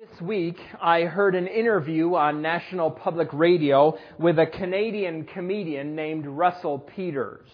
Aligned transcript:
This 0.00 0.22
week, 0.22 0.56
I 0.80 1.02
heard 1.02 1.34
an 1.34 1.46
interview 1.46 2.14
on 2.14 2.40
National 2.40 2.90
Public 2.90 3.28
Radio 3.34 3.98
with 4.18 4.38
a 4.38 4.46
Canadian 4.46 5.24
comedian 5.24 5.94
named 5.94 6.26
Russell 6.26 6.78
Peters. 6.78 7.46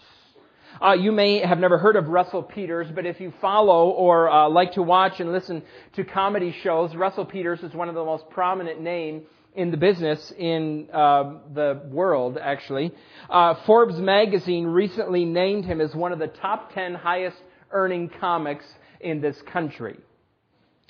Uh, 0.81 0.93
you 0.93 1.11
may 1.11 1.39
have 1.45 1.57
never 1.57 1.77
heard 1.77 1.97
of 1.97 2.07
Russell 2.07 2.41
Peters, 2.41 2.87
but 2.95 3.05
if 3.05 3.19
you 3.19 3.33
follow 3.41 3.89
or 3.89 4.29
uh, 4.29 4.47
like 4.47 4.71
to 4.75 4.81
watch 4.81 5.19
and 5.19 5.33
listen 5.33 5.61
to 5.97 6.05
comedy 6.05 6.55
shows, 6.63 6.95
Russell 6.95 7.25
Peters 7.25 7.63
is 7.63 7.73
one 7.73 7.89
of 7.89 7.95
the 7.95 8.05
most 8.05 8.29
prominent 8.29 8.79
names 8.79 9.23
in 9.53 9.69
the 9.69 9.77
business 9.77 10.31
in 10.37 10.87
uh, 10.93 11.39
the 11.53 11.81
world, 11.91 12.37
actually. 12.41 12.93
Uh, 13.29 13.55
Forbes 13.65 13.97
magazine 13.97 14.67
recently 14.67 15.25
named 15.25 15.65
him 15.65 15.81
as 15.81 15.93
one 15.93 16.13
of 16.13 16.19
the 16.19 16.27
top 16.27 16.73
10 16.73 16.95
highest 16.95 17.35
earning 17.71 18.09
comics 18.21 18.63
in 19.01 19.19
this 19.19 19.35
country. 19.51 19.97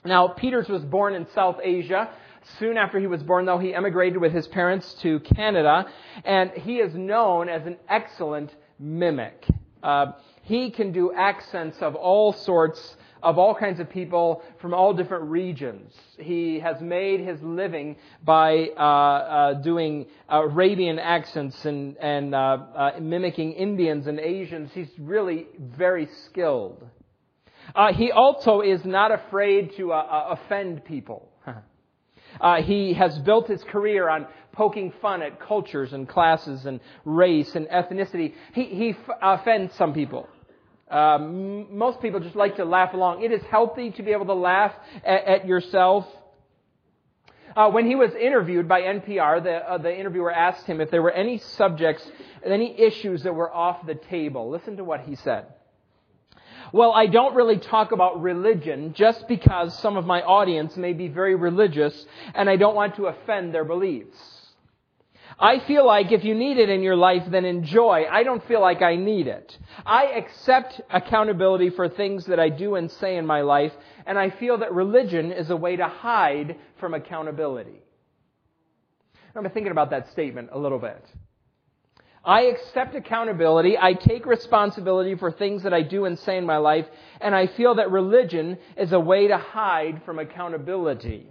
Now, 0.06 0.28
Peters 0.28 0.70
was 0.70 0.84
born 0.84 1.16
in 1.16 1.28
South 1.34 1.60
Asia. 1.62 2.10
Soon 2.60 2.78
after 2.78 3.00
he 3.00 3.08
was 3.08 3.24
born, 3.24 3.46
though, 3.46 3.58
he 3.58 3.74
emigrated 3.74 4.22
with 4.22 4.32
his 4.32 4.48
parents 4.48 4.94
to 5.02 5.20
Canada, 5.20 5.86
and 6.24 6.52
he 6.52 6.78
is 6.78 6.94
known 6.96 7.50
as 7.50 7.66
an 7.66 7.78
excellent 7.90 8.56
mimic. 8.80 9.46
Uh, 9.84 10.14
he 10.44 10.72
can 10.72 10.92
do 10.92 11.12
accents 11.14 11.82
of 11.82 11.96
all 11.96 12.32
sorts, 12.32 12.96
of 13.22 13.38
all 13.38 13.54
kinds 13.54 13.80
of 13.80 13.90
people 13.90 14.44
from 14.62 14.74
all 14.74 14.94
different 14.94 15.26
regions. 15.26 15.94
He 16.18 16.60
has 16.60 16.80
made 16.80 17.20
his 17.20 17.42
living 17.42 17.98
by 18.24 18.70
uh, 18.78 18.82
uh, 18.82 19.54
doing 19.56 20.06
Arabian 20.30 21.00
accents 21.00 21.66
and, 21.66 21.98
and 21.98 22.34
uh, 22.34 22.38
uh, 22.38 22.92
mimicking 23.02 23.54
Indians 23.54 24.08
and 24.08 24.20
Asians. 24.20 24.72
He's 24.74 24.92
really 24.98 25.48
very 25.60 26.08
skilled. 26.26 26.88
Uh, 27.76 27.94
he 27.94 28.12
also 28.12 28.62
is 28.62 28.84
not 28.86 29.12
afraid 29.12 29.76
to 29.78 29.92
uh, 29.92 29.96
uh 29.96 30.36
offend 30.38 30.84
people. 30.86 31.30
Uh, 32.42 32.62
he 32.62 32.94
has 32.94 33.18
built 33.20 33.48
his 33.48 33.64
career 33.64 34.10
on 34.10 34.28
poking 34.52 34.92
fun 35.02 35.22
at 35.22 35.40
cultures 35.40 35.94
and 35.94 36.08
classes 36.08 36.66
and 36.66 36.80
race 37.06 37.56
and 37.56 37.68
ethnicity. 37.68 38.34
He, 38.54 38.66
he 38.66 38.90
f- 38.90 39.18
offends 39.22 39.74
some 39.76 39.94
people. 39.94 40.28
Um, 40.90 41.78
most 41.78 42.02
people 42.02 42.20
just 42.20 42.36
like 42.36 42.56
to 42.58 42.66
laugh 42.66 42.94
along. 42.94 43.24
It 43.24 43.32
is 43.32 43.42
healthy 43.44 43.92
to 43.92 44.04
be 44.04 44.12
able 44.12 44.26
to 44.26 44.34
laugh 44.34 44.74
at, 45.04 45.26
at 45.26 45.48
yourself. 45.48 46.06
Uh, 47.56 47.72
when 47.72 47.88
he 47.88 47.96
was 47.96 48.14
interviewed 48.14 48.68
by 48.68 48.82
NPR, 48.82 49.44
the, 49.44 49.56
uh, 49.56 49.78
the 49.78 49.96
interviewer 49.96 50.32
asked 50.32 50.66
him 50.66 50.80
if 50.80 50.92
there 50.92 51.02
were 51.02 51.12
any 51.12 51.40
subjects, 51.40 52.10
any 52.46 52.80
issues 52.80 53.24
that 53.24 53.34
were 53.34 53.52
off 53.54 53.86
the 53.86 53.96
table. 53.96 54.50
Listen 54.50 54.78
to 54.78 54.84
what 54.84 55.02
he 55.02 55.16
said. 55.16 55.48
Well, 56.74 56.92
I 56.92 57.08
don't 57.08 57.36
really 57.36 57.58
talk 57.58 57.92
about 57.92 58.22
religion 58.22 58.94
just 58.94 59.28
because 59.28 59.78
some 59.80 59.98
of 59.98 60.06
my 60.06 60.22
audience 60.22 60.76
may 60.76 60.94
be 60.94 61.08
very 61.08 61.36
religious 61.36 62.06
and 62.34 62.50
I 62.50 62.58
don't 62.58 62.76
want 62.76 62.96
to 62.96 63.08
offend 63.08 63.54
their 63.54 63.66
beliefs. 63.66 64.18
I 65.40 65.60
feel 65.60 65.86
like 65.86 66.12
if 66.12 66.24
you 66.24 66.34
need 66.34 66.58
it 66.58 66.70
in 66.70 66.82
your 66.82 66.96
life, 66.96 67.24
then 67.30 67.46
enjoy. 67.46 68.06
I 68.10 68.24
don't 68.24 68.46
feel 68.48 68.60
like 68.60 68.82
I 68.82 68.96
need 68.96 69.28
it. 69.28 69.58
I 69.86 70.06
accept 70.06 70.82
accountability 70.90 71.70
for 71.70 71.88
things 71.88 72.26
that 72.26 72.40
I 72.40 72.50
do 72.50 72.76
and 72.76 72.90
say 72.90 73.18
in 73.18 73.26
my 73.26 73.42
life, 73.42 73.74
and 74.08 74.18
I 74.18 74.32
feel 74.32 74.58
that 74.60 74.74
religion 74.74 75.32
is 75.32 75.52
a 75.52 75.56
way 75.56 75.76
to 75.76 75.88
hide 75.88 76.56
from 76.80 76.96
accountability. 76.96 77.84
I've 79.36 79.44
been 79.44 79.52
thinking 79.52 79.72
about 79.72 79.92
that 79.92 80.10
statement 80.10 80.50
a 80.52 80.58
little 80.58 80.80
bit. 80.80 81.06
I 82.28 82.42
accept 82.42 82.94
accountability. 82.94 83.78
I 83.78 83.94
take 83.94 84.26
responsibility 84.26 85.16
for 85.16 85.32
things 85.32 85.64
that 85.64 85.74
I 85.74 85.82
do 85.82 86.04
and 86.04 86.20
say 86.20 86.38
in 86.38 86.46
my 86.46 86.58
life, 86.58 86.86
and 87.22 87.34
I 87.34 87.48
feel 87.48 87.76
that 87.76 87.90
religion 87.90 88.58
is 88.76 88.92
a 88.92 89.00
way 89.00 89.30
to 89.30 89.38
hide 89.38 90.02
from 90.04 90.20
accountability. 90.20 91.30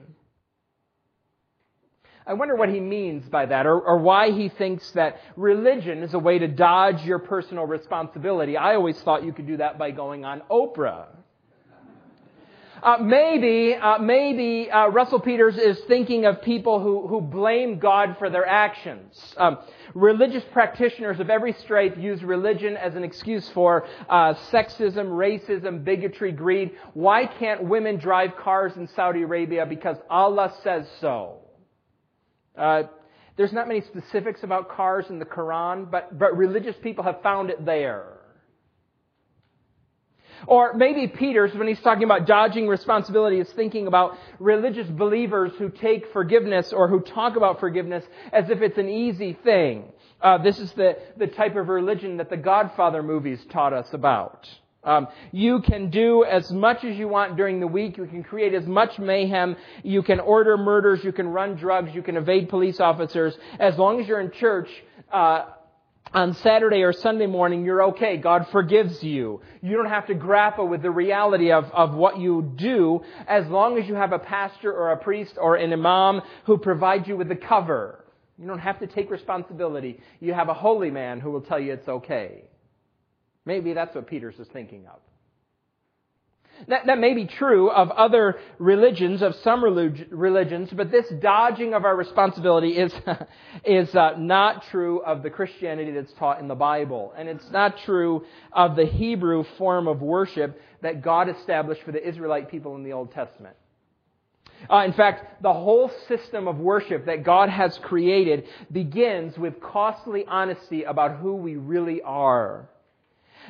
I 2.27 2.33
wonder 2.33 2.57
what 2.57 2.71
he 2.71 2.81
means 2.81 3.29
by 3.29 3.45
that, 3.45 3.67
or, 3.67 3.79
or, 3.79 3.99
why 3.99 4.33
he 4.33 4.49
thinks 4.49 4.91
that 4.93 5.21
religion 5.37 6.03
is 6.03 6.15
a 6.15 6.19
way 6.19 6.39
to 6.41 6.49
dodge 6.49 7.05
your 7.05 7.21
personal 7.21 7.67
responsibility. 7.67 8.57
I 8.57 8.75
always 8.75 9.01
thought 9.03 9.23
you 9.23 9.33
could 9.33 9.47
do 9.47 9.59
that 9.59 9.79
by 9.79 9.93
going 9.93 10.25
on 10.25 10.43
Oprah. 10.51 11.07
Uh, 12.83 12.99
maybe, 13.01 13.75
uh, 13.75 13.99
maybe 13.99 14.71
uh, 14.71 14.89
Russell 14.89 15.21
Peters 15.21 15.57
is 15.57 15.79
thinking 15.87 16.25
of 16.25 16.43
people 16.43 16.81
who, 16.81 17.07
who 17.07 17.21
blame 17.21 17.79
God 17.79 18.17
for 18.19 18.29
their 18.29 18.47
actions. 18.47 19.35
Um, 19.37 19.59
religious 19.97 20.45
practitioners 20.53 21.19
of 21.21 21.31
every 21.31 21.55
stripe 21.55 21.97
use 21.97 22.23
religion 22.23 22.77
as 22.77 22.95
an 22.95 23.03
excuse 23.03 23.49
for 23.49 23.87
uh, 24.11 24.35
sexism, 24.53 25.07
racism, 25.07 25.83
bigotry, 25.83 26.33
greed. 26.33 26.73
Why 26.93 27.25
can't 27.25 27.65
women 27.65 27.97
drive 27.97 28.37
cars 28.37 28.77
in 28.77 28.89
Saudi 28.89 29.23
Arabia? 29.23 29.65
Because 29.65 29.97
Allah 30.11 30.55
says 30.63 30.87
so. 31.01 31.39
Uh, 32.57 32.83
there's 33.37 33.55
not 33.55 33.69
many 33.69 33.81
specifics 33.81 34.43
about 34.43 34.69
cars 34.69 35.07
in 35.09 35.19
the 35.19 35.25
Quran, 35.25 35.91
but, 35.91 36.19
but 36.19 36.37
religious 36.37 36.77
people 36.83 37.03
have 37.03 37.23
found 37.23 37.49
it 37.49 37.65
there. 37.65 38.19
Or 40.47 40.75
maybe 40.75 41.07
Peters, 41.07 41.55
when 41.55 41.69
he's 41.69 41.81
talking 41.81 42.05
about 42.05 42.27
dodging 42.27 42.69
responsibility, 42.69 43.41
is 43.41 43.51
thinking 43.53 43.87
about 43.87 44.19
religious 44.39 44.89
believers 44.89 45.53
who 45.59 45.71
take 45.71 46.13
forgiveness 46.13 46.73
or 46.73 46.89
who 46.89 47.01
talk 47.01 47.37
about 47.37 47.61
forgiveness 47.61 48.05
as 48.33 48.51
if 48.51 48.63
it's 48.63 48.79
an 48.79 48.89
easy 48.89 49.37
thing. 49.45 49.85
Uh, 50.21 50.39
this 50.39 50.59
is 50.59 50.73
the, 50.73 50.97
the 51.17 51.27
type 51.27 51.57
of 51.57 51.69
religion 51.69 52.17
that 52.19 52.31
the 52.31 52.37
Godfather 52.37 53.03
movies 53.03 53.45
taught 53.51 53.73
us 53.73 53.93
about. 53.93 54.49
Um, 54.87 55.09
you 55.33 55.61
can 55.63 55.91
do 55.91 56.25
as 56.25 56.51
much 56.53 56.85
as 56.85 56.97
you 56.97 57.09
want 57.09 57.37
during 57.37 57.59
the 57.59 57.67
week. 57.67 57.97
You 57.97 58.07
can 58.07 58.23
create 58.23 58.55
as 58.55 58.67
much 58.67 59.01
mayhem. 59.01 59.57
You 59.83 60.03
can 60.03 60.21
order 60.21 60.57
murders. 60.57 61.03
You 61.03 61.13
can 61.13 61.27
run 61.29 61.57
drugs. 61.57 61.93
You 61.93 62.03
can 62.03 62.17
evade 62.17 62.49
police 62.49 62.79
officers. 62.79 63.37
As 63.59 63.77
long 63.77 64.01
as 64.01 64.07
you're 64.07 64.21
in 64.21 64.31
church, 64.31 64.69
uh, 65.13 65.47
on 66.13 66.35
Saturday 66.35 66.83
or 66.83 66.93
Sunday 66.93 67.27
morning, 67.27 67.65
you're 67.65 67.85
okay. 67.89 68.17
God 68.17 68.47
forgives 68.51 69.03
you. 69.03 69.41
You 69.61 69.77
don't 69.77 69.89
have 69.89 70.07
to 70.07 70.15
grapple 70.15 70.69
with 70.69 70.83
the 70.83 70.91
reality 70.91 71.53
of, 71.53 71.65
of 71.73 71.95
what 71.95 72.19
you 72.19 72.53
do 72.57 73.03
as 73.27 73.47
long 73.49 73.79
as 73.79 73.89
you 73.89 73.95
have 73.95 74.13
a 74.13 74.19
pastor 74.19 74.73
or 74.73 74.93
a 74.93 74.97
priest 74.97 75.35
or 75.37 75.57
an 75.57 75.73
imam 75.73 76.23
who 76.45 76.59
provides 76.59 77.09
you 77.09 77.17
with 77.17 77.29
the 77.29 77.37
cover. 77.37 78.05
You 78.39 78.47
don't 78.47 78.59
have 78.59 78.79
to 78.81 78.87
take 78.87 79.11
responsibility. 79.11 80.01
You 80.21 80.35
have 80.35 80.49
a 80.49 80.55
holy 80.55 80.91
man 80.91 81.21
who 81.21 81.31
will 81.31 81.41
tell 81.41 81.59
you 81.59 81.73
it's 81.73 81.89
okay. 81.89 82.45
Maybe 83.45 83.73
that's 83.73 83.95
what 83.95 84.07
Peters 84.07 84.39
is 84.39 84.49
thinking 84.49 84.87
of. 84.87 85.01
That, 86.69 86.87
that 86.87 86.99
may 86.99 87.15
be 87.15 87.27
true 87.27 87.71
of 87.71 87.91
other 87.91 88.39
religions, 88.59 89.23
of 89.23 89.35
some 89.37 89.63
religions, 89.65 90.71
but 90.73 90.91
this 90.91 91.09
dodging 91.21 91.75
of 91.75 91.85
our 91.85 91.95
responsibility 91.95 92.77
is, 92.77 92.93
is 93.65 93.95
uh, 93.95 94.15
not 94.19 94.65
true 94.71 95.01
of 95.01 95.23
the 95.23 95.31
Christianity 95.31 95.93
that's 95.93 96.13
taught 96.15 96.41
in 96.41 96.49
the 96.49 96.55
Bible. 96.55 97.13
And 97.17 97.29
it's 97.29 97.51
not 97.51 97.79
true 97.85 98.25
of 98.53 98.77
the 98.77 98.87
Hebrew 98.87 99.45
form 99.59 99.87
of 99.87 100.01
worship 100.01 100.61
that 100.83 101.03
God 101.03 101.29
established 101.29 101.83
for 101.83 101.93
the 101.93 102.07
Israelite 102.07 102.51
people 102.51 102.75
in 102.77 102.85
the 102.85 102.93
Old 102.93 103.13
Testament. 103.13 103.57
Uh, 104.71 104.85
in 104.85 104.93
fact, 104.93 105.43
the 105.43 105.53
whole 105.53 105.91
system 106.09 106.49
of 106.49 106.59
worship 106.59 107.07
that 107.07 107.23
God 107.23 107.49
has 107.51 107.79
created 107.79 108.45
begins 108.73 109.37
with 109.39 109.61
costly 109.61 110.25
honesty 110.27 110.85
about 110.85 111.19
who 111.19 111.37
we 111.37 111.57
really 111.57 112.03
are. 112.03 112.69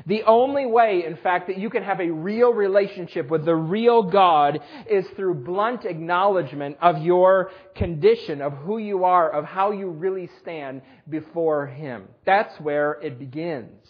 The 0.05 0.25
only 0.25 0.67
way, 0.67 1.05
in 1.07 1.17
fact, 1.17 1.47
that 1.47 1.59
you 1.59 1.71
can 1.71 1.83
have 1.83 2.01
a 2.01 2.11
real 2.11 2.53
relationship 2.53 3.31
with 3.31 3.45
the 3.45 3.57
real 3.57 4.03
God 4.03 4.61
is 4.91 5.07
through 5.17 5.45
blunt 5.45 5.85
acknowledgement 5.85 6.77
of 6.83 7.03
your 7.03 7.51
condition, 7.75 8.43
of 8.43 8.53
who 8.53 8.79
you 8.79 9.05
are, 9.05 9.31
of 9.31 9.45
how 9.45 9.71
you 9.71 9.89
really 9.89 10.29
stand 10.41 10.83
before 11.09 11.67
Him. 11.67 12.09
That's 12.25 12.59
where 12.61 12.93
it 13.03 13.19
begins. 13.19 13.81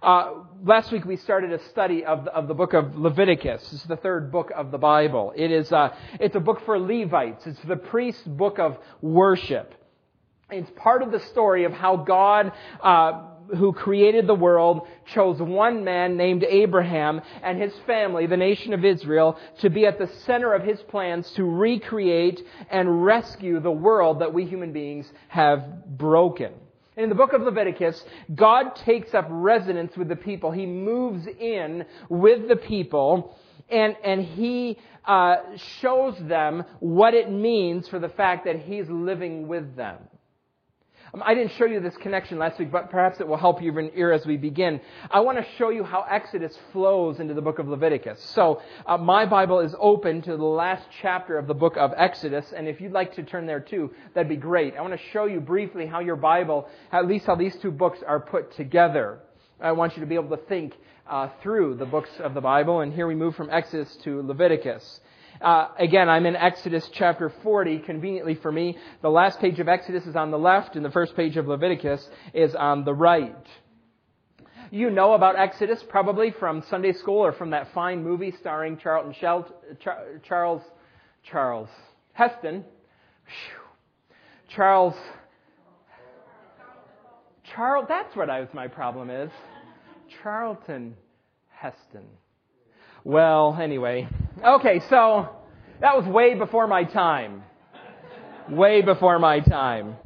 Uh, 0.00 0.44
last 0.64 0.90
week 0.92 1.04
we 1.04 1.16
started 1.16 1.52
a 1.52 1.62
study 1.70 2.04
of 2.04 2.24
the, 2.24 2.32
of 2.32 2.48
the 2.48 2.54
book 2.54 2.72
of 2.72 2.96
Leviticus. 2.96 3.72
It's 3.72 3.84
the 3.84 3.96
third 3.96 4.32
book 4.32 4.50
of 4.54 4.70
the 4.70 4.78
Bible. 4.78 5.32
It 5.36 5.50
is 5.50 5.70
uh, 5.70 5.94
it's 6.18 6.34
a 6.34 6.40
book 6.40 6.62
for 6.64 6.78
Levites. 6.78 7.46
It's 7.46 7.60
the 7.66 7.76
priest's 7.76 8.22
book 8.22 8.58
of 8.58 8.78
worship. 9.00 9.74
It's 10.50 10.70
part 10.76 11.02
of 11.02 11.10
the 11.10 11.20
story 11.20 11.64
of 11.64 11.72
how 11.72 11.96
God 11.96 12.52
uh, 12.82 13.31
who 13.56 13.72
created 13.72 14.26
the 14.26 14.34
world 14.34 14.86
chose 15.06 15.40
one 15.40 15.84
man 15.84 16.16
named 16.16 16.44
Abraham 16.44 17.20
and 17.42 17.60
his 17.60 17.72
family, 17.86 18.26
the 18.26 18.36
nation 18.36 18.72
of 18.72 18.84
Israel, 18.84 19.38
to 19.60 19.70
be 19.70 19.86
at 19.86 19.98
the 19.98 20.10
center 20.24 20.54
of 20.54 20.62
his 20.62 20.80
plans 20.82 21.30
to 21.32 21.44
recreate 21.44 22.40
and 22.70 23.04
rescue 23.04 23.60
the 23.60 23.70
world 23.70 24.20
that 24.20 24.32
we 24.32 24.44
human 24.44 24.72
beings 24.72 25.10
have 25.28 25.86
broken. 25.98 26.52
In 26.96 27.08
the 27.08 27.14
book 27.14 27.32
of 27.32 27.40
Leviticus, 27.40 28.04
God 28.34 28.76
takes 28.76 29.14
up 29.14 29.26
residence 29.30 29.96
with 29.96 30.08
the 30.08 30.16
people. 30.16 30.50
He 30.50 30.66
moves 30.66 31.26
in 31.26 31.86
with 32.10 32.48
the 32.48 32.56
people 32.56 33.36
and, 33.70 33.96
and 34.04 34.22
he 34.22 34.76
uh, 35.06 35.36
shows 35.80 36.14
them 36.20 36.64
what 36.80 37.14
it 37.14 37.30
means 37.30 37.88
for 37.88 37.98
the 37.98 38.10
fact 38.10 38.44
that 38.44 38.60
he's 38.60 38.88
living 38.88 39.48
with 39.48 39.74
them. 39.74 39.96
Um, 41.14 41.22
I 41.26 41.34
didn't 41.34 41.52
show 41.52 41.66
you 41.66 41.78
this 41.78 41.96
connection 41.98 42.38
last 42.38 42.58
week, 42.58 42.72
but 42.72 42.90
perhaps 42.90 43.20
it 43.20 43.28
will 43.28 43.36
help 43.36 43.60
you 43.60 43.70
even 43.70 43.90
here 43.94 44.12
as 44.12 44.24
we 44.24 44.38
begin. 44.38 44.80
I 45.10 45.20
want 45.20 45.36
to 45.36 45.44
show 45.58 45.68
you 45.68 45.84
how 45.84 46.06
Exodus 46.08 46.58
flows 46.72 47.20
into 47.20 47.34
the 47.34 47.42
book 47.42 47.58
of 47.58 47.68
Leviticus. 47.68 48.22
So, 48.34 48.62
uh, 48.86 48.96
my 48.96 49.26
Bible 49.26 49.60
is 49.60 49.74
open 49.78 50.22
to 50.22 50.38
the 50.38 50.44
last 50.44 50.86
chapter 51.02 51.36
of 51.36 51.46
the 51.46 51.54
book 51.54 51.76
of 51.76 51.92
Exodus, 51.98 52.54
and 52.56 52.66
if 52.66 52.80
you'd 52.80 52.92
like 52.92 53.14
to 53.16 53.22
turn 53.24 53.44
there 53.44 53.60
too, 53.60 53.90
that'd 54.14 54.28
be 54.28 54.36
great. 54.36 54.74
I 54.74 54.80
want 54.80 54.94
to 54.94 55.06
show 55.12 55.26
you 55.26 55.40
briefly 55.40 55.84
how 55.84 56.00
your 56.00 56.16
Bible, 56.16 56.66
at 56.90 57.06
least 57.06 57.26
how 57.26 57.34
these 57.34 57.56
two 57.56 57.72
books 57.72 57.98
are 58.06 58.20
put 58.20 58.56
together. 58.56 59.18
I 59.60 59.72
want 59.72 59.96
you 59.96 60.00
to 60.00 60.06
be 60.06 60.14
able 60.14 60.34
to 60.34 60.42
think 60.44 60.74
uh, 61.06 61.28
through 61.42 61.74
the 61.74 61.84
books 61.84 62.10
of 62.20 62.32
the 62.32 62.40
Bible, 62.40 62.80
and 62.80 62.90
here 62.90 63.06
we 63.06 63.14
move 63.14 63.36
from 63.36 63.50
Exodus 63.50 63.96
to 64.04 64.22
Leviticus. 64.22 65.00
Uh, 65.42 65.68
again, 65.76 66.08
I'm 66.08 66.24
in 66.26 66.36
Exodus 66.36 66.88
chapter 66.92 67.32
40, 67.42 67.80
conveniently 67.80 68.36
for 68.36 68.52
me. 68.52 68.78
The 69.00 69.10
last 69.10 69.40
page 69.40 69.58
of 69.58 69.68
Exodus 69.68 70.06
is 70.06 70.14
on 70.14 70.30
the 70.30 70.38
left, 70.38 70.76
and 70.76 70.84
the 70.84 70.90
first 70.90 71.16
page 71.16 71.36
of 71.36 71.48
Leviticus 71.48 72.08
is 72.32 72.54
on 72.54 72.84
the 72.84 72.94
right. 72.94 73.46
You 74.70 74.88
know 74.90 75.14
about 75.14 75.36
Exodus 75.36 75.84
probably 75.88 76.30
from 76.30 76.62
Sunday 76.70 76.92
school 76.92 77.18
or 77.18 77.32
from 77.32 77.50
that 77.50 77.74
fine 77.74 78.04
movie 78.04 78.32
starring 78.40 78.78
Charlton 78.78 79.14
Char, 79.20 79.46
Charles 80.26 80.62
Charles 81.24 81.68
Heston. 82.12 82.64
Whew. 83.26 84.16
Charles 84.54 84.94
Charles. 87.54 87.84
That's 87.88 88.14
what 88.16 88.30
I 88.30 88.40
was. 88.40 88.48
My 88.54 88.68
problem 88.68 89.10
is 89.10 89.30
Charlton 90.22 90.96
Heston. 91.50 92.06
Well, 93.04 93.58
anyway. 93.60 94.08
Okay, 94.40 94.80
so 94.88 95.28
that 95.80 95.96
was 95.96 96.06
way 96.06 96.34
before 96.34 96.66
my 96.66 96.84
time. 96.84 97.42
Way 98.48 98.82
before 98.82 99.18
my 99.18 99.40
time. 99.40 99.96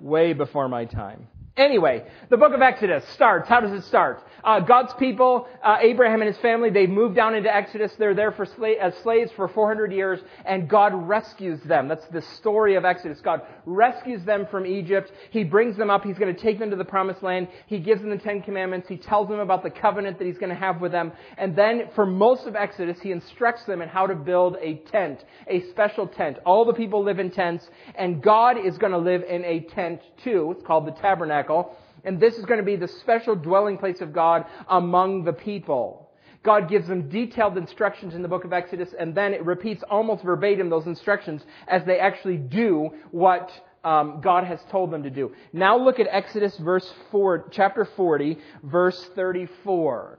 Way 0.00 0.32
before 0.32 0.68
my 0.68 0.84
time. 0.84 1.28
Anyway, 1.56 2.04
the 2.28 2.36
book 2.36 2.52
of 2.52 2.60
Exodus 2.60 3.02
starts. 3.14 3.48
How 3.48 3.60
does 3.60 3.72
it 3.72 3.82
start? 3.84 4.22
Uh, 4.44 4.60
God's 4.60 4.92
people, 4.94 5.48
uh, 5.64 5.78
Abraham 5.80 6.20
and 6.20 6.28
his 6.28 6.36
family, 6.42 6.68
they 6.68 6.86
move 6.86 7.14
down 7.14 7.34
into 7.34 7.54
Exodus. 7.54 7.94
They're 7.98 8.14
there 8.14 8.30
for 8.30 8.44
sla- 8.44 8.78
as 8.78 8.94
slaves 8.98 9.32
for 9.32 9.48
400 9.48 9.90
years, 9.90 10.20
and 10.44 10.68
God 10.68 10.92
rescues 11.08 11.58
them. 11.62 11.88
That's 11.88 12.06
the 12.08 12.20
story 12.20 12.74
of 12.74 12.84
Exodus. 12.84 13.22
God 13.22 13.40
rescues 13.64 14.22
them 14.24 14.46
from 14.50 14.66
Egypt. 14.66 15.10
He 15.30 15.44
brings 15.44 15.78
them 15.78 15.88
up. 15.88 16.04
He's 16.04 16.18
going 16.18 16.34
to 16.34 16.38
take 16.38 16.58
them 16.58 16.68
to 16.68 16.76
the 16.76 16.84
promised 16.84 17.22
land. 17.22 17.48
He 17.68 17.78
gives 17.78 18.02
them 18.02 18.10
the 18.10 18.18
Ten 18.18 18.42
Commandments. 18.42 18.86
He 18.86 18.98
tells 18.98 19.26
them 19.30 19.40
about 19.40 19.62
the 19.62 19.70
covenant 19.70 20.18
that 20.18 20.26
he's 20.26 20.38
going 20.38 20.50
to 20.50 20.60
have 20.60 20.82
with 20.82 20.92
them. 20.92 21.10
And 21.38 21.56
then, 21.56 21.88
for 21.94 22.04
most 22.04 22.46
of 22.46 22.54
Exodus, 22.54 23.00
he 23.00 23.12
instructs 23.12 23.64
them 23.64 23.80
in 23.80 23.88
how 23.88 24.06
to 24.06 24.14
build 24.14 24.58
a 24.60 24.74
tent, 24.92 25.24
a 25.48 25.62
special 25.70 26.06
tent. 26.06 26.36
All 26.44 26.66
the 26.66 26.74
people 26.74 27.02
live 27.02 27.18
in 27.18 27.30
tents, 27.30 27.66
and 27.94 28.22
God 28.22 28.58
is 28.62 28.76
going 28.76 28.92
to 28.92 28.98
live 28.98 29.22
in 29.22 29.42
a 29.46 29.60
tent 29.60 30.02
too. 30.22 30.52
It's 30.54 30.66
called 30.66 30.86
the 30.86 30.92
tabernacle 30.92 31.45
tabernacle, 31.46 31.76
and 32.04 32.20
this 32.20 32.36
is 32.36 32.44
going 32.44 32.58
to 32.58 32.64
be 32.64 32.76
the 32.76 32.88
special 32.88 33.34
dwelling 33.34 33.78
place 33.78 34.00
of 34.00 34.12
God 34.12 34.46
among 34.68 35.24
the 35.24 35.32
people. 35.32 36.10
God 36.42 36.68
gives 36.68 36.86
them 36.86 37.08
detailed 37.08 37.58
instructions 37.58 38.14
in 38.14 38.22
the 38.22 38.28
book 38.28 38.44
of 38.44 38.52
Exodus, 38.52 38.94
and 38.98 39.14
then 39.14 39.34
it 39.34 39.44
repeats 39.44 39.82
almost 39.90 40.22
verbatim 40.22 40.70
those 40.70 40.86
instructions 40.86 41.44
as 41.66 41.84
they 41.84 41.98
actually 41.98 42.36
do 42.36 42.90
what 43.10 43.50
um, 43.82 44.20
God 44.20 44.44
has 44.44 44.60
told 44.70 44.92
them 44.92 45.02
to 45.02 45.10
do. 45.10 45.32
Now 45.52 45.76
look 45.76 45.98
at 45.98 46.06
Exodus 46.10 46.56
verse 46.58 46.92
four, 47.10 47.48
chapter 47.50 47.84
40, 47.84 48.38
verse 48.62 49.10
34. 49.16 50.18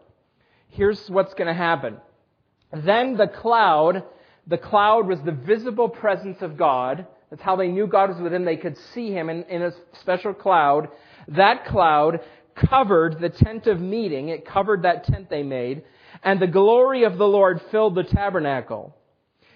Here's 0.69 1.09
what's 1.09 1.33
going 1.33 1.47
to 1.47 1.53
happen. 1.53 1.97
Then 2.74 3.15
the 3.15 3.27
cloud, 3.27 4.03
the 4.47 4.57
cloud 4.57 5.07
was 5.07 5.21
the 5.21 5.31
visible 5.31 5.88
presence 5.88 6.41
of 6.41 6.57
God. 6.57 7.07
That's 7.29 7.41
how 7.41 7.56
they 7.56 7.68
knew 7.68 7.88
God 7.88 8.09
was 8.09 8.19
with 8.19 8.31
them. 8.31 8.45
They 8.45 8.57
could 8.57 8.77
see 8.94 9.12
Him 9.12 9.29
in, 9.29 9.44
in 9.44 9.62
a 9.62 9.71
special 10.01 10.33
cloud. 10.33 10.89
That 11.29 11.65
cloud 11.65 12.21
covered 12.56 13.19
the 13.19 13.29
tent 13.29 13.68
of 13.68 13.79
meeting. 13.79 14.29
It 14.29 14.45
covered 14.45 14.83
that 14.83 15.03
tent 15.03 15.29
they 15.29 15.44
made. 15.44 15.83
And 16.24 16.39
the 16.39 16.47
glory 16.47 17.03
of 17.03 17.18
the 17.18 17.27
Lord 17.27 17.62
filled 17.71 17.95
the 17.95 18.03
tabernacle. 18.03 18.95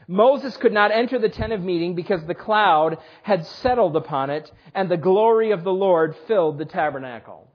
Moses 0.07 0.57
could 0.57 0.73
not 0.73 0.91
enter 0.91 1.19
the 1.19 1.29
tent 1.29 1.53
of 1.53 1.61
meeting 1.61 1.95
because 1.95 2.23
the 2.25 2.35
cloud 2.35 2.97
had 3.23 3.45
settled 3.45 3.95
upon 3.95 4.29
it, 4.29 4.51
and 4.75 4.89
the 4.89 4.97
glory 4.97 5.51
of 5.51 5.63
the 5.63 5.71
Lord 5.71 6.15
filled 6.27 6.57
the 6.57 6.65
tabernacle. 6.65 7.47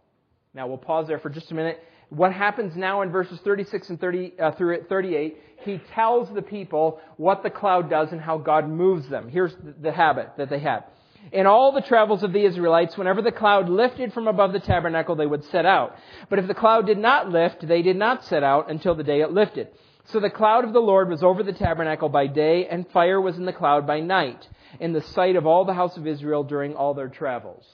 Now 0.54 0.66
we'll 0.66 0.78
pause 0.78 1.06
there 1.06 1.18
for 1.18 1.28
just 1.28 1.50
a 1.50 1.54
minute. 1.54 1.82
What 2.08 2.32
happens 2.32 2.76
now 2.76 3.02
in 3.02 3.10
verses 3.10 3.40
36 3.40 3.90
and 3.90 4.00
30 4.00 4.40
uh, 4.40 4.50
through 4.52 4.84
38? 4.88 5.36
He 5.64 5.78
tells 5.92 6.32
the 6.32 6.40
people 6.40 7.00
what 7.16 7.42
the 7.42 7.50
cloud 7.50 7.90
does 7.90 8.12
and 8.12 8.20
how 8.20 8.38
God 8.38 8.68
moves 8.68 9.08
them. 9.08 9.28
Here's 9.28 9.54
the 9.82 9.92
habit 9.92 10.30
that 10.38 10.48
they 10.48 10.60
had. 10.60 10.84
In 11.32 11.46
all 11.46 11.72
the 11.72 11.80
travels 11.80 12.22
of 12.22 12.32
the 12.32 12.44
Israelites, 12.44 12.96
whenever 12.96 13.20
the 13.20 13.32
cloud 13.32 13.68
lifted 13.68 14.12
from 14.12 14.28
above 14.28 14.52
the 14.52 14.60
tabernacle, 14.60 15.16
they 15.16 15.26
would 15.26 15.44
set 15.44 15.66
out. 15.66 15.96
But 16.30 16.38
if 16.38 16.46
the 16.46 16.54
cloud 16.54 16.86
did 16.86 16.98
not 16.98 17.30
lift, 17.30 17.66
they 17.66 17.82
did 17.82 17.96
not 17.96 18.24
set 18.24 18.44
out 18.44 18.70
until 18.70 18.94
the 18.94 19.02
day 19.02 19.20
it 19.20 19.32
lifted. 19.32 19.68
So 20.06 20.20
the 20.20 20.30
cloud 20.30 20.64
of 20.64 20.72
the 20.72 20.80
Lord 20.80 21.08
was 21.08 21.24
over 21.24 21.42
the 21.42 21.52
tabernacle 21.52 22.08
by 22.08 22.28
day, 22.28 22.68
and 22.68 22.88
fire 22.90 23.20
was 23.20 23.36
in 23.36 23.44
the 23.44 23.52
cloud 23.52 23.86
by 23.86 24.00
night, 24.00 24.46
in 24.78 24.92
the 24.92 25.02
sight 25.02 25.34
of 25.34 25.46
all 25.46 25.64
the 25.64 25.74
house 25.74 25.96
of 25.96 26.06
Israel 26.06 26.44
during 26.44 26.74
all 26.74 26.94
their 26.94 27.08
travels. 27.08 27.66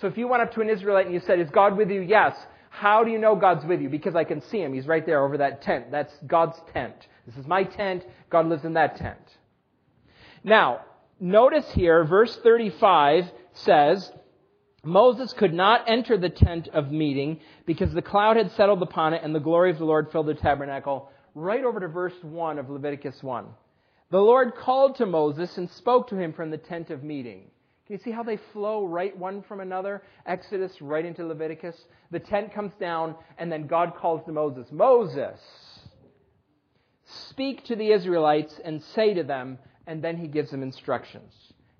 So 0.00 0.06
if 0.06 0.16
you 0.16 0.28
went 0.28 0.42
up 0.42 0.52
to 0.54 0.60
an 0.60 0.70
Israelite 0.70 1.06
and 1.06 1.14
you 1.14 1.20
said, 1.20 1.40
Is 1.40 1.50
God 1.50 1.76
with 1.76 1.90
you? 1.90 2.00
Yes. 2.00 2.36
How 2.70 3.04
do 3.04 3.10
you 3.10 3.18
know 3.18 3.36
God's 3.36 3.64
with 3.64 3.80
you? 3.80 3.88
Because 3.88 4.16
I 4.16 4.24
can 4.24 4.40
see 4.40 4.60
him. 4.60 4.72
He's 4.72 4.86
right 4.86 5.06
there 5.06 5.24
over 5.24 5.38
that 5.38 5.62
tent. 5.62 5.92
That's 5.92 6.12
God's 6.26 6.56
tent. 6.72 6.94
This 7.26 7.36
is 7.36 7.46
my 7.46 7.62
tent. 7.62 8.04
God 8.30 8.46
lives 8.46 8.64
in 8.64 8.74
that 8.74 8.96
tent. 8.96 9.20
Now, 10.42 10.80
notice 11.24 11.70
here, 11.72 12.04
verse 12.04 12.36
35 12.42 13.30
says, 13.54 14.12
Moses 14.84 15.32
could 15.32 15.54
not 15.54 15.88
enter 15.88 16.18
the 16.18 16.28
tent 16.28 16.68
of 16.68 16.92
meeting 16.92 17.40
because 17.64 17.92
the 17.92 18.02
cloud 18.02 18.36
had 18.36 18.52
settled 18.52 18.82
upon 18.82 19.14
it 19.14 19.22
and 19.24 19.34
the 19.34 19.40
glory 19.40 19.70
of 19.70 19.78
the 19.78 19.84
Lord 19.84 20.12
filled 20.12 20.26
the 20.26 20.34
tabernacle. 20.34 21.10
Right 21.34 21.64
over 21.64 21.80
to 21.80 21.88
verse 21.88 22.14
1 22.22 22.58
of 22.58 22.68
Leviticus 22.68 23.22
1. 23.22 23.46
The 24.10 24.20
Lord 24.20 24.54
called 24.54 24.96
to 24.96 25.06
Moses 25.06 25.56
and 25.56 25.68
spoke 25.70 26.08
to 26.08 26.16
him 26.16 26.34
from 26.34 26.50
the 26.50 26.58
tent 26.58 26.90
of 26.90 27.02
meeting. 27.02 27.50
Can 27.86 27.96
you 27.96 28.02
see 28.02 28.10
how 28.10 28.22
they 28.22 28.38
flow 28.52 28.86
right 28.86 29.16
one 29.16 29.42
from 29.42 29.60
another? 29.60 30.02
Exodus 30.26 30.80
right 30.80 31.04
into 31.04 31.26
Leviticus. 31.26 31.76
The 32.10 32.20
tent 32.20 32.54
comes 32.54 32.72
down 32.74 33.14
and 33.38 33.50
then 33.50 33.66
God 33.66 33.94
calls 33.96 34.24
to 34.26 34.32
Moses, 34.32 34.70
Moses, 34.70 35.40
speak 37.04 37.64
to 37.64 37.76
the 37.76 37.90
Israelites 37.90 38.60
and 38.64 38.82
say 38.94 39.14
to 39.14 39.22
them, 39.22 39.58
and 39.86 40.02
then 40.02 40.16
he 40.16 40.26
gives 40.26 40.50
them 40.50 40.62
instructions. 40.62 41.32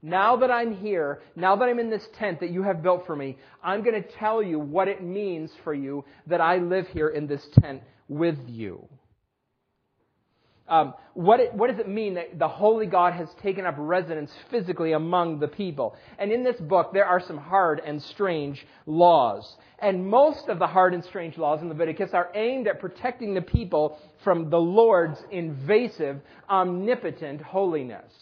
Now 0.03 0.37
that 0.37 0.51
I'm 0.51 0.77
here, 0.77 1.23
now 1.35 1.57
that 1.57 1.65
I'm 1.67 1.79
in 1.79 1.89
this 1.89 2.07
tent 2.19 2.39
that 2.41 2.51
you 2.51 2.63
have 2.63 2.83
built 2.83 3.07
for 3.07 3.17
me, 3.17 3.39
I'm 3.63 3.83
going 3.83 4.01
to 4.01 4.09
tell 4.19 4.43
you 4.43 4.59
what 4.59 4.87
it 4.87 5.03
means 5.03 5.51
for 5.65 5.73
you 5.73 6.05
that 6.27 6.43
I 6.43 6.59
live 6.59 6.87
here 6.89 7.09
in 7.09 7.27
this 7.27 7.47
tent 7.61 7.83
with 8.09 8.39
you. 8.47 8.87
Um, 10.67 10.95
what, 11.13 11.41
it, 11.41 11.53
what 11.53 11.71
does 11.71 11.79
it 11.79 11.89
mean 11.89 12.15
that 12.15 12.39
the 12.39 12.49
Holy 12.49 12.87
God 12.87 13.13
has 13.13 13.29
taken 13.43 13.67
up 13.67 13.75
residence 13.77 14.33
physically 14.51 14.93
among 14.93 15.39
the 15.39 15.49
people? 15.49 15.95
And 16.19 16.33
in 16.33 16.43
this 16.43 16.59
book, 16.59 16.93
there 16.95 17.05
are 17.05 17.21
some 17.21 17.37
hard 17.37 17.83
and 17.85 18.03
strange 18.03 18.67
laws. 18.87 19.57
And 19.79 20.07
most 20.07 20.49
of 20.49 20.59
the 20.59 20.67
hard 20.67 20.95
and 20.95 21.05
strange 21.05 21.37
laws 21.37 21.61
in 21.61 21.69
Leviticus 21.69 22.15
are 22.15 22.31
aimed 22.35 22.67
at 22.67 22.81
protecting 22.81 23.35
the 23.35 23.43
people 23.43 23.99
from 24.23 24.49
the 24.49 24.59
Lord's 24.59 25.23
invasive, 25.31 26.21
omnipotent 26.49 27.43
holiness. 27.43 28.13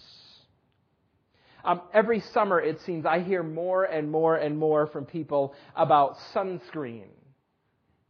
Um, 1.64 1.82
every 1.94 2.18
summer, 2.18 2.60
it 2.60 2.80
seems, 2.80 3.06
I 3.06 3.20
hear 3.20 3.44
more 3.44 3.84
and 3.84 4.10
more 4.10 4.34
and 4.34 4.58
more 4.58 4.88
from 4.88 5.04
people 5.04 5.54
about 5.76 6.16
sunscreen. 6.34 7.06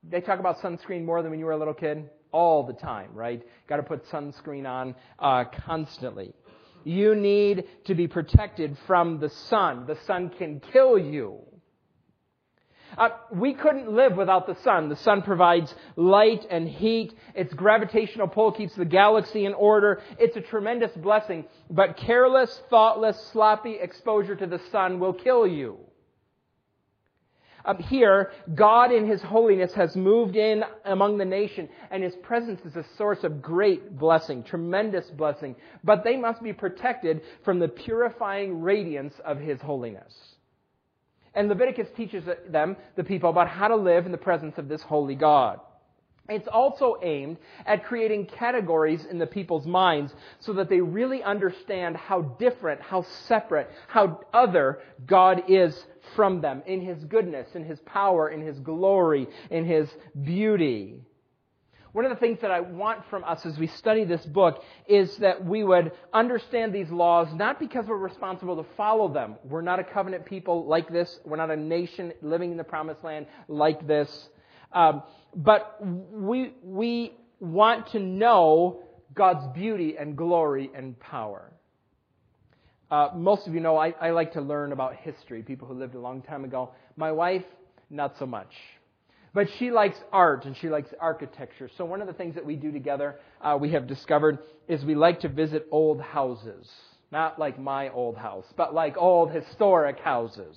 They 0.08 0.22
talk 0.22 0.40
about 0.40 0.60
sunscreen 0.60 1.04
more 1.04 1.20
than 1.20 1.30
when 1.30 1.38
you 1.38 1.44
were 1.44 1.52
a 1.52 1.58
little 1.58 1.74
kid 1.74 2.08
all 2.32 2.64
the 2.64 2.72
time, 2.72 3.10
right? 3.14 3.42
Got 3.68 3.76
to 3.76 3.82
put 3.82 4.06
sunscreen 4.06 4.66
on 4.68 4.94
uh, 5.18 5.44
constantly. 5.66 6.34
You 6.84 7.14
need 7.14 7.64
to 7.84 7.94
be 7.94 8.08
protected 8.08 8.76
from 8.86 9.20
the 9.20 9.28
sun. 9.28 9.86
The 9.86 9.96
sun 10.06 10.30
can 10.30 10.60
kill 10.72 10.98
you. 10.98 11.40
Uh, 12.98 13.08
we 13.30 13.54
couldn't 13.54 13.90
live 13.90 14.16
without 14.16 14.46
the 14.46 14.56
sun. 14.62 14.88
The 14.88 14.96
sun 14.96 15.22
provides 15.22 15.74
light 15.96 16.46
and 16.50 16.68
heat. 16.68 17.14
Its 17.34 17.54
gravitational 17.54 18.28
pull 18.28 18.52
keeps 18.52 18.74
the 18.74 18.84
galaxy 18.84 19.46
in 19.46 19.54
order. 19.54 20.02
It's 20.18 20.36
a 20.36 20.42
tremendous 20.42 20.92
blessing. 20.92 21.46
But 21.70 21.96
careless, 21.96 22.62
thoughtless, 22.68 23.18
sloppy 23.32 23.78
exposure 23.80 24.36
to 24.36 24.46
the 24.46 24.60
sun 24.70 25.00
will 25.00 25.14
kill 25.14 25.46
you. 25.46 25.78
Um, 27.64 27.78
here, 27.78 28.32
God 28.54 28.92
in 28.92 29.06
His 29.06 29.22
holiness 29.22 29.72
has 29.74 29.94
moved 29.94 30.36
in 30.36 30.64
among 30.84 31.18
the 31.18 31.24
nation, 31.24 31.68
and 31.90 32.02
His 32.02 32.16
presence 32.16 32.60
is 32.64 32.76
a 32.76 32.84
source 32.96 33.22
of 33.24 33.40
great 33.40 33.98
blessing, 33.98 34.42
tremendous 34.42 35.08
blessing. 35.10 35.54
But 35.84 36.04
they 36.04 36.16
must 36.16 36.42
be 36.42 36.52
protected 36.52 37.22
from 37.44 37.58
the 37.58 37.68
purifying 37.68 38.62
radiance 38.62 39.14
of 39.24 39.38
His 39.38 39.60
holiness. 39.60 40.12
And 41.34 41.48
Leviticus 41.48 41.88
teaches 41.96 42.24
them, 42.48 42.76
the 42.96 43.04
people, 43.04 43.30
about 43.30 43.48
how 43.48 43.68
to 43.68 43.76
live 43.76 44.06
in 44.06 44.12
the 44.12 44.18
presence 44.18 44.58
of 44.58 44.68
this 44.68 44.82
holy 44.82 45.14
God. 45.14 45.60
It's 46.28 46.48
also 46.48 46.96
aimed 47.02 47.38
at 47.66 47.84
creating 47.84 48.26
categories 48.26 49.04
in 49.06 49.18
the 49.18 49.26
people's 49.26 49.66
minds 49.66 50.14
so 50.38 50.52
that 50.54 50.68
they 50.68 50.80
really 50.80 51.22
understand 51.22 51.96
how 51.96 52.22
different, 52.22 52.80
how 52.80 53.02
separate, 53.26 53.70
how 53.88 54.20
other 54.32 54.80
God 55.04 55.44
is 55.48 55.84
from 56.14 56.40
them 56.40 56.62
in 56.64 56.80
His 56.80 57.04
goodness, 57.04 57.48
in 57.54 57.64
His 57.64 57.80
power, 57.80 58.28
in 58.28 58.40
His 58.40 58.60
glory, 58.60 59.26
in 59.50 59.64
His 59.64 59.88
beauty. 60.22 61.02
One 61.92 62.06
of 62.06 62.10
the 62.10 62.16
things 62.16 62.40
that 62.40 62.50
I 62.50 62.60
want 62.60 63.04
from 63.10 63.22
us 63.24 63.44
as 63.44 63.58
we 63.58 63.66
study 63.66 64.04
this 64.04 64.24
book 64.24 64.64
is 64.86 65.16
that 65.18 65.44
we 65.44 65.62
would 65.62 65.92
understand 66.14 66.72
these 66.72 66.90
laws 66.90 67.28
not 67.34 67.58
because 67.58 67.84
we're 67.86 67.96
responsible 67.98 68.56
to 68.56 68.66
follow 68.76 69.12
them. 69.12 69.36
We're 69.44 69.60
not 69.60 69.78
a 69.78 69.84
covenant 69.84 70.24
people 70.24 70.64
like 70.64 70.90
this. 70.90 71.20
We're 71.24 71.36
not 71.36 71.50
a 71.50 71.56
nation 71.56 72.14
living 72.22 72.50
in 72.50 72.56
the 72.56 72.64
promised 72.64 73.04
land 73.04 73.26
like 73.46 73.86
this. 73.86 74.30
Um, 74.72 75.02
but 75.34 75.78
we, 75.80 76.54
we 76.62 77.12
want 77.40 77.88
to 77.92 77.98
know 77.98 78.80
God's 79.14 79.46
beauty 79.54 79.96
and 79.98 80.16
glory 80.16 80.70
and 80.74 80.98
power. 80.98 81.52
Uh, 82.90 83.08
most 83.14 83.46
of 83.46 83.54
you 83.54 83.60
know 83.60 83.76
I, 83.76 83.94
I 84.00 84.10
like 84.10 84.34
to 84.34 84.40
learn 84.40 84.72
about 84.72 84.96
history, 84.96 85.42
people 85.42 85.66
who 85.66 85.74
lived 85.74 85.94
a 85.94 86.00
long 86.00 86.22
time 86.22 86.44
ago. 86.44 86.72
My 86.96 87.10
wife, 87.10 87.44
not 87.88 88.18
so 88.18 88.26
much. 88.26 88.52
But 89.34 89.48
she 89.58 89.70
likes 89.70 89.96
art 90.12 90.44
and 90.44 90.54
she 90.56 90.68
likes 90.68 90.90
architecture. 91.00 91.70
So 91.78 91.86
one 91.86 92.02
of 92.02 92.06
the 92.06 92.12
things 92.12 92.34
that 92.34 92.44
we 92.44 92.54
do 92.54 92.70
together, 92.70 93.18
uh, 93.40 93.56
we 93.58 93.70
have 93.70 93.86
discovered, 93.86 94.38
is 94.68 94.84
we 94.84 94.94
like 94.94 95.20
to 95.20 95.28
visit 95.28 95.66
old 95.70 96.02
houses. 96.02 96.70
Not 97.10 97.38
like 97.38 97.58
my 97.58 97.88
old 97.90 98.16
house, 98.16 98.46
but 98.56 98.74
like 98.74 98.96
old 98.96 99.30
historic 99.30 99.98
houses. 99.98 100.56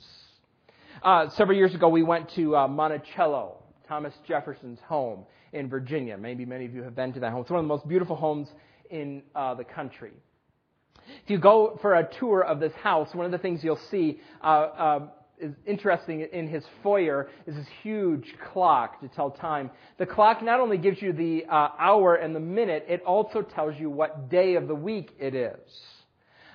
Uh, 1.01 1.29
several 1.29 1.57
years 1.57 1.74
ago, 1.74 1.89
we 1.89 2.03
went 2.03 2.29
to 2.36 2.55
uh, 2.55 2.67
Monticello, 2.67 3.57
Thomas 3.88 4.13
Jefferson's 4.27 4.80
home 4.82 5.25
in 5.54 5.70
Virginia. 5.70 6.18
Maybe 6.18 6.46
many 6.46 6.65
of 6.65 6.74
you 6.74 6.84
have 6.84 6.96
been 6.96 7.13
to 7.13 7.20
that 7.20 7.32
home. 7.32 7.42
It's 7.42 7.50
one 7.50 7.60
of 7.60 7.65
the 7.65 7.70
most 7.70 7.88
beautiful 7.88 8.15
homes 8.15 8.50
in 8.89 9.24
uh, 9.36 9.56
the 9.56 9.63
country. 9.63 10.12
If 11.24 11.30
you 11.30 11.38
go 11.38 11.77
for 11.82 11.96
a 11.96 12.04
tour 12.20 12.42
of 12.42 12.60
this 12.60 12.74
house, 12.74 13.13
one 13.13 13.25
of 13.25 13.32
the 13.32 13.38
things 13.38 13.63
you'll 13.63 13.75
see 13.92 14.20
uh, 14.44 14.46
uh, 14.46 15.08
is 15.39 15.54
interesting 15.65 16.22
in 16.22 16.48
his 16.48 16.65
foyer 16.82 17.30
is 17.46 17.56
this 17.56 17.68
huge 17.84 18.36
clock 18.51 19.01
to 19.01 19.08
tell 19.08 19.30
time. 19.30 19.70
The 19.98 20.06
clock 20.06 20.42
not 20.42 20.60
only 20.60 20.77
gives 20.77 21.01
you 21.01 21.13
the 21.13 21.46
uh, 21.46 21.70
hour 21.77 22.15
and 22.15 22.36
the 22.36 22.39
minute, 22.39 22.86
it 22.88 23.04
also 23.04 23.42
tells 23.42 23.80
you 23.80 23.89
what 23.89 24.30
day 24.30 24.56
of 24.56 24.68
the 24.68 24.75
week 24.75 25.15
it 25.20 25.36
is. 25.36 25.60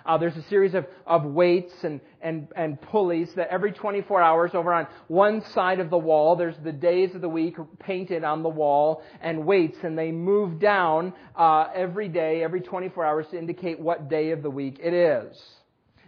Uh, 0.07 0.19
there's 0.19 0.37
a 0.37 0.43
series 0.49 0.75
of, 0.75 0.87
of 1.07 1.25
weights 1.25 1.73
and, 1.83 2.01
and, 2.21 2.49
and 2.57 2.81
pulleys 2.81 3.31
that 3.35 3.49
every 3.49 3.73
24 3.73 4.23
hours 4.23 4.51
over 4.55 4.73
on 4.73 4.87
one 5.09 5.43
side 5.53 5.81
of 5.81 5.91
the 5.91 5.99
wall, 5.99 6.37
there's 6.37 6.57
the 6.65 6.73
days 6.73 7.15
of 7.15 7.21
the 7.21 7.29
week 7.29 7.57
painted 7.79 8.25
on 8.25 8.43
the 8.43 8.49
wall 8.49 9.03
and 9.21 9.45
weights, 9.45 9.79
and 9.83 9.99
they 9.99 10.11
move 10.11 10.59
down 10.59 11.13
uh, 11.37 11.67
every 11.75 12.09
day, 12.09 12.43
every 12.43 12.61
24 12.61 13.05
hours 13.05 13.27
to 13.31 13.39
indicate 13.39 13.79
what 13.79 14.09
day 14.09 14.31
of 14.31 14.43
the 14.43 14.51
week 14.51 14.79
it 14.83 14.95
is. 14.95 15.41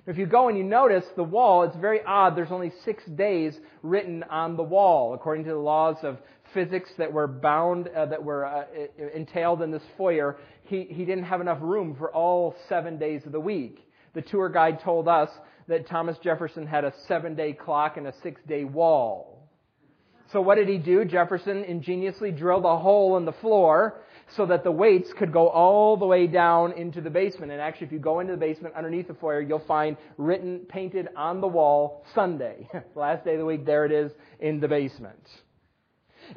If 0.04 0.18
you 0.18 0.26
go 0.26 0.48
and 0.48 0.58
you 0.58 0.64
notice 0.64 1.04
the 1.14 1.22
wall, 1.22 1.62
it's 1.62 1.76
very 1.76 2.02
odd. 2.02 2.34
There's 2.36 2.50
only 2.50 2.72
six 2.84 3.04
days 3.04 3.56
written 3.82 4.24
on 4.24 4.56
the 4.56 4.62
wall, 4.62 5.14
according 5.14 5.44
to 5.44 5.50
the 5.50 5.58
laws 5.58 5.96
of 6.02 6.18
physics 6.54 6.90
that 6.98 7.12
were 7.12 7.26
bound, 7.26 7.88
uh, 7.88 8.06
that 8.06 8.22
were 8.22 8.44
uh, 8.44 8.64
entailed 9.14 9.62
in 9.62 9.70
this 9.70 9.82
foyer. 9.96 10.38
He, 10.64 10.84
he 10.84 11.04
didn't 11.04 11.24
have 11.24 11.40
enough 11.40 11.58
room 11.60 11.94
for 11.96 12.12
all 12.12 12.54
seven 12.68 12.98
days 12.98 13.26
of 13.26 13.32
the 13.32 13.40
week. 13.40 13.88
The 14.14 14.22
tour 14.22 14.48
guide 14.48 14.80
told 14.80 15.08
us 15.08 15.30
that 15.68 15.86
Thomas 15.86 16.18
Jefferson 16.18 16.66
had 16.66 16.84
a 16.84 16.92
seven 17.06 17.34
day 17.34 17.52
clock 17.52 17.96
and 17.96 18.06
a 18.06 18.14
six 18.22 18.40
day 18.46 18.64
wall. 18.64 19.32
So 20.32 20.40
what 20.40 20.54
did 20.54 20.68
he 20.68 20.78
do? 20.78 21.04
Jefferson 21.04 21.62
ingeniously 21.64 22.30
drilled 22.30 22.64
a 22.64 22.78
hole 22.78 23.18
in 23.18 23.26
the 23.26 23.32
floor 23.32 24.00
so 24.28 24.46
that 24.46 24.64
the 24.64 24.72
weights 24.72 25.12
could 25.12 25.30
go 25.30 25.48
all 25.48 25.98
the 25.98 26.06
way 26.06 26.26
down 26.26 26.72
into 26.72 27.02
the 27.02 27.10
basement. 27.10 27.52
And 27.52 27.60
actually, 27.60 27.88
if 27.88 27.92
you 27.92 27.98
go 27.98 28.20
into 28.20 28.32
the 28.32 28.38
basement 28.38 28.74
underneath 28.74 29.08
the 29.08 29.14
foyer, 29.14 29.42
you'll 29.42 29.58
find 29.58 29.96
written, 30.16 30.60
painted 30.60 31.08
on 31.16 31.42
the 31.42 31.46
wall, 31.46 32.06
Sunday. 32.14 32.66
Last 32.94 33.26
day 33.26 33.34
of 33.34 33.40
the 33.40 33.44
week, 33.44 33.66
there 33.66 33.84
it 33.84 33.92
is 33.92 34.10
in 34.40 34.58
the 34.58 34.68
basement. 34.68 35.28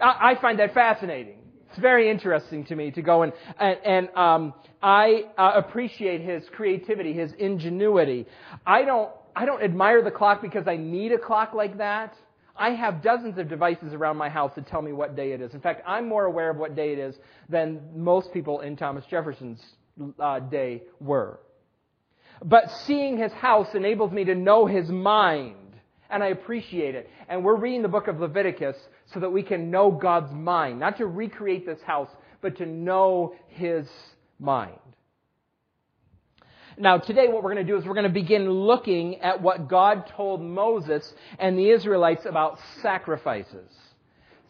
I, 0.01 0.35
find 0.41 0.59
that 0.59 0.73
fascinating. 0.73 1.39
It's 1.69 1.79
very 1.79 2.09
interesting 2.09 2.65
to 2.65 2.75
me 2.75 2.91
to 2.91 3.01
go 3.01 3.23
and, 3.23 3.33
and, 3.59 3.77
and 3.83 4.09
um, 4.15 4.53
I 4.81 5.23
uh, 5.37 5.53
appreciate 5.55 6.21
his 6.21 6.43
creativity, 6.51 7.13
his 7.13 7.33
ingenuity. 7.33 8.25
I 8.65 8.83
don't, 8.83 9.11
I 9.35 9.45
don't 9.45 9.61
admire 9.61 10.01
the 10.01 10.11
clock 10.11 10.41
because 10.41 10.67
I 10.67 10.77
need 10.77 11.11
a 11.11 11.17
clock 11.17 11.53
like 11.53 11.77
that. 11.79 12.15
I 12.57 12.69
have 12.71 13.01
dozens 13.01 13.37
of 13.37 13.49
devices 13.49 13.93
around 13.93 14.15
my 14.17 14.29
house 14.29 14.53
that 14.55 14.67
tell 14.67 14.81
me 14.81 14.93
what 14.93 15.15
day 15.15 15.33
it 15.33 15.41
is. 15.41 15.53
In 15.53 15.59
fact, 15.59 15.81
I'm 15.85 16.07
more 16.07 16.25
aware 16.25 16.49
of 16.49 16.57
what 16.57 16.75
day 16.75 16.93
it 16.93 16.99
is 16.99 17.15
than 17.49 17.81
most 17.95 18.31
people 18.33 18.61
in 18.61 18.77
Thomas 18.77 19.03
Jefferson's 19.09 19.61
uh, 20.19 20.39
day 20.39 20.83
were. 21.01 21.39
But 22.43 22.71
seeing 22.85 23.17
his 23.17 23.33
house 23.33 23.67
enables 23.73 24.11
me 24.11 24.23
to 24.25 24.35
know 24.35 24.65
his 24.65 24.89
mind, 24.89 25.55
and 26.09 26.23
I 26.23 26.27
appreciate 26.27 26.95
it. 26.95 27.09
And 27.27 27.43
we're 27.43 27.55
reading 27.55 27.81
the 27.81 27.87
book 27.89 28.07
of 28.07 28.19
Leviticus 28.19 28.77
so 29.13 29.19
that 29.19 29.29
we 29.29 29.43
can 29.43 29.71
know 29.71 29.91
God's 29.91 30.33
mind, 30.33 30.79
not 30.79 30.97
to 30.97 31.05
recreate 31.05 31.65
this 31.65 31.81
house, 31.81 32.09
but 32.41 32.57
to 32.57 32.65
know 32.65 33.35
his 33.47 33.87
mind. 34.39 34.79
Now, 36.77 36.97
today 36.97 37.27
what 37.29 37.41
we're 37.41 37.53
going 37.53 37.65
to 37.65 37.71
do 37.71 37.77
is 37.77 37.85
we're 37.85 37.93
going 37.93 38.03
to 38.03 38.09
begin 38.09 38.49
looking 38.49 39.21
at 39.21 39.41
what 39.41 39.69
God 39.69 40.07
told 40.07 40.41
Moses 40.41 41.13
and 41.39 41.57
the 41.57 41.69
Israelites 41.69 42.25
about 42.25 42.59
sacrifices. 42.81 43.71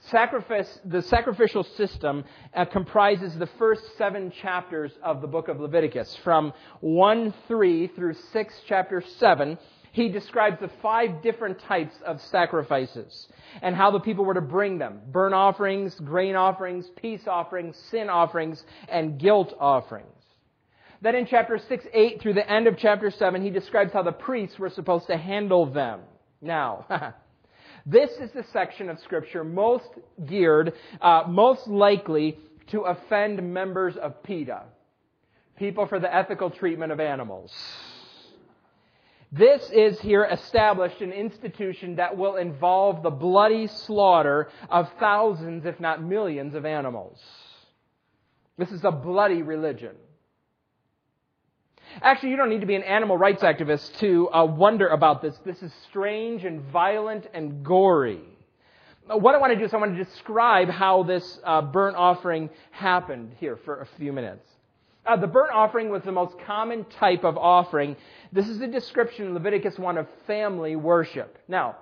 Sacrifice, 0.09 0.79
the 0.85 1.01
sacrificial 1.03 1.63
system 1.63 2.24
uh, 2.53 2.65
comprises 2.65 3.35
the 3.38 3.50
first 3.59 3.81
seven 3.97 4.31
chapters 4.41 4.91
of 5.03 5.21
the 5.21 5.27
book 5.27 5.47
of 5.47 5.59
Leviticus. 5.59 6.15
From 6.24 6.53
1 6.81 7.33
3 7.47 7.88
through 7.88 8.13
6 8.13 8.62
chapter 8.67 9.03
7, 9.17 9.57
he 9.96 10.10
describes 10.10 10.60
the 10.60 10.70
five 10.82 11.22
different 11.22 11.58
types 11.62 11.96
of 12.06 12.20
sacrifices 12.30 13.30
and 13.62 13.74
how 13.74 13.92
the 13.92 14.00
people 14.02 14.25
were 14.25 14.34
to 14.34 14.42
bring 14.42 14.78
them 14.78 15.00
burnt 15.10 15.34
offerings, 15.34 15.96
grain 15.96 16.36
offerings, 16.36 16.86
peace 16.98 17.22
offerings, 17.28 17.78
sin 17.92 18.10
offerings, 18.10 18.62
and 18.90 19.18
guilt 19.18 19.54
offerings. 19.58 20.10
Then 21.02 21.16
in 21.16 21.25
chapter 21.25 21.58
6, 21.58 21.86
8 21.94 22.22
through 22.22 22.34
the 22.34 22.52
end 22.52 22.68
of 22.68 22.78
chapter 22.78 23.10
7, 23.10 23.42
he 23.42 23.50
describes 23.50 23.94
how 23.94 24.04
the 24.04 24.12
priests 24.12 24.60
were 24.60 24.70
supposed 24.70 25.08
to 25.08 25.16
handle 25.16 25.66
them. 25.66 26.02
Now, 26.42 26.86
this 27.86 28.10
is 28.20 28.32
the 28.34 28.44
section 28.52 28.90
of 28.90 29.00
Scripture 29.00 29.46
most 29.46 29.88
geared, 30.25 30.74
uh, 31.00 31.24
most 31.30 31.68
likely 31.68 32.38
to 32.72 32.82
offend 32.82 33.54
members 33.54 33.96
of 33.96 34.22
PETA, 34.24 34.64
people 35.56 35.88
for 35.88 36.02
the 36.02 36.14
ethical 36.14 36.50
treatment 36.50 36.92
of 36.92 37.00
animals. 37.00 37.54
This 39.38 39.70
is 39.70 40.00
here 40.00 40.24
established 40.24 41.01
an 41.01 41.12
institution 41.12 41.98
that 41.98 42.15
will 42.15 42.38
involve 42.38 43.04
the 43.04 43.10
bloody 43.10 43.68
slaughter 43.68 44.48
of 44.70 44.89
thousands, 44.98 45.65
if 45.65 45.77
not 45.77 46.01
millions, 46.01 46.56
of 46.56 46.65
animals. 46.65 47.22
This 48.58 48.72
is 48.72 48.86
a 48.86 48.92
bloody 48.92 49.42
religion. 49.42 49.92
Actually, 52.01 52.30
you 52.30 52.38
don't 52.38 52.50
need 52.50 52.62
to 52.62 52.65
be 52.65 52.75
an 52.75 52.84
animal 52.84 53.18
rights 53.18 53.44
activist 53.44 53.98
to 53.98 54.30
uh, 54.30 54.46
wonder 54.46 54.88
about 54.88 55.22
this. 55.22 55.38
This 55.46 55.62
is 55.62 55.74
strange 55.89 56.46
and 56.46 56.62
violent 56.72 57.27
and 57.34 57.62
gory. 57.62 58.22
What 59.08 59.36
I 59.36 59.38
want 59.38 59.51
to 59.51 59.60
do 59.60 59.65
is 59.65 59.74
I 59.74 59.77
want 59.77 59.98
to 59.98 60.04
describe 60.04 60.70
how 60.70 61.04
this 61.04 61.42
uh, 61.44 61.62
burnt 61.62 61.98
offering 61.98 62.50
happened 62.72 63.34
here 63.38 63.58
for 63.65 63.82
a 63.82 63.88
few 63.98 64.13
minutes. 64.13 64.48
Uh, 65.05 65.15
the 65.15 65.27
burnt 65.27 65.51
offering 65.53 65.89
was 65.89 66.03
the 66.03 66.12
most 66.12 66.35
common 66.45 66.83
type 66.85 67.24
of 67.24 67.38
offering. 67.38 67.95
This 68.31 68.47
is 68.47 68.62
a 68.62 68.67
description 68.67 69.27
in 69.27 69.33
Leviticus 69.33 69.77
1 69.77 69.97
of 69.97 70.07
family 70.25 70.75
worship. 70.75 71.38
Now, 71.47 71.77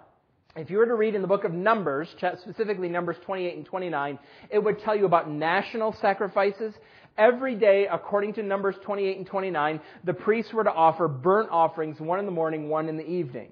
if 0.55 0.69
you 0.69 0.77
were 0.77 0.85
to 0.85 0.95
read 0.95 1.15
in 1.15 1.21
the 1.21 1.27
book 1.27 1.45
of 1.45 1.53
Numbers, 1.53 2.09
specifically 2.17 2.89
Numbers 2.89 3.17
28 3.23 3.55
and 3.55 3.65
29, 3.65 4.19
it 4.49 4.59
would 4.59 4.79
tell 4.79 4.95
you 4.95 5.05
about 5.05 5.29
national 5.29 5.93
sacrifices 5.93 6.73
Every 7.17 7.55
day, 7.55 7.87
according 7.91 8.33
to 8.33 8.43
Numbers 8.43 8.75
28 8.81 9.17
and 9.17 9.27
29, 9.27 9.79
the 10.03 10.13
priests 10.13 10.51
were 10.51 10.63
to 10.63 10.73
offer 10.73 11.07
burnt 11.07 11.49
offerings, 11.51 11.99
one 11.99 12.19
in 12.19 12.25
the 12.25 12.31
morning, 12.31 12.69
one 12.69 12.89
in 12.89 12.97
the 12.97 13.07
evening. 13.07 13.51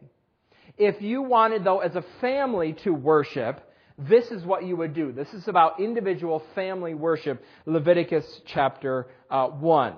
If 0.78 1.02
you 1.02 1.22
wanted, 1.22 1.64
though, 1.64 1.80
as 1.80 1.96
a 1.96 2.04
family 2.22 2.74
to 2.84 2.92
worship, 2.92 3.71
this 3.98 4.32
is 4.32 4.44
what 4.44 4.64
you 4.66 4.76
would 4.76 4.94
do. 4.94 5.12
This 5.12 5.34
is 5.34 5.48
about 5.48 5.80
individual 5.80 6.44
family 6.56 6.94
worship, 6.94 7.44
Leviticus 7.66 8.42
chapter 8.46 9.08
uh, 9.30 9.48
1. 9.48 9.96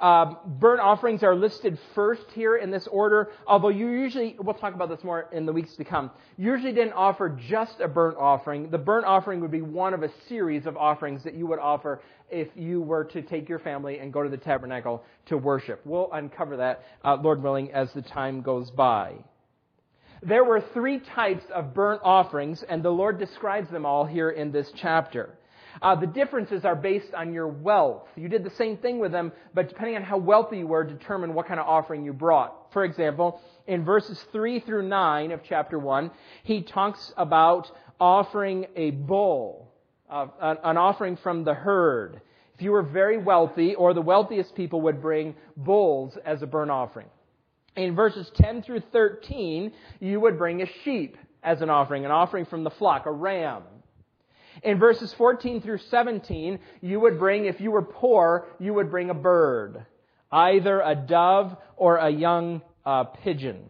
Um, 0.00 0.38
burnt 0.46 0.80
offerings 0.80 1.22
are 1.22 1.36
listed 1.36 1.78
first 1.94 2.24
here 2.32 2.56
in 2.56 2.70
this 2.70 2.86
order, 2.86 3.30
although 3.46 3.68
you 3.68 3.88
usually, 3.88 4.34
we'll 4.38 4.54
talk 4.54 4.74
about 4.74 4.88
this 4.88 5.04
more 5.04 5.28
in 5.30 5.44
the 5.44 5.52
weeks 5.52 5.76
to 5.76 5.84
come, 5.84 6.10
usually 6.38 6.72
didn't 6.72 6.94
offer 6.94 7.28
just 7.28 7.80
a 7.80 7.88
burnt 7.88 8.16
offering. 8.16 8.70
The 8.70 8.78
burnt 8.78 9.04
offering 9.04 9.40
would 9.40 9.50
be 9.50 9.60
one 9.60 9.92
of 9.92 10.02
a 10.02 10.10
series 10.26 10.64
of 10.64 10.78
offerings 10.78 11.22
that 11.24 11.34
you 11.34 11.46
would 11.48 11.58
offer 11.58 12.00
if 12.30 12.48
you 12.54 12.80
were 12.80 13.04
to 13.04 13.20
take 13.20 13.46
your 13.46 13.58
family 13.58 13.98
and 13.98 14.10
go 14.10 14.22
to 14.22 14.30
the 14.30 14.38
tabernacle 14.38 15.04
to 15.26 15.36
worship. 15.36 15.82
We'll 15.84 16.10
uncover 16.12 16.56
that, 16.56 16.82
uh, 17.04 17.16
Lord 17.16 17.42
willing, 17.42 17.70
as 17.72 17.92
the 17.92 18.02
time 18.02 18.40
goes 18.40 18.70
by. 18.70 19.16
There 20.22 20.44
were 20.44 20.60
three 20.60 20.98
types 21.00 21.44
of 21.54 21.72
burnt 21.72 22.02
offerings, 22.04 22.62
and 22.62 22.82
the 22.82 22.90
Lord 22.90 23.18
describes 23.18 23.70
them 23.70 23.86
all 23.86 24.04
here 24.04 24.28
in 24.28 24.52
this 24.52 24.70
chapter. 24.76 25.38
Uh, 25.80 25.94
the 25.94 26.06
differences 26.06 26.66
are 26.66 26.76
based 26.76 27.14
on 27.14 27.32
your 27.32 27.48
wealth. 27.48 28.06
You 28.16 28.28
did 28.28 28.44
the 28.44 28.50
same 28.50 28.76
thing 28.76 28.98
with 28.98 29.12
them, 29.12 29.32
but 29.54 29.70
depending 29.70 29.96
on 29.96 30.02
how 30.02 30.18
wealthy 30.18 30.58
you 30.58 30.66
were, 30.66 30.84
determine 30.84 31.32
what 31.32 31.46
kind 31.46 31.58
of 31.58 31.66
offering 31.66 32.04
you 32.04 32.12
brought. 32.12 32.70
For 32.72 32.84
example, 32.84 33.40
in 33.66 33.82
verses 33.82 34.22
3 34.30 34.60
through 34.60 34.88
9 34.88 35.32
of 35.32 35.40
chapter 35.42 35.78
1, 35.78 36.10
he 36.42 36.62
talks 36.62 37.14
about 37.16 37.70
offering 37.98 38.66
a 38.76 38.90
bull, 38.90 39.72
uh, 40.10 40.26
an 40.40 40.76
offering 40.76 41.16
from 41.16 41.44
the 41.44 41.54
herd. 41.54 42.20
If 42.56 42.62
you 42.62 42.72
were 42.72 42.82
very 42.82 43.16
wealthy, 43.16 43.74
or 43.74 43.94
the 43.94 44.02
wealthiest 44.02 44.54
people 44.54 44.82
would 44.82 45.00
bring 45.00 45.34
bulls 45.56 46.18
as 46.26 46.42
a 46.42 46.46
burnt 46.46 46.70
offering. 46.70 47.06
In 47.76 47.94
verses 47.94 48.30
10 48.34 48.62
through 48.62 48.82
13, 48.92 49.72
you 50.00 50.20
would 50.20 50.38
bring 50.38 50.62
a 50.62 50.66
sheep 50.84 51.16
as 51.42 51.62
an 51.62 51.70
offering, 51.70 52.04
an 52.04 52.10
offering 52.10 52.44
from 52.44 52.64
the 52.64 52.70
flock, 52.70 53.06
a 53.06 53.12
ram. 53.12 53.62
In 54.62 54.78
verses 54.78 55.12
14 55.14 55.62
through 55.62 55.78
17, 55.78 56.58
you 56.80 57.00
would 57.00 57.18
bring, 57.18 57.46
if 57.46 57.60
you 57.60 57.70
were 57.70 57.82
poor, 57.82 58.46
you 58.58 58.74
would 58.74 58.90
bring 58.90 59.10
a 59.10 59.14
bird, 59.14 59.86
either 60.30 60.80
a 60.80 60.94
dove 60.94 61.56
or 61.76 61.96
a 61.96 62.10
young 62.10 62.60
uh, 62.84 63.04
pigeon. 63.04 63.64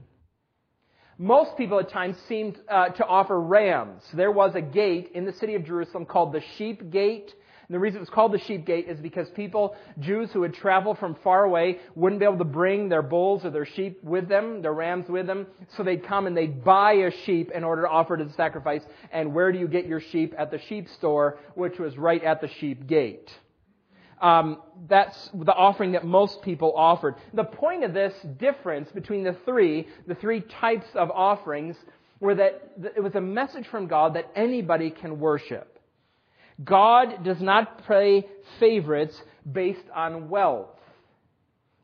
Most 1.19 1.57
people 1.59 1.79
at 1.79 1.91
times 1.91 2.17
seemed 2.29 2.59
uh, 2.67 2.89
to 2.89 3.07
offer 3.07 3.39
rams. 3.39 4.03
There 4.15 4.33
was 4.33 4.55
a 4.55 4.63
gate 4.63 5.11
in 5.15 5.27
the 5.27 5.35
city 5.35 5.55
of 5.55 5.67
Jerusalem 5.67 6.07
called 6.07 6.33
the 6.33 6.43
Sheep 6.57 6.91
Gate. 6.91 7.35
And 7.71 7.77
the 7.77 7.79
reason 7.79 7.99
it 7.99 8.01
was 8.01 8.11
called 8.11 8.33
the 8.33 8.41
sheep 8.41 8.67
gate 8.67 8.89
is 8.89 8.99
because 8.99 9.31
people, 9.31 9.77
Jews 10.01 10.33
who 10.33 10.41
would 10.41 10.55
travel 10.55 10.97
from 10.97 11.15
far 11.23 11.45
away, 11.45 11.79
wouldn't 11.95 12.19
be 12.19 12.25
able 12.25 12.39
to 12.39 12.45
bring 12.45 12.89
their 12.89 13.01
bulls 13.01 13.45
or 13.45 13.51
their 13.51 13.65
sheep 13.65 14.03
with 14.03 14.29
them, 14.29 14.61
their 14.61 14.73
rams 14.73 15.09
with 15.09 15.29
them. 15.29 15.47
So 15.77 15.85
they'd 15.85 16.03
come 16.03 16.27
and 16.27 16.37
they'd 16.37 16.65
buy 16.65 16.95
a 16.95 17.13
sheep 17.13 17.53
in 17.53 17.63
order 17.63 17.83
to 17.83 17.89
offer 17.89 18.17
it 18.17 18.23
as 18.23 18.33
a 18.33 18.35
sacrifice. 18.35 18.83
And 19.13 19.33
where 19.33 19.53
do 19.53 19.61
you 19.61 19.69
get 19.69 19.87
your 19.87 20.01
sheep? 20.01 20.35
At 20.37 20.51
the 20.51 20.59
sheep 20.59 20.89
store, 20.89 21.39
which 21.55 21.79
was 21.79 21.97
right 21.97 22.25
at 22.25 22.41
the 22.41 22.49
sheep 22.49 22.89
gate. 22.89 23.31
Um, 24.21 24.63
that's 24.89 25.31
the 25.33 25.55
offering 25.55 25.93
that 25.93 26.05
most 26.05 26.43
people 26.43 26.75
offered. 26.77 27.15
The 27.35 27.45
point 27.45 27.85
of 27.85 27.95
this 27.95 28.15
difference 28.37 28.91
between 28.91 29.23
the 29.23 29.37
three, 29.45 29.87
the 30.09 30.17
three 30.17 30.41
types 30.41 30.89
of 30.97 31.13
offerings, 31.13 31.77
were 32.19 32.35
that 32.35 32.73
it 32.97 33.01
was 33.01 33.15
a 33.15 33.21
message 33.21 33.69
from 33.69 33.87
God 33.87 34.15
that 34.15 34.29
anybody 34.35 34.91
can 34.91 35.21
worship. 35.21 35.80
God 36.63 37.25
does 37.25 37.41
not 37.41 37.85
play 37.85 38.27
favorites 38.59 39.15
based 39.51 39.89
on 39.95 40.29
wealth. 40.29 40.69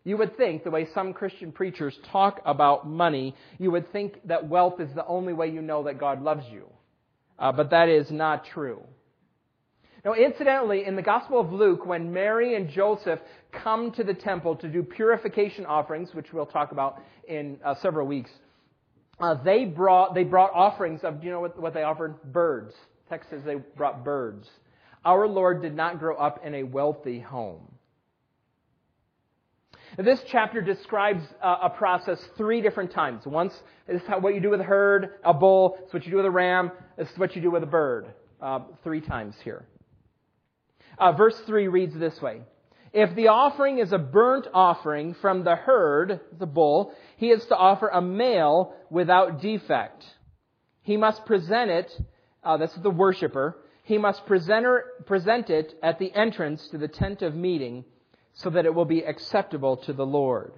You 0.04 0.16
would 0.18 0.36
think, 0.36 0.62
the 0.62 0.70
way 0.70 0.86
some 0.94 1.12
Christian 1.12 1.50
preachers 1.50 1.98
talk 2.12 2.40
about 2.44 2.88
money, 2.88 3.34
you 3.58 3.72
would 3.72 3.90
think 3.92 4.20
that 4.28 4.48
wealth 4.48 4.80
is 4.80 4.94
the 4.94 5.06
only 5.06 5.32
way 5.32 5.50
you 5.50 5.62
know 5.62 5.84
that 5.84 5.98
God 5.98 6.22
loves 6.22 6.44
you. 6.50 6.66
Uh, 7.38 7.52
but 7.52 7.70
that 7.70 7.88
is 7.88 8.10
not 8.10 8.46
true. 8.46 8.82
Now, 10.04 10.14
incidentally, 10.14 10.84
in 10.84 10.94
the 10.94 11.02
Gospel 11.02 11.40
of 11.40 11.52
Luke, 11.52 11.84
when 11.84 12.12
Mary 12.12 12.54
and 12.54 12.70
Joseph 12.70 13.18
come 13.50 13.90
to 13.92 14.04
the 14.04 14.14
temple 14.14 14.54
to 14.56 14.68
do 14.68 14.84
purification 14.84 15.66
offerings, 15.66 16.10
which 16.14 16.32
we'll 16.32 16.46
talk 16.46 16.70
about 16.70 17.02
in 17.26 17.58
uh, 17.64 17.74
several 17.82 18.06
weeks, 18.06 18.30
uh, 19.18 19.34
they 19.42 19.64
brought 19.64 20.14
they 20.14 20.22
brought 20.22 20.52
offerings 20.52 21.00
of. 21.02 21.20
Do 21.20 21.26
you 21.26 21.32
know 21.32 21.40
what, 21.40 21.60
what 21.60 21.74
they 21.74 21.82
offered? 21.82 22.22
Birds. 22.32 22.72
text 23.08 23.30
says 23.30 23.40
they 23.44 23.56
brought 23.56 24.04
birds. 24.04 24.46
Our 25.06 25.28
Lord 25.28 25.62
did 25.62 25.76
not 25.76 26.00
grow 26.00 26.16
up 26.16 26.44
in 26.44 26.52
a 26.56 26.64
wealthy 26.64 27.20
home. 27.20 27.70
This 29.96 30.20
chapter 30.28 30.60
describes 30.60 31.22
a 31.40 31.70
process 31.70 32.18
three 32.36 32.60
different 32.60 32.90
times. 32.90 33.24
Once, 33.24 33.54
this 33.86 34.02
is 34.02 34.08
what 34.20 34.34
you 34.34 34.40
do 34.40 34.50
with 34.50 34.60
a 34.60 34.64
herd, 34.64 35.10
a 35.24 35.32
bull. 35.32 35.78
It's 35.84 35.94
what 35.94 36.04
you 36.04 36.10
do 36.10 36.16
with 36.16 36.26
a 36.26 36.30
ram. 36.30 36.72
Is 36.98 37.08
what 37.16 37.36
you 37.36 37.40
do 37.40 37.52
with 37.52 37.62
a 37.62 37.66
bird. 37.66 38.12
Uh, 38.42 38.60
three 38.82 39.00
times 39.00 39.36
here. 39.44 39.64
Uh, 40.98 41.12
verse 41.12 41.40
3 41.46 41.68
reads 41.68 41.96
this 41.96 42.20
way. 42.20 42.40
If 42.92 43.14
the 43.14 43.28
offering 43.28 43.78
is 43.78 43.92
a 43.92 43.98
burnt 43.98 44.48
offering 44.52 45.14
from 45.14 45.44
the 45.44 45.54
herd, 45.54 46.20
the 46.36 46.46
bull, 46.46 46.92
he 47.16 47.28
is 47.28 47.44
to 47.46 47.56
offer 47.56 47.88
a 47.88 48.02
male 48.02 48.74
without 48.90 49.40
defect. 49.40 50.04
He 50.82 50.96
must 50.96 51.24
present 51.26 51.70
it, 51.70 51.92
uh, 52.42 52.56
this 52.56 52.72
is 52.72 52.82
the 52.82 52.90
worshiper, 52.90 53.56
he 53.86 53.98
must 53.98 54.26
present, 54.26 54.66
present 55.06 55.48
it 55.48 55.78
at 55.80 56.00
the 56.00 56.12
entrance 56.12 56.66
to 56.68 56.76
the 56.76 56.88
tent 56.88 57.22
of 57.22 57.36
meeting 57.36 57.84
so 58.34 58.50
that 58.50 58.66
it 58.66 58.74
will 58.74 58.84
be 58.84 59.02
acceptable 59.02 59.76
to 59.76 59.92
the 59.92 60.04
Lord. 60.04 60.54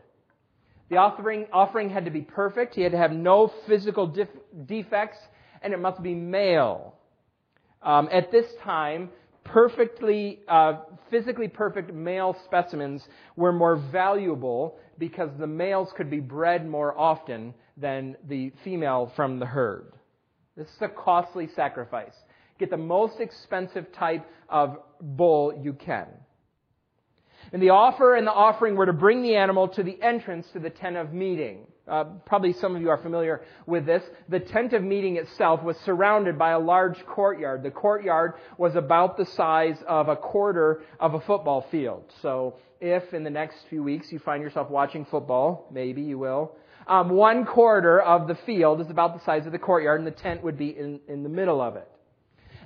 The 0.89 0.97
offering, 0.97 1.47
offering 1.53 1.91
had 1.91 2.07
to 2.07 2.11
be 2.11 2.23
perfect. 2.23 2.75
He 2.75 2.81
had 2.81 2.93
to 2.93 2.99
have 2.99 3.13
no 3.13 3.53
physical 3.67 4.07
def, 4.07 4.29
defects, 4.65 5.19
and 5.61 5.75
it 5.75 5.79
must 5.79 6.03
be 6.03 6.15
male. 6.15 6.95
Um, 7.83 8.09
at 8.11 8.33
this 8.33 8.47
time, 8.65 9.11
perfectly, 9.45 10.41
uh, 10.49 10.79
physically 11.11 11.49
perfect 11.49 11.93
male 11.93 12.35
specimens 12.47 13.07
were 13.37 13.53
more 13.53 13.77
valuable 13.77 14.79
because 14.97 15.29
the 15.39 15.47
males 15.47 15.93
could 15.95 16.09
be 16.09 16.21
bred 16.21 16.67
more 16.67 16.99
often 16.99 17.53
than 17.77 18.17
the 18.27 18.53
female 18.65 19.13
from 19.15 19.39
the 19.39 19.47
herd. 19.47 19.93
This 20.57 20.69
is 20.69 20.81
a 20.81 20.89
costly 20.89 21.47
sacrifice. 21.55 22.15
Get 22.59 22.71
the 22.71 22.77
most 22.77 23.21
expensive 23.21 23.93
type 23.93 24.29
of 24.49 24.79
bull 25.01 25.61
you 25.63 25.73
can. 25.73 26.07
And 27.53 27.63
the 27.63 27.71
offer 27.71 28.15
and 28.15 28.27
the 28.27 28.33
offering 28.33 28.77
were 28.77 28.87
to 28.87 28.93
bring 28.93 29.23
the 29.23 29.37
animal 29.37 29.69
to 29.69 29.83
the 29.83 30.01
entrance 30.03 30.49
to 30.53 30.59
the 30.59 30.71
tent 30.71 30.97
of 30.97 31.13
meeting. 31.13 31.67
Uh, 31.87 32.05
probably 32.27 32.53
some 32.53 32.77
of 32.77 32.83
you 32.83 32.91
are 32.91 32.99
familiar 32.99 33.43
with 33.67 33.87
this. 33.87 34.03
The 34.29 34.41
tent 34.41 34.75
of 34.75 34.83
meeting 34.83 35.17
itself 35.17 35.63
was 35.63 35.77
surrounded 35.79 36.39
by 36.39 36.51
a 36.51 36.59
large 36.59 37.05
courtyard. 37.07 37.63
The 37.63 37.71
courtyard 37.71 38.35
was 38.59 38.77
about 38.77 39.17
the 39.17 39.25
size 39.25 39.83
of 39.87 40.09
a 40.09 40.17
quarter 40.17 40.83
of 41.01 41.15
a 41.15 41.21
football 41.21 41.67
field. 41.71 42.13
So 42.21 42.57
if 42.81 43.15
in 43.15 43.25
the 43.25 43.31
next 43.31 43.57
few 43.71 43.83
weeks 43.83 44.13
you 44.13 44.19
find 44.19 44.43
yourself 44.43 44.69
watching 44.69 45.07
football, 45.07 45.67
maybe 45.73 46.03
you 46.03 46.19
will, 46.19 46.53
um, 46.87 47.11
one 47.11 47.47
quarter 47.47 48.01
of 48.01 48.29
the 48.29 48.35
field 48.35 48.81
is 48.81 48.91
about 48.91 49.19
the 49.19 49.25
size 49.25 49.47
of 49.47 49.53
the 49.53 49.59
courtyard 49.59 50.01
and 50.01 50.07
the 50.07 50.11
tent 50.11 50.43
would 50.43 50.59
be 50.59 50.69
in, 50.69 51.01
in 51.09 51.23
the 51.23 51.29
middle 51.29 51.61
of 51.61 51.77
it. 51.77 51.89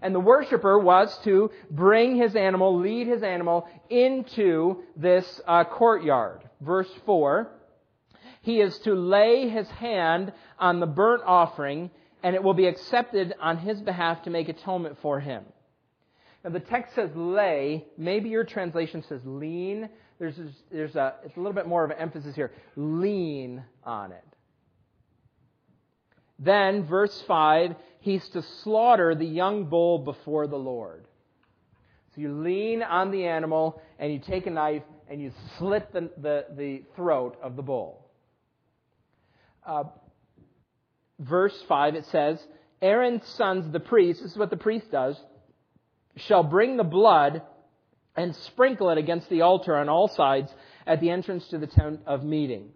And 0.02 0.14
the 0.14 0.20
worshiper 0.20 0.78
was 0.78 1.16
to 1.24 1.50
bring 1.70 2.16
his 2.16 2.34
animal, 2.34 2.78
lead 2.78 3.06
his 3.06 3.22
animal 3.22 3.68
into 3.88 4.82
this 4.96 5.40
uh, 5.46 5.64
courtyard. 5.64 6.42
Verse 6.60 6.90
4 7.06 7.48
He 8.42 8.60
is 8.60 8.76
to 8.80 8.94
lay 8.94 9.48
his 9.48 9.68
hand 9.68 10.32
on 10.58 10.80
the 10.80 10.86
burnt 10.86 11.22
offering, 11.24 11.90
and 12.22 12.34
it 12.34 12.42
will 12.42 12.54
be 12.54 12.66
accepted 12.66 13.34
on 13.40 13.58
his 13.58 13.80
behalf 13.80 14.24
to 14.24 14.30
make 14.30 14.48
atonement 14.48 14.98
for 15.00 15.20
him. 15.20 15.44
Now 16.44 16.50
the 16.50 16.60
text 16.60 16.96
says 16.96 17.10
lay. 17.14 17.86
Maybe 17.96 18.28
your 18.28 18.44
translation 18.44 19.04
says 19.08 19.20
lean. 19.24 19.88
There's, 20.18 20.38
there's 20.70 20.96
a, 20.96 21.14
it's 21.24 21.36
a 21.36 21.40
little 21.40 21.54
bit 21.54 21.66
more 21.66 21.84
of 21.84 21.90
an 21.90 21.98
emphasis 21.98 22.34
here. 22.34 22.52
Lean 22.76 23.62
on 23.84 24.12
it. 24.12 24.24
Then, 26.42 26.84
verse 26.84 27.22
5, 27.28 27.76
he's 28.00 28.28
to 28.30 28.42
slaughter 28.42 29.14
the 29.14 29.24
young 29.24 29.66
bull 29.66 30.00
before 30.00 30.48
the 30.48 30.56
Lord. 30.56 31.04
So 32.14 32.20
you 32.20 32.32
lean 32.32 32.82
on 32.82 33.10
the 33.12 33.26
animal 33.26 33.80
and 33.98 34.12
you 34.12 34.18
take 34.18 34.46
a 34.46 34.50
knife 34.50 34.82
and 35.08 35.20
you 35.20 35.32
slit 35.56 35.92
the, 35.92 36.10
the, 36.20 36.46
the 36.56 36.82
throat 36.96 37.36
of 37.42 37.54
the 37.54 37.62
bull. 37.62 38.06
Uh, 39.64 39.84
verse 41.20 41.56
5, 41.68 41.94
it 41.94 42.06
says, 42.06 42.44
Aaron's 42.80 43.26
sons, 43.28 43.70
the 43.72 43.80
priests, 43.80 44.22
this 44.22 44.32
is 44.32 44.38
what 44.38 44.50
the 44.50 44.56
priest 44.56 44.90
does, 44.90 45.16
shall 46.16 46.42
bring 46.42 46.76
the 46.76 46.84
blood 46.84 47.42
and 48.16 48.34
sprinkle 48.34 48.90
it 48.90 48.98
against 48.98 49.28
the 49.30 49.42
altar 49.42 49.76
on 49.76 49.88
all 49.88 50.08
sides 50.08 50.52
at 50.86 51.00
the 51.00 51.10
entrance 51.10 51.46
to 51.48 51.58
the 51.58 51.68
tent 51.68 52.00
of 52.04 52.24
meeting. 52.24 52.70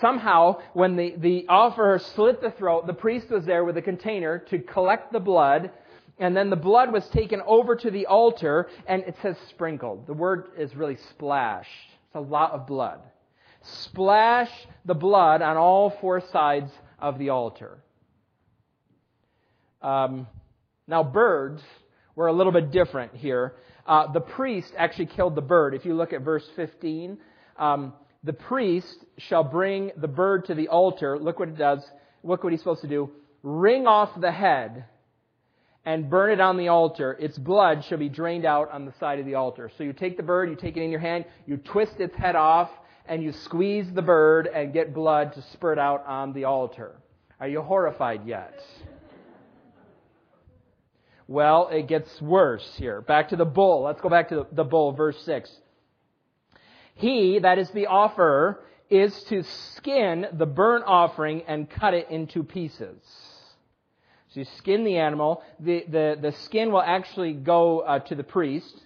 Somehow, 0.00 0.60
when 0.72 0.96
the, 0.96 1.14
the 1.16 1.46
offerer 1.48 1.98
slit 1.98 2.40
the 2.40 2.50
throat, 2.50 2.86
the 2.86 2.94
priest 2.94 3.30
was 3.30 3.44
there 3.44 3.64
with 3.64 3.76
a 3.76 3.82
container 3.82 4.38
to 4.50 4.58
collect 4.58 5.12
the 5.12 5.20
blood, 5.20 5.70
and 6.18 6.36
then 6.36 6.50
the 6.50 6.56
blood 6.56 6.92
was 6.92 7.06
taken 7.08 7.40
over 7.46 7.76
to 7.76 7.90
the 7.90 8.06
altar, 8.06 8.68
and 8.86 9.02
it 9.02 9.16
says 9.22 9.36
sprinkled. 9.50 10.06
The 10.06 10.12
word 10.12 10.48
is 10.58 10.74
really 10.74 10.96
splash. 11.10 11.68
It's 12.06 12.16
a 12.16 12.20
lot 12.20 12.52
of 12.52 12.66
blood. 12.66 13.00
Splash 13.62 14.50
the 14.84 14.94
blood 14.94 15.42
on 15.42 15.56
all 15.56 15.90
four 16.00 16.20
sides 16.20 16.70
of 16.98 17.18
the 17.18 17.30
altar. 17.30 17.78
Um, 19.80 20.26
now, 20.86 21.02
birds 21.02 21.62
were 22.14 22.26
a 22.26 22.32
little 22.32 22.52
bit 22.52 22.70
different 22.70 23.14
here. 23.14 23.54
Uh, 23.86 24.12
the 24.12 24.20
priest 24.20 24.72
actually 24.76 25.06
killed 25.06 25.34
the 25.34 25.42
bird. 25.42 25.74
If 25.74 25.84
you 25.84 25.94
look 25.94 26.12
at 26.12 26.22
verse 26.22 26.48
15, 26.56 27.18
um, 27.58 27.92
the 28.24 28.32
priest 28.32 29.04
shall 29.18 29.44
bring 29.44 29.92
the 29.96 30.08
bird 30.08 30.46
to 30.46 30.54
the 30.54 30.68
altar. 30.68 31.18
Look 31.18 31.38
what 31.38 31.48
it 31.48 31.58
does. 31.58 31.84
Look 32.22 32.42
what 32.42 32.52
he's 32.52 32.60
supposed 32.60 32.80
to 32.80 32.88
do. 32.88 33.10
Wring 33.42 33.86
off 33.86 34.18
the 34.18 34.32
head 34.32 34.86
and 35.84 36.08
burn 36.08 36.30
it 36.30 36.40
on 36.40 36.56
the 36.56 36.68
altar. 36.68 37.16
Its 37.20 37.36
blood 37.36 37.84
shall 37.84 37.98
be 37.98 38.08
drained 38.08 38.46
out 38.46 38.70
on 38.70 38.86
the 38.86 38.94
side 38.98 39.18
of 39.18 39.26
the 39.26 39.34
altar. 39.34 39.70
So 39.76 39.84
you 39.84 39.92
take 39.92 40.16
the 40.16 40.22
bird, 40.22 40.48
you 40.48 40.56
take 40.56 40.78
it 40.78 40.82
in 40.82 40.90
your 40.90 41.00
hand, 41.00 41.26
you 41.46 41.58
twist 41.58 42.00
its 42.00 42.16
head 42.16 42.34
off, 42.34 42.70
and 43.06 43.22
you 43.22 43.32
squeeze 43.32 43.92
the 43.92 44.00
bird 44.00 44.46
and 44.46 44.72
get 44.72 44.94
blood 44.94 45.34
to 45.34 45.42
spurt 45.52 45.78
out 45.78 46.06
on 46.06 46.32
the 46.32 46.44
altar. 46.44 46.96
Are 47.38 47.48
you 47.48 47.60
horrified 47.60 48.26
yet? 48.26 48.58
Well, 51.28 51.68
it 51.68 51.88
gets 51.88 52.22
worse 52.22 52.74
here. 52.76 53.02
Back 53.02 53.28
to 53.30 53.36
the 53.36 53.44
bull. 53.44 53.82
Let's 53.82 54.00
go 54.00 54.08
back 54.08 54.30
to 54.30 54.46
the 54.52 54.64
bull, 54.64 54.92
verse 54.92 55.20
6. 55.24 55.50
He, 56.94 57.38
that 57.40 57.58
is 57.58 57.70
the 57.70 57.86
offerer, 57.86 58.60
is 58.90 59.22
to 59.24 59.42
skin 59.42 60.26
the 60.32 60.46
burnt 60.46 60.84
offering 60.86 61.42
and 61.48 61.68
cut 61.68 61.94
it 61.94 62.10
into 62.10 62.42
pieces. 62.42 62.98
So 64.28 64.40
you 64.40 64.46
skin 64.56 64.84
the 64.84 64.98
animal. 64.98 65.42
The, 65.60 65.84
the, 65.88 66.18
the 66.20 66.32
skin 66.32 66.72
will 66.72 66.82
actually 66.82 67.32
go 67.32 67.80
uh, 67.80 68.00
to 68.00 68.14
the 68.14 68.24
priest. 68.24 68.80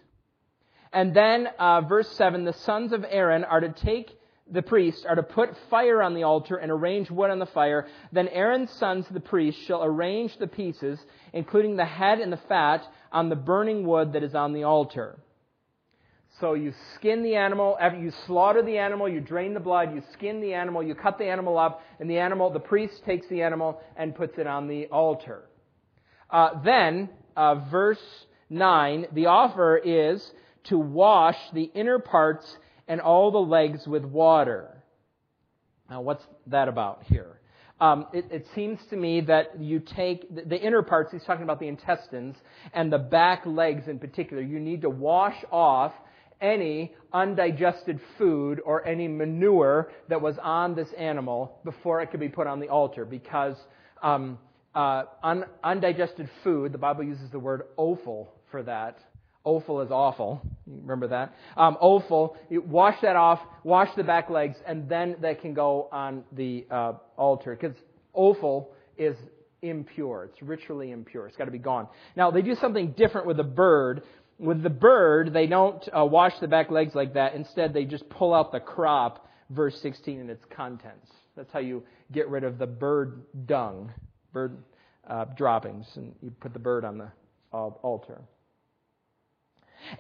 And 0.93 1.15
then, 1.15 1.49
uh, 1.59 1.83
verse 1.83 2.11
7, 2.13 2.45
the 2.45 2.53
sons 2.53 2.93
of 2.93 3.05
Aaron 3.09 3.45
are 3.45 3.61
to 3.61 3.71
take 3.71 4.19
the 4.51 4.63
priest 4.63 5.05
are 5.07 5.15
to 5.15 5.23
put 5.23 5.57
fire 5.69 6.03
on 6.03 6.15
the 6.15 6.23
altar 6.23 6.57
and 6.57 6.71
arrange 6.71 7.11
wood 7.11 7.31
on 7.31 7.39
the 7.39 7.47
fire. 7.47 7.87
Then 8.13 8.29
Aaron's 8.29 8.71
sons, 8.73 9.07
the 9.11 9.21
priests, 9.21 9.63
shall 9.63 9.85
arrange 9.85 10.39
the 10.39 10.47
pieces, 10.47 10.99
including 11.33 11.77
the 11.77 11.85
head 11.85 12.21
and 12.21 12.33
the 12.33 12.39
fat, 12.39 12.87
on 13.13 13.29
the 13.29 13.37
burning 13.37 13.87
wood 13.87 14.13
that 14.15 14.23
is 14.23 14.35
on 14.35 14.53
the 14.53 14.65
altar. 14.65 15.19
So 16.41 16.55
you 16.55 16.73
skin 16.95 17.23
the 17.23 17.35
animal, 17.35 17.77
after 17.81 17.99
you 17.99 18.13
slaughter 18.27 18.63
the 18.63 18.79
animal, 18.79 19.09
you 19.09 19.21
drain 19.21 19.55
the 19.55 19.61
blood, 19.61 19.93
you 19.93 20.03
skin 20.13 20.41
the 20.41 20.55
animal, 20.55 20.83
you 20.83 20.95
cut 20.95 21.19
the 21.19 21.25
animal 21.25 21.59
up, 21.59 21.83
and 21.99 22.09
the 22.09 22.19
animal, 22.19 22.51
the 22.51 22.61
priest 22.61 23.05
takes 23.05 23.27
the 23.29 23.43
animal 23.43 23.81
and 23.97 24.15
puts 24.15 24.39
it 24.39 24.47
on 24.47 24.69
the 24.69 24.87
altar. 24.87 25.49
Uh, 26.31 26.63
then, 26.63 27.09
uh, 27.37 27.57
verse 27.71 27.99
9, 28.51 29.07
the 29.13 29.27
offer 29.27 29.77
is 29.79 30.33
to 30.65 30.79
wash 30.79 31.37
the 31.55 31.71
inner 31.75 31.99
parts 31.99 32.59
and 32.87 33.01
all 33.01 33.33
the 33.33 33.39
legs 33.39 33.87
with 33.89 34.05
water. 34.05 34.83
Now, 35.91 36.03
what's 36.03 36.25
that 36.47 36.69
about 36.69 37.03
here? 37.05 37.41
Um, 37.81 38.07
it, 38.13 38.27
it, 38.31 38.47
seems 38.55 38.81
to 38.91 38.97
me 38.97 39.21
that 39.23 39.61
you 39.61 39.79
take 39.79 40.35
the, 40.35 40.43
the 40.43 40.61
inner 40.61 40.83
parts, 40.83 41.13
he's 41.13 41.23
talking 41.23 41.45
about 41.45 41.61
the 41.61 41.69
intestines, 41.69 42.37
and 42.73 42.93
the 42.93 42.99
back 42.99 43.47
legs 43.47 43.87
in 43.87 44.01
particular, 44.01 44.43
you 44.43 44.59
need 44.59 44.83
to 44.83 44.91
wash 44.91 45.37
off 45.53 45.93
any 46.41 46.95
undigested 47.13 48.01
food 48.17 48.61
or 48.65 48.87
any 48.87 49.09
manure 49.09 49.91
that 50.09 50.21
was 50.21 50.37
on 50.43 50.75
this 50.75 50.89
animal 50.97 51.59
before 51.65 52.01
it 52.01 52.11
could 52.11 52.21
be 52.21 52.29
put 52.29 52.47
on 52.47 52.61
the 52.61 52.69
altar 52.69 53.05
because 53.05 53.57
um, 54.03 54.39
uh, 54.75 55.05
un, 55.23 55.45
undigested 55.65 56.29
food, 56.45 56.73
the 56.73 56.79
Bible 56.79 57.03
uses 57.03 57.31
the 57.31 57.39
word 57.39 57.63
offal 57.77 58.33
for 58.51 58.63
that, 58.63 58.99
Offal 59.49 59.81
is 59.81 59.91
awful. 59.91 60.43
You 60.67 60.79
Remember 60.83 61.09
that? 61.09 61.35
Um, 61.57 61.79
offal, 61.81 62.37
you 62.51 62.61
wash 62.61 63.01
that 63.01 63.17
off, 63.17 63.41
wash 63.65 63.89
the 63.97 64.05
back 64.05 64.29
legs, 64.29 64.57
and 64.67 64.89
then 64.89 65.17
that 65.23 65.41
can 65.41 65.55
go 65.55 65.89
on 65.91 66.25
the 66.33 66.67
uh, 66.71 66.93
altar. 67.17 67.57
Because 67.59 67.75
offal 68.13 68.73
is 68.99 69.17
impure. 69.63 70.25
It's 70.31 70.43
ritually 70.43 70.91
impure. 70.91 71.27
It's 71.27 71.37
got 71.37 71.47
to 71.47 71.51
be 71.51 71.59
gone. 71.59 71.89
Now, 72.15 72.31
they 72.31 72.43
do 72.43 72.55
something 72.57 72.93
different 72.93 73.27
with 73.27 73.39
the 73.39 73.45
bird. 73.45 74.03
With 74.39 74.63
the 74.63 74.71
bird, 74.71 75.33
they 75.33 75.47
don't 75.47 75.87
uh, 75.97 76.05
wash 76.05 76.39
the 76.41 76.47
back 76.47 76.71
legs 76.71 76.95
like 76.95 77.15
that. 77.15 77.35
Instead, 77.35 77.75
they 77.75 77.85
just 77.85 78.09
pull 78.09 78.33
out 78.33 78.53
the 78.53 78.61
crop, 78.61 79.29
verse 79.51 79.81
16, 79.83 80.21
and 80.21 80.31
its 80.31 80.45
contents. 80.55 81.11
That's 81.37 81.53
how 81.53 81.59
you 81.59 81.83
get 82.13 82.29
rid 82.29 82.45
of 82.45 82.59
the 82.59 82.67
bird 82.67 83.23
dung, 83.47 83.93
bird 84.33 84.59
uh, 85.09 85.25
droppings, 85.37 85.87
and 85.97 86.15
you 86.23 86.31
put 86.31 86.53
the 86.53 86.59
bird 86.61 86.85
on 86.85 86.99
the 86.99 87.11
uh, 87.53 87.69
altar. 87.83 88.21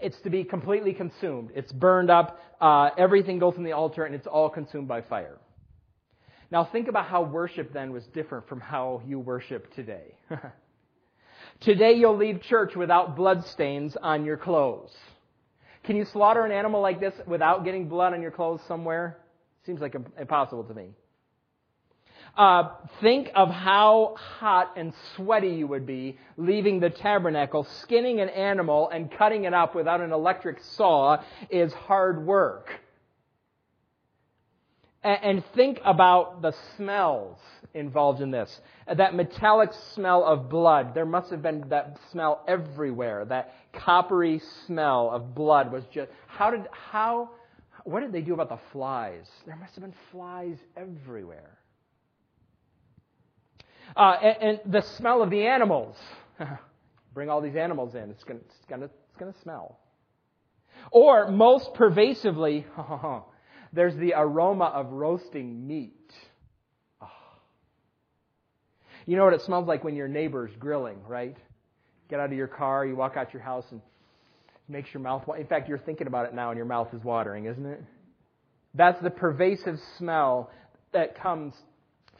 It's 0.00 0.20
to 0.20 0.30
be 0.30 0.44
completely 0.44 0.92
consumed. 0.92 1.50
It's 1.54 1.72
burned 1.72 2.10
up. 2.10 2.40
Uh, 2.60 2.90
everything 2.96 3.38
goes 3.38 3.54
on 3.56 3.64
the 3.64 3.72
altar, 3.72 4.04
and 4.04 4.14
it's 4.14 4.26
all 4.26 4.50
consumed 4.50 4.88
by 4.88 5.02
fire. 5.02 5.38
Now, 6.50 6.64
think 6.64 6.88
about 6.88 7.06
how 7.06 7.22
worship 7.22 7.72
then 7.72 7.92
was 7.92 8.04
different 8.14 8.48
from 8.48 8.60
how 8.60 9.02
you 9.06 9.18
worship 9.18 9.72
today. 9.74 10.14
today, 11.60 11.92
you'll 11.92 12.16
leave 12.16 12.42
church 12.42 12.76
without 12.76 13.16
bloodstains 13.16 13.96
on 14.02 14.24
your 14.24 14.36
clothes. 14.36 14.94
Can 15.84 15.96
you 15.96 16.04
slaughter 16.04 16.44
an 16.44 16.52
animal 16.52 16.80
like 16.80 17.00
this 17.00 17.14
without 17.26 17.64
getting 17.64 17.88
blood 17.88 18.12
on 18.12 18.20
your 18.20 18.30
clothes 18.30 18.60
somewhere? 18.68 19.18
Seems 19.64 19.80
like 19.80 19.94
impossible 20.18 20.64
to 20.64 20.74
me. 20.74 20.90
Uh, 22.36 22.68
think 23.00 23.30
of 23.34 23.48
how 23.48 24.14
hot 24.16 24.74
and 24.76 24.92
sweaty 25.16 25.48
you 25.48 25.66
would 25.66 25.86
be 25.86 26.18
leaving 26.36 26.78
the 26.78 26.90
tabernacle. 26.90 27.66
Skinning 27.82 28.20
an 28.20 28.28
animal 28.28 28.88
and 28.90 29.10
cutting 29.10 29.44
it 29.44 29.54
up 29.54 29.74
without 29.74 30.00
an 30.00 30.12
electric 30.12 30.58
saw 30.76 31.22
is 31.50 31.72
hard 31.72 32.24
work. 32.24 32.70
And, 35.08 35.42
think 35.54 35.80
about 35.86 36.42
the 36.42 36.52
smells 36.76 37.38
involved 37.72 38.20
in 38.20 38.30
this. 38.30 38.60
That 38.94 39.14
metallic 39.14 39.70
smell 39.94 40.22
of 40.22 40.50
blood. 40.50 40.94
There 40.94 41.06
must 41.06 41.30
have 41.30 41.40
been 41.40 41.64
that 41.70 41.96
smell 42.12 42.44
everywhere. 42.46 43.24
That 43.24 43.54
coppery 43.72 44.42
smell 44.66 45.10
of 45.10 45.34
blood 45.34 45.72
was 45.72 45.84
just, 45.90 46.10
how 46.26 46.50
did, 46.50 46.66
how, 46.72 47.30
what 47.84 48.00
did 48.00 48.12
they 48.12 48.20
do 48.20 48.34
about 48.34 48.50
the 48.50 48.58
flies? 48.70 49.26
There 49.46 49.56
must 49.56 49.74
have 49.76 49.82
been 49.82 49.94
flies 50.12 50.58
everywhere. 50.76 51.56
Uh, 53.96 54.14
and, 54.22 54.42
and, 54.42 54.72
the 54.72 54.82
smell 54.82 55.22
of 55.22 55.30
the 55.30 55.46
animals. 55.46 55.96
Bring 57.14 57.30
all 57.30 57.40
these 57.40 57.56
animals 57.56 57.94
in. 57.94 58.10
It's 58.10 58.24
gonna 58.24 58.40
it's 58.40 58.66
gonna 58.68 58.84
it's 58.84 59.16
gonna 59.18 59.34
smell. 59.42 59.78
Or 60.92 61.30
most 61.30 61.72
pervasively, 61.72 62.66
there's 63.72 63.96
the 63.96 64.14
aroma 64.16 64.66
of 64.66 64.92
roasting 64.92 65.66
meat. 65.66 66.12
Oh. 67.02 67.06
You 69.06 69.16
know 69.16 69.24
what 69.24 69.34
it 69.34 69.42
smells 69.42 69.66
like 69.66 69.84
when 69.84 69.94
your 69.94 70.08
neighbor's 70.08 70.50
grilling, 70.58 70.98
right? 71.06 71.36
Get 72.08 72.20
out 72.20 72.30
of 72.30 72.36
your 72.36 72.48
car, 72.48 72.86
you 72.86 72.96
walk 72.96 73.16
out 73.16 73.32
your 73.32 73.42
house, 73.42 73.64
and 73.70 73.80
it 73.80 74.72
makes 74.72 74.92
your 74.92 75.02
mouth. 75.02 75.24
In 75.38 75.46
fact, 75.46 75.68
you're 75.68 75.78
thinking 75.78 76.06
about 76.06 76.26
it 76.26 76.34
now, 76.34 76.50
and 76.50 76.56
your 76.56 76.66
mouth 76.66 76.88
is 76.94 77.02
watering, 77.04 77.46
isn't 77.46 77.66
it? 77.66 77.82
That's 78.74 79.00
the 79.02 79.10
pervasive 79.10 79.78
smell 79.98 80.50
that 80.92 81.20
comes 81.20 81.54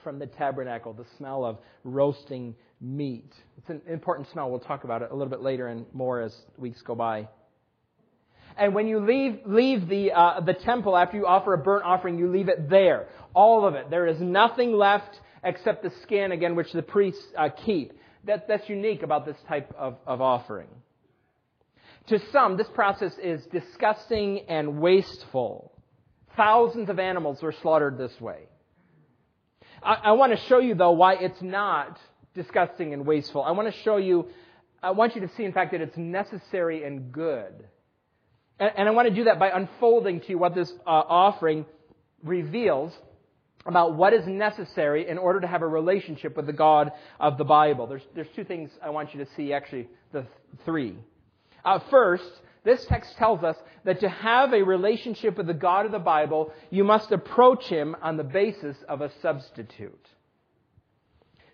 from 0.03 0.19
the 0.19 0.27
tabernacle, 0.27 0.93
the 0.93 1.07
smell 1.17 1.45
of 1.45 1.59
roasting 1.85 2.55
meat. 2.81 3.33
It's 3.57 3.69
an 3.69 3.83
important 3.89 4.29
smell. 4.33 4.51
We'll 4.51 4.61
talk 4.61 4.85
about 4.85 5.03
it 5.03 5.11
a 5.11 5.15
little 5.15 5.31
bit 5.31 5.41
later 5.41 5.69
and 5.69 5.87
more 5.93 6.21
as 6.21 6.35
weeks 6.57 6.81
go 6.83 6.95
by. 6.95 7.29
And 8.59 8.75
when 8.75 8.89
you 8.89 8.99
leave, 8.99 9.41
leave 9.47 9.89
the, 9.89 10.13
uh, 10.13 10.41
the 10.41 10.53
temple 10.53 10.97
after 10.97 11.17
you 11.17 11.27
offer 11.27 11.55
a 11.55 11.59
burnt 11.59 11.85
offering, 11.85 12.19
you 12.19 12.29
leave 12.29 12.49
it 12.49 12.69
there. 12.69 13.07
All 13.33 13.65
of 13.65 13.75
it. 13.77 13.89
There 13.89 14.07
is 14.09 14.21
nothing 14.21 14.73
left 14.73 15.21
except 15.45 15.85
the 15.85 15.93
skin, 16.03 16.33
again, 16.33 16.57
which 16.57 16.73
the 16.73 16.83
priests 16.83 17.25
uh, 17.37 17.51
keep. 17.51 17.93
That, 18.25 18.49
that's 18.49 18.69
unique 18.69 19.05
about 19.05 19.25
this 19.25 19.37
type 19.47 19.73
of, 19.79 19.97
of 20.07 20.21
offering. 20.21 20.69
To 22.09 22.19
some, 22.33 22.57
this 22.57 22.67
process 22.75 23.13
is 23.23 23.47
disgusting 23.47 24.41
and 24.49 24.81
wasteful. 24.81 25.73
Thousands 26.37 26.91
of 26.91 26.99
animals 26.99 27.41
were 27.41 27.55
slaughtered 27.63 27.97
this 27.97 28.21
way. 28.21 28.41
I, 29.83 29.95
I 30.05 30.13
want 30.13 30.33
to 30.33 30.39
show 30.47 30.59
you, 30.59 30.75
though, 30.75 30.93
why 30.93 31.15
it's 31.15 31.41
not 31.43 31.97
disgusting 32.35 32.93
and 32.93 33.07
wasteful. 33.07 33.43
I 33.43 33.53
want 33.53 33.73
to 33.73 33.81
show 33.83 33.99
you, 33.99 34.29
I 34.83 34.91
want 34.91 35.15
you 35.15 35.21
to 35.21 35.31
see, 35.37 35.45
in 35.45 35.53
fact, 35.53 35.71
that 35.73 35.81
it's 35.81 35.97
necessary 35.97 36.83
and 36.83 37.13
good. 37.13 37.65
And, 38.59 38.73
and 38.77 38.89
I 38.89 38.93
want 38.93 39.09
to 39.09 39.15
do 39.15 39.25
that 39.25 39.39
by 39.39 39.51
unfolding 39.51 40.21
to 40.21 40.29
you 40.31 40.39
what 40.39 40.55
this 40.55 40.73
uh, 40.87 40.91
offering 40.91 41.67
reveals 42.23 42.93
about 43.67 43.95
what 43.95 44.15
is 44.15 44.27
necessary 44.27 45.09
in 45.09 45.19
order 45.19 45.41
to 45.41 45.47
have 45.47 45.63
a 45.63 45.67
relationship 45.67 46.37
with 46.37 46.47
the 46.47 46.53
God 46.53 46.93
of 47.21 47.37
the 47.37 47.45
Bible. 47.45 47.87
There's, 47.87 48.03
there's 48.15 48.29
two 48.35 48.45
things 48.45 48.71
I 48.83 48.91
want 48.91 49.15
you 49.15 49.25
to 49.25 49.31
see, 49.37 49.53
actually, 49.53 49.89
the 50.13 50.23
th- 50.23 50.33
three. 50.65 50.97
Uh, 51.65 51.79
first, 51.91 52.31
this 52.65 52.85
text 52.87 53.17
tells 53.19 53.43
us 53.43 53.57
that 53.85 54.01
to 54.01 54.09
have 54.09 54.53
a 54.53 54.63
relationship 54.63 55.37
with 55.37 55.47
the 55.47 55.55
God 55.55 55.87
of 55.87 55.93
the 55.93 55.99
Bible, 55.99 56.53
you 56.71 56.83
must 56.85 57.13
approach 57.13 57.67
Him 57.67 57.95
on 58.01 58.17
the 58.17 58.25
basis 58.25 58.77
of 58.89 59.01
a 59.01 59.11
substitute. 59.21 60.07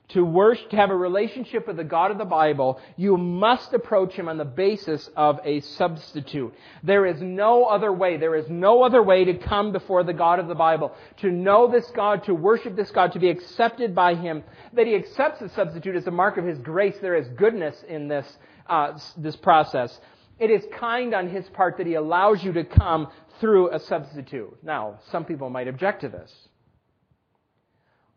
To 0.09 0.23
worship, 0.23 0.69
to 0.71 0.77
have 0.77 0.91
a 0.91 0.97
relationship 0.97 1.67
with 1.67 1.79
the 1.79 1.85
God 1.85 2.11
of 2.11 2.19
the 2.19 2.27
Bible, 2.27 2.79
you 2.97 3.17
must 3.17 3.73
approach 3.73 4.13
Him 4.13 4.29
on 4.29 4.37
the 4.37 4.45
basis 4.45 5.09
of 5.17 5.41
a 5.45 5.61
substitute. 5.61 6.53
There 6.83 7.07
is 7.07 7.23
no 7.23 7.65
other 7.65 7.91
way. 7.91 8.19
There 8.19 8.37
is 8.37 8.49
no 8.51 8.83
other 8.83 9.03
way 9.03 9.25
to 9.25 9.35
come 9.35 9.73
before 9.73 10.05
the 10.05 10.13
God 10.13 10.41
of 10.41 10.47
the 10.47 10.55
Bible. 10.55 10.95
To 11.19 11.31
know 11.31 11.69
this 11.69 11.91
God, 11.93 12.25
to 12.25 12.35
worship 12.35 12.77
this 12.77 12.91
God, 12.91 13.13
to 13.13 13.19
be 13.19 13.31
accepted 13.31 13.95
by 13.95 14.15
Him. 14.15 14.45
That 14.75 14.87
He 14.87 14.95
accepts 14.95 15.41
the 15.41 15.49
substitute 15.49 15.97
is 15.97 16.07
a 16.07 16.11
mark 16.11 16.37
of 16.37 16.45
His 16.45 16.59
grace. 16.59 16.97
There 17.01 17.17
is 17.17 17.27
goodness 17.29 17.83
in 17.89 18.07
this, 18.09 18.27
uh, 18.69 18.99
this 19.17 19.37
process. 19.37 19.99
It 20.39 20.51
is 20.51 20.67
kind 20.79 21.15
on 21.15 21.29
his 21.29 21.49
part 21.51 21.79
that 21.79 21.87
he 21.87 21.95
allows 21.95 22.43
you 22.43 22.53
to 22.55 22.65
come 22.65 23.09
through 23.41 23.71
a 23.71 23.79
substitute. 23.79 24.59
Now, 24.63 24.99
some 25.11 25.25
people 25.25 25.49
might 25.49 25.69
object 25.69 26.01
to 26.01 26.09
this. 26.09 26.33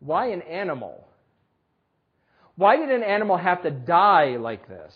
Why 0.00 0.26
an 0.26 0.42
animal? 0.42 1.07
Why 2.58 2.76
did 2.76 2.90
an 2.90 3.04
animal 3.04 3.36
have 3.36 3.62
to 3.62 3.70
die 3.70 4.36
like 4.36 4.66
this? 4.66 4.92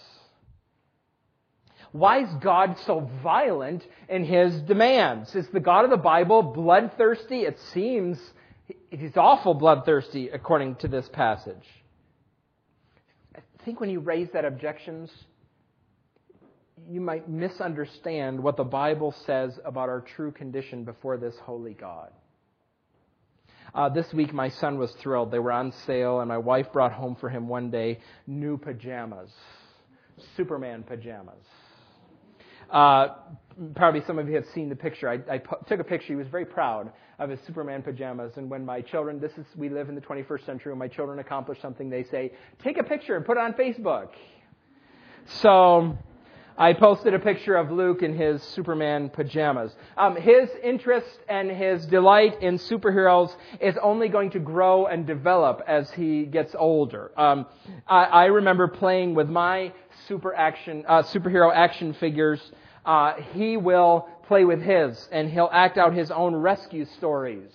Why 1.92 2.25
is 2.25 2.29
God 2.40 2.77
so 2.87 3.09
violent 3.22 3.87
in 4.09 4.25
his 4.25 4.61
demands? 4.62 5.33
Is 5.37 5.46
the 5.46 5.61
God 5.61 5.85
of 5.85 5.90
the 5.90 5.96
Bible 5.96 6.42
bloodthirsty? 6.42 7.42
It 7.42 7.61
seems 7.72 8.18
he's 8.90 9.16
awful 9.16 9.55
bloodthirsty 9.55 10.29
according 10.31 10.75
to 10.77 10.88
this 10.88 11.09
passage. 11.11 11.64
I 13.37 13.40
think 13.64 13.79
when 13.79 13.90
you 13.90 14.01
raise 14.01 14.29
that 14.33 14.44
objections, 14.44 15.12
you 16.88 17.01
might 17.01 17.29
misunderstand 17.29 18.42
what 18.42 18.57
the 18.57 18.64
Bible 18.64 19.14
says 19.25 19.57
about 19.64 19.88
our 19.88 20.01
true 20.01 20.33
condition 20.33 20.83
before 20.83 21.16
this 21.16 21.37
holy 21.38 21.75
God. 21.75 22.11
Uh, 23.74 23.88
this 23.88 24.12
week, 24.12 24.35
my 24.35 24.50
son 24.50 24.78
was 24.78 24.92
thrilled. 24.92 25.30
They 25.30 25.38
were 25.38 25.52
on 25.52 25.72
sale, 25.87 26.20
and 26.20 26.28
my 26.28 26.37
wife 26.37 26.70
brought 26.72 26.92
home 26.92 27.16
for 27.16 27.30
him 27.30 27.48
one 27.48 27.70
day 27.70 28.00
new 28.26 28.58
pajamas, 28.58 29.30
Superman 30.37 30.82
pajamas. 30.82 31.44
Uh, 32.70 33.08
probably 33.74 34.02
some 34.06 34.18
of 34.18 34.28
you 34.28 34.35
have 34.35 34.46
seen 34.54 34.68
the 34.68 34.76
picture. 34.76 35.08
I, 35.08 35.20
I 35.30 35.38
took 35.38 35.80
a 35.80 35.85
picture. 35.85 36.08
He 36.08 36.16
was 36.16 36.28
very 36.28 36.44
proud 36.44 36.92
of 37.18 37.30
his 37.30 37.40
Superman 37.46 37.82
pajamas. 37.82 38.32
And 38.37 38.50
when 38.50 38.64
my 38.64 38.82
children, 38.82 39.18
this 39.18 39.32
is, 39.32 39.46
we 39.56 39.70
live 39.70 39.88
in 39.88 39.94
the 39.94 40.00
21st 40.02 40.44
century, 40.44 40.72
when 40.72 40.78
my 40.78 40.88
children 40.88 41.18
accomplish 41.18 41.61
something, 41.62 41.88
they 41.88 42.04
say, 42.04 42.32
take 42.62 42.78
a 42.78 42.85
picture 42.85 43.16
and 43.16 43.24
put 43.24 43.38
it 43.38 43.40
on 43.40 43.54
Facebook. 43.54 44.08
So, 45.40 45.96
I 46.58 46.74
posted 46.74 47.14
a 47.14 47.18
picture 47.18 47.56
of 47.56 47.70
Luke 47.70 48.02
in 48.02 48.14
his 48.14 48.42
Superman 48.42 49.08
pajamas. 49.08 49.74
Um, 49.96 50.16
his 50.16 50.50
interest 50.62 51.18
and 51.28 51.50
his 51.50 51.86
delight 51.86 52.42
in 52.42 52.58
superheroes 52.58 53.34
is 53.60 53.76
only 53.82 54.08
going 54.08 54.30
to 54.30 54.38
grow 54.38 54.86
and 54.86 55.06
develop 55.06 55.62
as 55.66 55.90
he 55.92 56.24
gets 56.24 56.54
older. 56.58 57.10
Um, 57.16 57.46
I, 57.88 58.04
I, 58.04 58.24
remember 58.26 58.68
playing 58.68 59.14
with 59.14 59.28
my 59.28 59.72
super 60.06 60.34
action, 60.34 60.84
uh, 60.86 61.02
superhero 61.02 61.54
action 61.54 61.94
figures. 61.94 62.40
Uh, 62.84 63.14
he 63.32 63.56
will 63.56 64.08
play 64.26 64.44
with 64.44 64.60
his, 64.60 65.08
and 65.10 65.30
he'll 65.30 65.50
act 65.52 65.78
out 65.78 65.94
his 65.94 66.10
own 66.10 66.34
rescue 66.34 66.84
stories. 66.84 67.50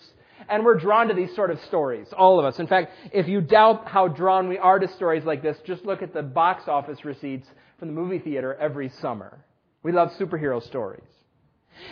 And 0.50 0.64
we're 0.64 0.80
drawn 0.80 1.10
to 1.10 1.14
these 1.14 1.36
sort 1.36 1.52
of 1.52 1.60
stories, 1.66 2.08
all 2.18 2.40
of 2.40 2.46
us. 2.46 2.60
In 2.60 2.68
fact, 2.68 2.94
if 3.12 3.28
you 3.28 3.42
doubt 3.42 3.88
how 3.88 4.08
drawn 4.08 4.48
we 4.48 4.58
are 4.58 4.80
to 4.80 4.88
stories 4.88 5.26
like 5.26 5.44
this, 5.44 5.58
just 5.66 5.86
look 5.86 6.02
at 6.02 6.14
the 6.14 6.22
box 6.24 6.68
office 6.68 7.04
receipts 7.04 7.48
from 7.78 7.90
the 7.90 7.94
movie 7.94 8.20
theater 8.20 8.56
every 8.56 8.90
summer. 8.90 9.44
We 9.84 9.92
love 9.92 10.12
superhero 10.20 10.62
stories. 10.64 11.04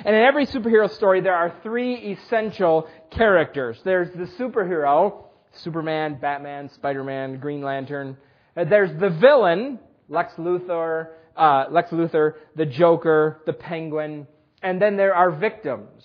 And 0.04 0.16
in 0.16 0.22
every 0.22 0.48
superhero 0.48 0.90
story, 0.90 1.22
there 1.22 1.36
are 1.36 1.54
three 1.62 1.96
essential 1.96 2.88
characters. 3.12 3.80
There's 3.84 4.12
the 4.12 4.26
superhero, 4.44 5.26
Superman, 5.54 6.18
Batman, 6.20 6.70
Spider-Man, 6.70 7.40
Green 7.40 7.62
Lantern. 7.62 8.18
Uh, 8.58 8.64
there's 8.64 8.92
the 9.00 9.10
villain, 9.10 9.80
Lex 10.10 10.34
Luthor, 10.34 11.10
uh, 11.38 11.66
Lex 11.70 11.92
Luthor, 11.92 12.34
the 12.56 12.66
Joker, 12.66 13.42
the 13.46 13.54
Penguin. 13.54 14.28
And 14.64 14.82
then 14.82 14.98
there 14.98 15.14
are 15.14 15.32
victims. 15.32 16.04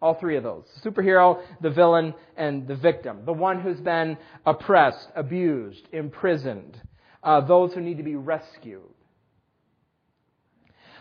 All 0.00 0.14
three 0.14 0.36
of 0.36 0.44
those. 0.44 0.64
The 0.82 0.90
Superhero, 0.90 1.42
the 1.60 1.70
villain, 1.70 2.14
and 2.36 2.66
the 2.66 2.76
victim. 2.76 3.22
The 3.26 3.32
one 3.32 3.60
who's 3.60 3.80
been 3.80 4.16
oppressed, 4.46 5.08
abused, 5.14 5.86
imprisoned. 5.92 6.80
Uh, 7.22 7.40
those 7.40 7.74
who 7.74 7.80
need 7.80 7.98
to 7.98 8.04
be 8.04 8.14
rescued. 8.14 8.82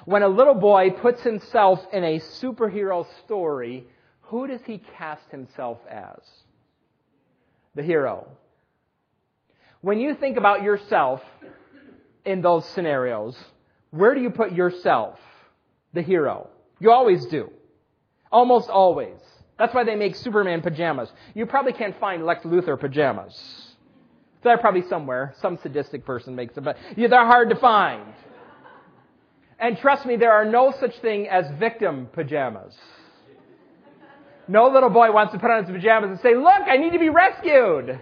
When 0.08 0.24
a 0.24 0.30
little 0.30 0.54
boy 0.54 0.91
puts 0.91 1.22
himself 1.22 1.86
in 1.91 2.02
a 2.02 2.20
superhero 2.20 3.06
story, 3.26 3.86
who 4.22 4.48
does 4.48 4.62
he 4.65 4.82
cast 4.98 5.30
himself 5.32 5.80
as? 5.86 6.22
The 7.76 7.84
hero. 7.84 8.26
When 9.82 10.00
you 10.00 10.15
think 10.15 10.38
about 10.38 10.63
yourself 10.63 11.22
in 12.24 12.41
those 12.41 12.65
scenarios, 12.70 13.38
where 13.91 14.15
do 14.15 14.22
you 14.22 14.30
put 14.30 14.54
yourself? 14.54 15.20
The 15.91 16.04
hero. 16.04 16.52
You 16.80 16.93
always 16.93 17.26
do. 17.26 17.52
Almost 18.32 18.70
always. 18.70 19.20
That's 19.60 19.76
why 19.76 19.84
they 19.84 19.98
make 19.98 20.15
Superman 20.15 20.62
pajamas. 20.62 21.12
You 21.34 21.48
probably 21.48 21.74
can't 21.74 22.00
find 22.00 22.26
Lex 22.26 22.46
Luthor 22.46 22.80
pajamas. 22.80 23.76
They're 24.41 24.58
probably 24.58 24.88
somewhere. 24.88 25.36
Some 25.41 25.58
sadistic 25.58 26.06
person 26.06 26.34
makes 26.34 26.56
them, 26.56 26.63
but 26.63 26.78
they're 26.96 27.26
hard 27.26 27.50
to 27.50 27.58
find. 27.58 28.13
And 29.60 29.78
trust 29.78 30.06
me, 30.06 30.17
there 30.17 30.34
are 30.34 30.46
no 30.46 30.74
such 30.80 31.00
thing 31.00 31.28
as 31.28 31.46
victim 31.60 32.08
pajamas. 32.13 32.76
No 34.48 34.70
little 34.70 34.89
boy 34.89 35.12
wants 35.12 35.34
to 35.34 35.39
put 35.39 35.52
on 35.52 35.65
his 35.65 35.74
pajamas 35.74 36.12
and 36.12 36.20
say, 36.20 36.36
look, 36.36 36.62
I 36.67 36.78
need 36.78 36.93
to 36.93 37.00
be 37.00 37.10
rescued. 37.10 38.00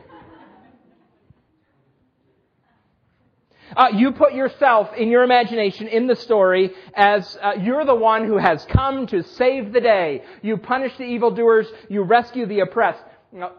Uh, 3.75 3.87
you 3.95 4.11
put 4.11 4.33
yourself 4.33 4.89
in 4.95 5.09
your 5.09 5.23
imagination 5.23 5.87
in 5.87 6.07
the 6.07 6.15
story 6.15 6.71
as 6.93 7.37
uh, 7.41 7.53
you're 7.59 7.83
the 7.83 7.95
one 7.95 8.25
who 8.25 8.37
has 8.37 8.63
come 8.65 9.07
to 9.07 9.23
save 9.23 9.73
the 9.73 9.81
day. 9.81 10.23
You 10.43 10.57
punish 10.57 10.95
the 10.97 11.03
evildoers. 11.03 11.67
You 11.89 12.03
rescue 12.03 12.45
the 12.45 12.59
oppressed. 12.59 13.03
Know, 13.31 13.53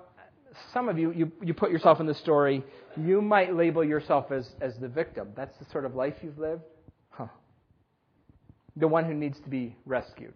some 0.73 0.89
of 0.89 0.99
you, 0.99 1.13
you, 1.13 1.33
you 1.43 1.55
put 1.55 1.71
yourself 1.71 1.99
in 1.99 2.07
the 2.07 2.15
story. 2.15 2.63
You 2.97 3.21
might 3.21 3.55
label 3.55 3.83
yourself 3.83 4.31
as, 4.31 4.49
as 4.61 4.77
the 4.77 4.89
victim. 4.89 5.31
That's 5.35 5.57
the 5.59 5.65
sort 5.73 5.85
of 5.85 5.95
life 5.95 6.15
you've 6.23 6.39
lived 6.39 6.63
the 8.77 8.89
one 8.89 9.05
who 9.05 9.15
needs 9.15 9.39
to 9.41 9.49
be 9.49 9.77
rescued. 9.85 10.35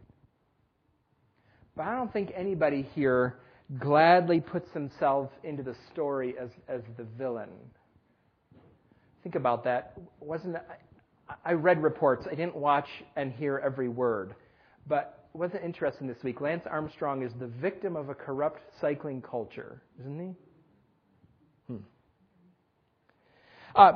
But 1.76 1.86
I 1.86 1.94
don't 1.94 2.12
think 2.12 2.32
anybody 2.34 2.88
here 2.94 3.38
gladly 3.78 4.40
puts 4.40 4.70
themselves 4.72 5.30
into 5.44 5.62
the 5.62 5.76
story 5.92 6.34
as, 6.40 6.50
as 6.68 6.82
the 6.96 7.04
villain. 7.04 7.50
Think 9.22 9.34
about 9.34 9.64
that. 9.64 9.94
Wasn't 10.20 10.56
I, 10.56 11.34
I 11.44 11.52
read 11.52 11.82
reports. 11.82 12.26
I 12.30 12.34
didn't 12.34 12.56
watch 12.56 12.88
and 13.16 13.32
hear 13.32 13.60
every 13.64 13.88
word, 13.88 14.34
but 14.86 15.28
wasn't 15.32 15.62
interesting 15.62 16.08
this 16.08 16.22
week. 16.24 16.40
Lance 16.40 16.64
Armstrong 16.68 17.22
is 17.22 17.32
the 17.38 17.46
victim 17.46 17.96
of 17.96 18.08
a 18.08 18.14
corrupt 18.14 18.62
cycling 18.80 19.22
culture, 19.22 19.82
isn't 20.00 20.18
he? 20.18 20.34
Hmm. 21.72 21.82
Uh, 23.76 23.92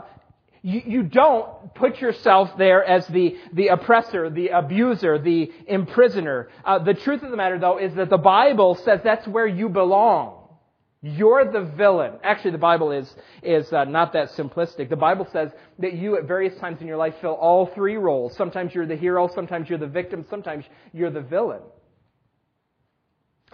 you, 0.64 0.82
you 0.86 1.02
don't 1.02 1.74
put 1.74 2.00
yourself 2.00 2.56
there 2.56 2.82
as 2.82 3.06
the, 3.08 3.36
the 3.52 3.68
oppressor, 3.68 4.30
the 4.30 4.48
abuser, 4.48 5.18
the 5.18 5.52
imprisoner. 5.66 6.48
Uh, 6.64 6.78
the 6.78 6.94
truth 6.94 7.22
of 7.22 7.30
the 7.30 7.36
matter, 7.36 7.58
though, 7.58 7.76
is 7.76 7.94
that 7.96 8.08
the 8.08 8.16
Bible 8.16 8.74
says 8.74 9.00
that's 9.04 9.28
where 9.28 9.46
you 9.46 9.68
belong. 9.68 10.40
You're 11.02 11.52
the 11.52 11.60
villain. 11.60 12.14
Actually, 12.22 12.52
the 12.52 12.58
Bible 12.58 12.92
is, 12.92 13.14
is 13.42 13.70
uh, 13.74 13.84
not 13.84 14.14
that 14.14 14.30
simplistic. 14.30 14.88
The 14.88 14.96
Bible 14.96 15.28
says 15.30 15.50
that 15.80 15.92
you 15.92 16.16
at 16.16 16.24
various 16.24 16.58
times 16.58 16.80
in 16.80 16.86
your 16.86 16.96
life 16.96 17.14
fill 17.20 17.34
all 17.34 17.66
three 17.66 17.98
roles. 17.98 18.34
Sometimes 18.34 18.74
you're 18.74 18.86
the 18.86 18.96
hero, 18.96 19.28
sometimes 19.28 19.68
you're 19.68 19.78
the 19.78 19.86
victim, 19.86 20.24
sometimes 20.30 20.64
you're 20.94 21.10
the 21.10 21.20
villain. 21.20 21.60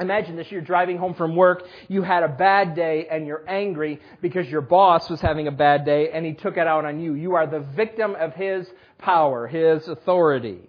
Imagine 0.01 0.37
this, 0.37 0.51
you're 0.51 0.63
driving 0.63 0.97
home 0.97 1.15
from 1.15 1.37
work, 1.37 1.65
you 1.89 2.03
had 2.03 2.23
a 2.23 2.29
bad 2.29 2.75
day 2.75 3.07
and 3.11 3.27
you're 3.27 3.45
angry 3.49 4.01
because 4.23 4.49
your 4.49 4.63
boss 4.63 5.11
was 5.11 5.21
having 5.21 5.47
a 5.47 5.53
bad 5.53 5.85
day 5.85 6.11
and 6.11 6.25
he 6.25 6.33
took 6.33 6.57
it 6.57 6.67
out 6.67 6.85
on 6.85 7.01
you. 7.01 7.15
You 7.15 7.35
are 7.35 7.47
the 7.47 7.61
victim 7.61 8.15
of 8.15 8.33
his 8.35 8.67
power, 8.99 9.47
his 9.47 9.87
authority. 9.89 10.61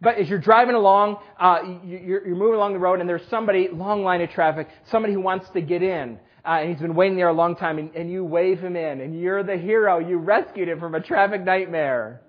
But 0.00 0.16
as 0.16 0.30
you're 0.30 0.38
driving 0.38 0.74
along, 0.74 1.18
uh, 1.38 1.58
you're, 1.84 2.26
you're, 2.26 2.36
moving 2.36 2.54
along 2.54 2.72
the 2.72 2.78
road 2.78 3.00
and 3.00 3.08
there's 3.08 3.26
somebody, 3.28 3.68
long 3.70 4.02
line 4.02 4.22
of 4.22 4.30
traffic, 4.30 4.68
somebody 4.90 5.12
who 5.12 5.20
wants 5.20 5.50
to 5.50 5.60
get 5.60 5.82
in. 5.82 6.18
Uh, 6.42 6.60
and 6.60 6.70
he's 6.70 6.80
been 6.80 6.94
waiting 6.94 7.16
there 7.16 7.28
a 7.28 7.34
long 7.34 7.54
time 7.54 7.78
and, 7.78 7.94
and 7.94 8.10
you 8.10 8.24
wave 8.24 8.60
him 8.60 8.76
in 8.76 9.02
and 9.02 9.20
you're 9.20 9.42
the 9.42 9.58
hero. 9.58 9.98
You 9.98 10.16
rescued 10.16 10.68
him 10.68 10.80
from 10.80 10.94
a 10.94 11.00
traffic 11.00 11.44
nightmare. 11.44 12.22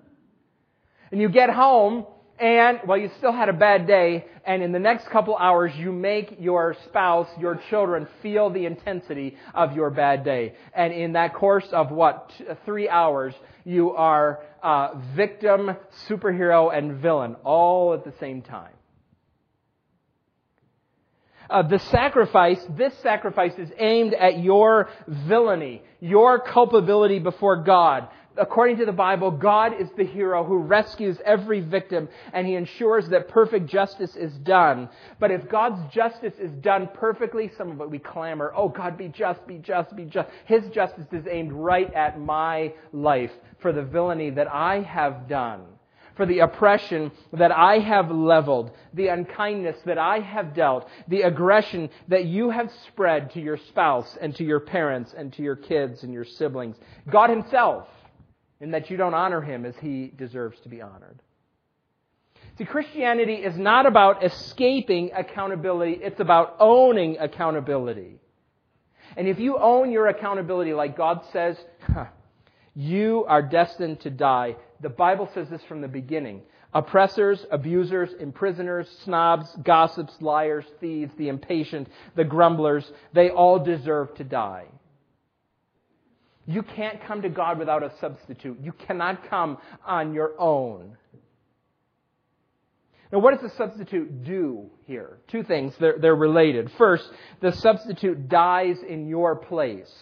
And 1.10 1.18
you 1.18 1.30
get 1.30 1.48
home 1.48 2.04
and, 2.42 2.80
well, 2.88 2.98
you 2.98 3.08
still 3.18 3.30
had 3.30 3.48
a 3.48 3.52
bad 3.52 3.86
day, 3.86 4.26
and 4.44 4.64
in 4.64 4.72
the 4.72 4.80
next 4.80 5.08
couple 5.10 5.36
hours, 5.36 5.70
you 5.76 5.92
make 5.92 6.38
your 6.40 6.74
spouse, 6.86 7.28
your 7.38 7.60
children, 7.70 8.08
feel 8.20 8.50
the 8.50 8.66
intensity 8.66 9.36
of 9.54 9.76
your 9.76 9.90
bad 9.90 10.24
day. 10.24 10.54
And 10.74 10.92
in 10.92 11.12
that 11.12 11.34
course 11.34 11.68
of 11.70 11.92
what, 11.92 12.32
three 12.64 12.88
hours, 12.88 13.32
you 13.64 13.92
are 13.92 14.40
uh, 14.60 14.94
victim, 15.14 15.76
superhero, 16.08 16.76
and 16.76 16.96
villain, 16.96 17.36
all 17.44 17.94
at 17.94 18.04
the 18.04 18.12
same 18.18 18.42
time. 18.42 18.72
Uh, 21.48 21.62
the 21.62 21.78
sacrifice, 21.78 22.58
this 22.70 22.92
sacrifice 23.02 23.52
is 23.56 23.70
aimed 23.78 24.14
at 24.14 24.40
your 24.40 24.88
villainy, 25.06 25.82
your 26.00 26.40
culpability 26.40 27.20
before 27.20 27.62
God 27.62 28.08
according 28.36 28.78
to 28.78 28.86
the 28.86 28.92
Bible, 28.92 29.30
God 29.30 29.80
is 29.80 29.88
the 29.96 30.04
hero 30.04 30.44
who 30.44 30.58
rescues 30.58 31.18
every 31.24 31.60
victim 31.60 32.08
and 32.32 32.46
he 32.46 32.54
ensures 32.54 33.08
that 33.08 33.28
perfect 33.28 33.66
justice 33.66 34.16
is 34.16 34.32
done. 34.38 34.88
But 35.18 35.30
if 35.30 35.48
God's 35.48 35.92
justice 35.92 36.34
is 36.38 36.50
done 36.52 36.88
perfectly, 36.94 37.50
some 37.56 37.70
of 37.70 37.80
it 37.80 37.90
we 37.90 37.98
clamor, 37.98 38.52
oh 38.56 38.68
God, 38.68 38.96
be 38.96 39.08
just, 39.08 39.46
be 39.46 39.58
just, 39.58 39.94
be 39.96 40.04
just. 40.04 40.28
His 40.46 40.64
justice 40.70 41.06
is 41.12 41.26
aimed 41.30 41.52
right 41.52 41.92
at 41.94 42.20
my 42.20 42.72
life 42.92 43.32
for 43.60 43.72
the 43.72 43.82
villainy 43.82 44.30
that 44.30 44.52
I 44.52 44.80
have 44.80 45.28
done. 45.28 45.62
For 46.14 46.26
the 46.26 46.40
oppression 46.40 47.10
that 47.32 47.52
I 47.52 47.78
have 47.78 48.10
leveled, 48.10 48.72
the 48.92 49.08
unkindness 49.08 49.78
that 49.86 49.96
I 49.96 50.20
have 50.20 50.52
dealt, 50.52 50.86
the 51.08 51.22
aggression 51.22 51.88
that 52.08 52.26
you 52.26 52.50
have 52.50 52.70
spread 52.86 53.30
to 53.30 53.40
your 53.40 53.56
spouse 53.56 54.18
and 54.20 54.36
to 54.36 54.44
your 54.44 54.60
parents 54.60 55.14
and 55.16 55.32
to 55.32 55.42
your 55.42 55.56
kids 55.56 56.02
and 56.02 56.12
your 56.12 56.26
siblings. 56.26 56.76
God 57.10 57.30
Himself 57.30 57.88
in 58.62 58.70
that 58.70 58.88
you 58.88 58.96
don't 58.96 59.12
honor 59.12 59.42
him 59.42 59.66
as 59.66 59.74
he 59.82 60.12
deserves 60.16 60.58
to 60.60 60.68
be 60.68 60.80
honored. 60.80 61.20
See, 62.56 62.64
Christianity 62.64 63.34
is 63.34 63.58
not 63.58 63.86
about 63.86 64.24
escaping 64.24 65.10
accountability, 65.14 65.98
it's 66.00 66.20
about 66.20 66.56
owning 66.60 67.18
accountability. 67.18 68.20
And 69.16 69.26
if 69.26 69.40
you 69.40 69.58
own 69.58 69.90
your 69.90 70.06
accountability 70.06 70.72
like 70.72 70.96
God 70.96 71.22
says, 71.32 71.56
huh, 71.92 72.06
you 72.74 73.24
are 73.28 73.42
destined 73.42 74.00
to 74.00 74.10
die 74.10 74.56
The 74.80 74.88
Bible 74.88 75.28
says 75.34 75.48
this 75.50 75.62
from 75.64 75.80
the 75.80 75.88
beginning. 75.88 76.42
Oppressors, 76.72 77.44
abusers, 77.50 78.10
imprisoners, 78.18 78.88
snobs, 79.04 79.54
gossips, 79.62 80.14
liars, 80.20 80.64
thieves, 80.80 81.12
the 81.18 81.28
impatient, 81.28 81.88
the 82.16 82.24
grumblers, 82.24 82.90
they 83.12 83.28
all 83.28 83.58
deserve 83.58 84.14
to 84.14 84.24
die. 84.24 84.66
You 86.46 86.62
can't 86.62 87.02
come 87.04 87.22
to 87.22 87.28
God 87.28 87.58
without 87.58 87.82
a 87.82 87.92
substitute. 88.00 88.58
You 88.60 88.72
cannot 88.72 89.28
come 89.28 89.58
on 89.86 90.12
your 90.12 90.32
own. 90.38 90.96
Now, 93.12 93.18
what 93.18 93.38
does 93.38 93.50
the 93.50 93.56
substitute 93.56 94.24
do 94.24 94.70
here? 94.86 95.18
Two 95.28 95.42
things, 95.42 95.74
they're, 95.78 95.98
they're 95.98 96.16
related. 96.16 96.72
First, 96.78 97.08
the 97.40 97.52
substitute 97.52 98.28
dies 98.28 98.78
in 98.86 99.06
your 99.06 99.36
place. 99.36 99.92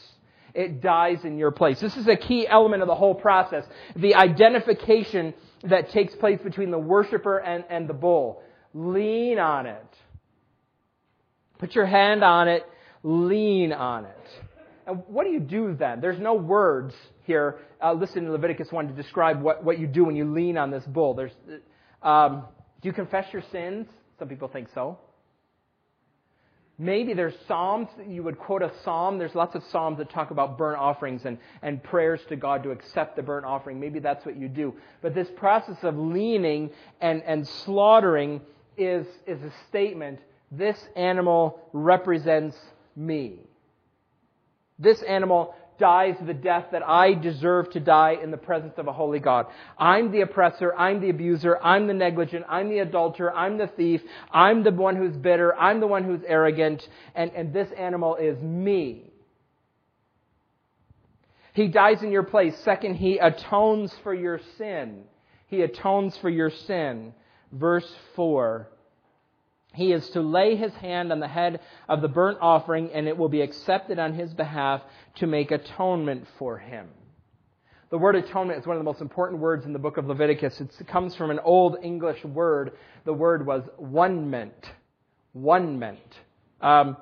It 0.54 0.80
dies 0.80 1.24
in 1.24 1.36
your 1.36 1.50
place. 1.50 1.80
This 1.80 1.96
is 1.96 2.08
a 2.08 2.16
key 2.16 2.46
element 2.46 2.82
of 2.82 2.88
the 2.88 2.94
whole 2.94 3.14
process. 3.14 3.64
The 3.96 4.14
identification 4.14 5.34
that 5.64 5.90
takes 5.90 6.14
place 6.14 6.40
between 6.42 6.70
the 6.70 6.78
worshiper 6.78 7.38
and, 7.38 7.64
and 7.68 7.88
the 7.88 7.94
bull. 7.94 8.42
Lean 8.74 9.38
on 9.38 9.66
it. 9.66 9.86
Put 11.58 11.74
your 11.74 11.86
hand 11.86 12.24
on 12.24 12.48
it. 12.48 12.64
Lean 13.02 13.72
on 13.72 14.06
it. 14.06 14.28
And 14.86 15.02
what 15.06 15.24
do 15.24 15.30
you 15.30 15.40
do 15.40 15.74
then? 15.74 16.00
There's 16.00 16.18
no 16.18 16.34
words 16.34 16.94
here. 17.24 17.58
Uh, 17.82 17.92
listen 17.92 18.24
to 18.24 18.32
Leviticus 18.32 18.72
1 18.72 18.88
to 18.88 18.94
describe 18.94 19.42
what, 19.42 19.62
what 19.64 19.78
you 19.78 19.86
do 19.86 20.04
when 20.04 20.16
you 20.16 20.32
lean 20.32 20.56
on 20.58 20.70
this 20.70 20.84
bull. 20.84 21.14
There's, 21.14 21.32
um, 22.02 22.44
do 22.80 22.88
you 22.88 22.92
confess 22.92 23.32
your 23.32 23.42
sins? 23.52 23.86
Some 24.18 24.28
people 24.28 24.48
think 24.48 24.68
so. 24.74 24.98
Maybe 26.78 27.12
there's 27.12 27.34
Psalms, 27.46 27.88
you 28.08 28.22
would 28.22 28.38
quote 28.38 28.62
a 28.62 28.72
Psalm. 28.84 29.18
There's 29.18 29.34
lots 29.34 29.54
of 29.54 29.62
Psalms 29.64 29.98
that 29.98 30.08
talk 30.08 30.30
about 30.30 30.56
burnt 30.56 30.78
offerings 30.78 31.26
and, 31.26 31.36
and 31.60 31.82
prayers 31.82 32.20
to 32.30 32.36
God 32.36 32.62
to 32.62 32.70
accept 32.70 33.16
the 33.16 33.22
burnt 33.22 33.44
offering. 33.44 33.78
Maybe 33.78 33.98
that's 33.98 34.24
what 34.24 34.36
you 34.36 34.48
do. 34.48 34.74
But 35.02 35.14
this 35.14 35.28
process 35.36 35.76
of 35.82 35.98
leaning 35.98 36.70
and, 37.02 37.22
and 37.24 37.46
slaughtering 37.46 38.40
is, 38.78 39.06
is 39.26 39.42
a 39.42 39.52
statement 39.68 40.20
this 40.50 40.82
animal 40.96 41.60
represents 41.72 42.56
me. 42.96 43.40
This 44.80 45.02
animal 45.02 45.54
dies 45.78 46.14
the 46.20 46.34
death 46.34 46.66
that 46.72 46.86
I 46.86 47.14
deserve 47.14 47.70
to 47.70 47.80
die 47.80 48.18
in 48.22 48.30
the 48.30 48.36
presence 48.36 48.74
of 48.76 48.88
a 48.88 48.92
holy 48.92 49.18
God. 49.18 49.46
I'm 49.78 50.10
the 50.10 50.20
oppressor. 50.20 50.74
I'm 50.76 51.00
the 51.00 51.10
abuser. 51.10 51.58
I'm 51.62 51.86
the 51.86 51.94
negligent. 51.94 52.44
I'm 52.48 52.68
the 52.68 52.80
adulterer. 52.80 53.32
I'm 53.34 53.58
the 53.58 53.66
thief. 53.66 54.02
I'm 54.30 54.62
the 54.62 54.70
one 54.72 54.96
who's 54.96 55.16
bitter. 55.16 55.56
I'm 55.56 55.80
the 55.80 55.86
one 55.86 56.04
who's 56.04 56.22
arrogant. 56.26 56.86
And, 57.14 57.30
and 57.32 57.52
this 57.52 57.70
animal 57.72 58.16
is 58.16 58.40
me. 58.42 59.10
He 61.52 61.68
dies 61.68 62.02
in 62.02 62.12
your 62.12 62.22
place. 62.22 62.56
Second, 62.58 62.94
he 62.94 63.18
atones 63.18 63.92
for 64.02 64.14
your 64.14 64.40
sin. 64.56 65.04
He 65.48 65.62
atones 65.62 66.16
for 66.18 66.30
your 66.30 66.50
sin. 66.50 67.12
Verse 67.52 67.90
4 68.14 68.68
he 69.72 69.92
is 69.92 70.08
to 70.10 70.20
lay 70.20 70.56
his 70.56 70.72
hand 70.74 71.12
on 71.12 71.20
the 71.20 71.28
head 71.28 71.60
of 71.88 72.02
the 72.02 72.08
burnt 72.08 72.38
offering, 72.40 72.90
and 72.92 73.06
it 73.06 73.16
will 73.16 73.28
be 73.28 73.40
accepted 73.40 73.98
on 73.98 74.14
his 74.14 74.34
behalf 74.34 74.82
to 75.16 75.26
make 75.26 75.50
atonement 75.50 76.26
for 76.38 76.58
him. 76.58 76.88
The 77.90 77.98
word 77.98 78.14
atonement 78.16 78.60
is 78.60 78.66
one 78.66 78.76
of 78.76 78.80
the 78.80 78.84
most 78.84 79.00
important 79.00 79.40
words 79.40 79.66
in 79.66 79.72
the 79.72 79.78
book 79.78 79.96
of 79.96 80.06
Leviticus. 80.06 80.60
It 80.60 80.86
comes 80.86 81.14
from 81.16 81.30
an 81.30 81.40
old 81.40 81.76
English 81.82 82.24
word. 82.24 82.72
The 83.04 83.12
word 83.12 83.44
was 83.44 83.62
one-ment. 83.78 84.70
One-ment. 85.32 85.98
Um, 86.60 86.96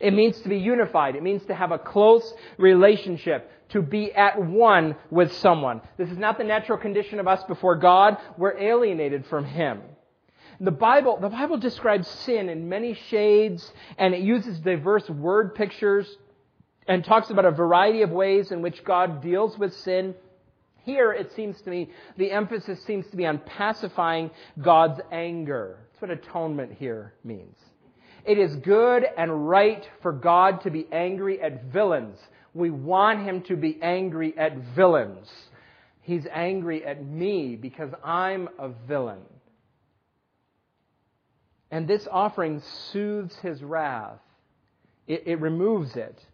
it 0.00 0.12
means 0.12 0.40
to 0.40 0.48
be 0.48 0.58
unified. 0.58 1.14
It 1.16 1.22
means 1.22 1.44
to 1.46 1.54
have 1.54 1.70
a 1.70 1.78
close 1.78 2.34
relationship, 2.58 3.50
to 3.70 3.82
be 3.82 4.12
at 4.12 4.42
one 4.42 4.96
with 5.10 5.32
someone. 5.34 5.80
This 5.96 6.10
is 6.10 6.18
not 6.18 6.38
the 6.38 6.44
natural 6.44 6.78
condition 6.78 7.20
of 7.20 7.28
us 7.28 7.42
before 7.44 7.76
God. 7.76 8.16
We're 8.36 8.58
alienated 8.58 9.26
from 9.26 9.44
Him. 9.44 9.80
The 10.62 10.70
Bible, 10.70 11.18
the 11.20 11.28
Bible 11.28 11.58
describes 11.58 12.06
sin 12.06 12.48
in 12.48 12.68
many 12.68 12.94
shades 12.94 13.72
and 13.98 14.14
it 14.14 14.20
uses 14.20 14.60
diverse 14.60 15.10
word 15.10 15.56
pictures 15.56 16.16
and 16.86 17.04
talks 17.04 17.30
about 17.30 17.44
a 17.44 17.50
variety 17.50 18.02
of 18.02 18.10
ways 18.10 18.52
in 18.52 18.62
which 18.62 18.84
God 18.84 19.20
deals 19.20 19.58
with 19.58 19.74
sin. 19.74 20.14
Here, 20.84 21.12
it 21.12 21.32
seems 21.32 21.60
to 21.62 21.70
me, 21.70 21.90
the 22.16 22.30
emphasis 22.30 22.80
seems 22.84 23.08
to 23.08 23.16
be 23.16 23.26
on 23.26 23.38
pacifying 23.38 24.30
God's 24.60 25.00
anger. 25.10 25.78
That's 25.90 26.02
what 26.02 26.10
atonement 26.12 26.74
here 26.78 27.12
means. 27.24 27.56
It 28.24 28.38
is 28.38 28.54
good 28.54 29.04
and 29.16 29.48
right 29.48 29.84
for 30.00 30.12
God 30.12 30.60
to 30.60 30.70
be 30.70 30.86
angry 30.92 31.42
at 31.42 31.64
villains. 31.64 32.18
We 32.54 32.70
want 32.70 33.24
Him 33.24 33.42
to 33.42 33.56
be 33.56 33.80
angry 33.82 34.38
at 34.38 34.56
villains. 34.76 35.28
He's 36.02 36.26
angry 36.32 36.84
at 36.84 37.04
me 37.04 37.56
because 37.56 37.90
I'm 38.04 38.48
a 38.60 38.68
villain. 38.68 39.22
And 41.72 41.88
this 41.88 42.06
offering 42.12 42.62
soothes 42.92 43.34
his 43.36 43.62
wrath. 43.62 44.20
It, 45.08 45.24
it, 45.26 45.40
removes 45.40 45.96
it. 45.96 46.24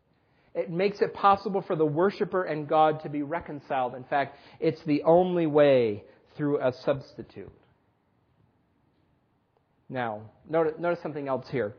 It 0.52 0.68
makes 0.68 1.00
it 1.00 1.14
possible 1.14 1.62
for 1.62 1.76
the 1.76 1.86
worshiper 1.86 2.42
and 2.42 2.68
God 2.68 3.02
to 3.04 3.08
be 3.08 3.22
reconciled. 3.22 3.94
In 3.94 4.02
fact, 4.04 4.36
it's 4.58 4.82
the 4.82 5.04
only 5.04 5.46
way 5.46 6.02
through 6.36 6.60
a 6.60 6.72
substitute. 6.72 7.52
Now, 9.88 10.22
notice, 10.48 10.74
notice 10.78 11.00
something 11.02 11.28
else 11.28 11.48
here. 11.48 11.74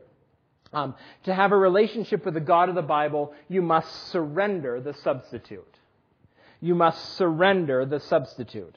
Um, 0.72 0.94
to 1.24 1.34
have 1.34 1.52
a 1.52 1.56
relationship 1.56 2.24
with 2.24 2.34
the 2.34 2.40
God 2.40 2.70
of 2.70 2.74
the 2.74 2.82
Bible, 2.82 3.34
you 3.48 3.60
must 3.60 4.08
surrender 4.08 4.80
the 4.80 4.94
substitute. 4.94 5.76
You 6.60 6.74
must 6.74 7.16
surrender 7.16 7.84
the 7.84 8.00
substitute. 8.00 8.76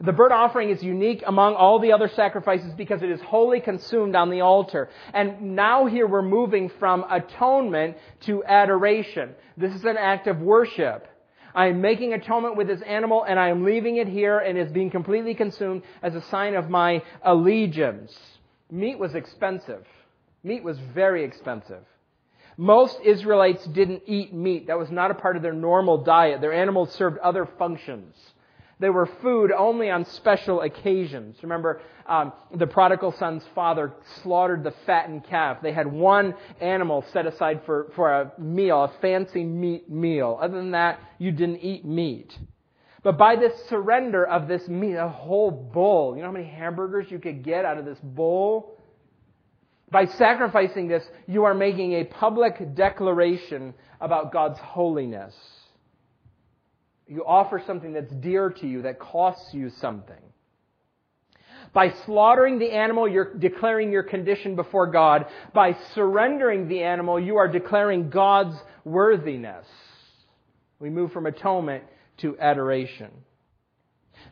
The 0.00 0.12
burnt 0.12 0.32
offering 0.32 0.70
is 0.70 0.82
unique 0.82 1.22
among 1.26 1.54
all 1.54 1.78
the 1.78 1.92
other 1.92 2.08
sacrifices 2.08 2.74
because 2.74 3.02
it 3.02 3.10
is 3.10 3.20
wholly 3.22 3.60
consumed 3.60 4.14
on 4.14 4.30
the 4.30 4.42
altar. 4.42 4.90
And 5.14 5.56
now 5.56 5.86
here 5.86 6.06
we're 6.06 6.22
moving 6.22 6.68
from 6.78 7.04
atonement 7.10 7.96
to 8.22 8.44
adoration. 8.44 9.34
This 9.56 9.74
is 9.74 9.84
an 9.84 9.96
act 9.96 10.26
of 10.26 10.40
worship. 10.40 11.08
I 11.54 11.68
am 11.68 11.80
making 11.80 12.12
atonement 12.12 12.56
with 12.56 12.66
this 12.66 12.82
animal 12.82 13.24
and 13.24 13.40
I 13.40 13.48
am 13.48 13.64
leaving 13.64 13.96
it 13.96 14.08
here 14.08 14.38
and 14.38 14.58
is 14.58 14.70
being 14.70 14.90
completely 14.90 15.34
consumed 15.34 15.82
as 16.02 16.14
a 16.14 16.20
sign 16.20 16.54
of 16.54 16.68
my 16.68 17.02
allegiance. 17.22 18.14
Meat 18.70 18.98
was 18.98 19.14
expensive. 19.14 19.86
Meat 20.44 20.62
was 20.62 20.78
very 20.78 21.24
expensive. 21.24 21.82
Most 22.58 22.98
Israelites 23.02 23.64
didn't 23.66 24.02
eat 24.06 24.34
meat. 24.34 24.66
That 24.66 24.78
was 24.78 24.90
not 24.90 25.10
a 25.10 25.14
part 25.14 25.36
of 25.36 25.42
their 25.42 25.54
normal 25.54 25.98
diet. 26.04 26.42
Their 26.42 26.52
animals 26.52 26.92
served 26.92 27.18
other 27.18 27.48
functions. 27.58 28.14
They 28.78 28.90
were 28.90 29.06
food 29.22 29.52
only 29.52 29.88
on 29.90 30.04
special 30.04 30.60
occasions. 30.60 31.36
Remember, 31.42 31.80
um, 32.06 32.32
the 32.54 32.66
prodigal 32.66 33.12
son's 33.12 33.42
father 33.54 33.94
slaughtered 34.22 34.64
the 34.64 34.74
fattened 34.84 35.24
calf. 35.24 35.58
They 35.62 35.72
had 35.72 35.86
one 35.86 36.34
animal 36.60 37.04
set 37.12 37.26
aside 37.26 37.62
for, 37.64 37.90
for 37.96 38.12
a 38.12 38.32
meal, 38.38 38.84
a 38.84 38.92
fancy 39.00 39.44
meat 39.44 39.90
meal. 39.90 40.38
Other 40.40 40.56
than 40.58 40.72
that, 40.72 41.00
you 41.18 41.32
didn't 41.32 41.60
eat 41.60 41.86
meat. 41.86 42.38
But 43.02 43.16
by 43.16 43.36
this 43.36 43.54
surrender 43.68 44.26
of 44.26 44.46
this 44.46 44.68
meat, 44.68 44.96
a 44.96 45.08
whole 45.08 45.50
bull, 45.50 46.14
you 46.14 46.22
know 46.22 46.28
how 46.28 46.32
many 46.32 46.44
hamburgers 46.48 47.06
you 47.10 47.18
could 47.18 47.42
get 47.42 47.64
out 47.64 47.78
of 47.78 47.86
this 47.86 47.98
bull? 48.02 48.76
By 49.90 50.06
sacrificing 50.06 50.88
this, 50.88 51.04
you 51.26 51.44
are 51.44 51.54
making 51.54 51.92
a 51.94 52.04
public 52.04 52.74
declaration 52.74 53.72
about 54.00 54.32
God's 54.32 54.58
holiness. 54.58 55.34
You 57.06 57.24
offer 57.24 57.62
something 57.66 57.92
that's 57.92 58.12
dear 58.12 58.50
to 58.50 58.66
you, 58.66 58.82
that 58.82 58.98
costs 58.98 59.54
you 59.54 59.70
something. 59.70 60.16
By 61.72 61.90
slaughtering 62.04 62.58
the 62.58 62.70
animal, 62.70 63.06
you're 63.06 63.34
declaring 63.34 63.92
your 63.92 64.02
condition 64.02 64.56
before 64.56 64.86
God. 64.86 65.26
By 65.52 65.76
surrendering 65.94 66.68
the 66.68 66.82
animal, 66.82 67.20
you 67.20 67.36
are 67.36 67.48
declaring 67.48 68.10
God's 68.10 68.56
worthiness. 68.84 69.66
We 70.78 70.90
move 70.90 71.12
from 71.12 71.26
atonement 71.26 71.84
to 72.18 72.38
adoration. 72.38 73.10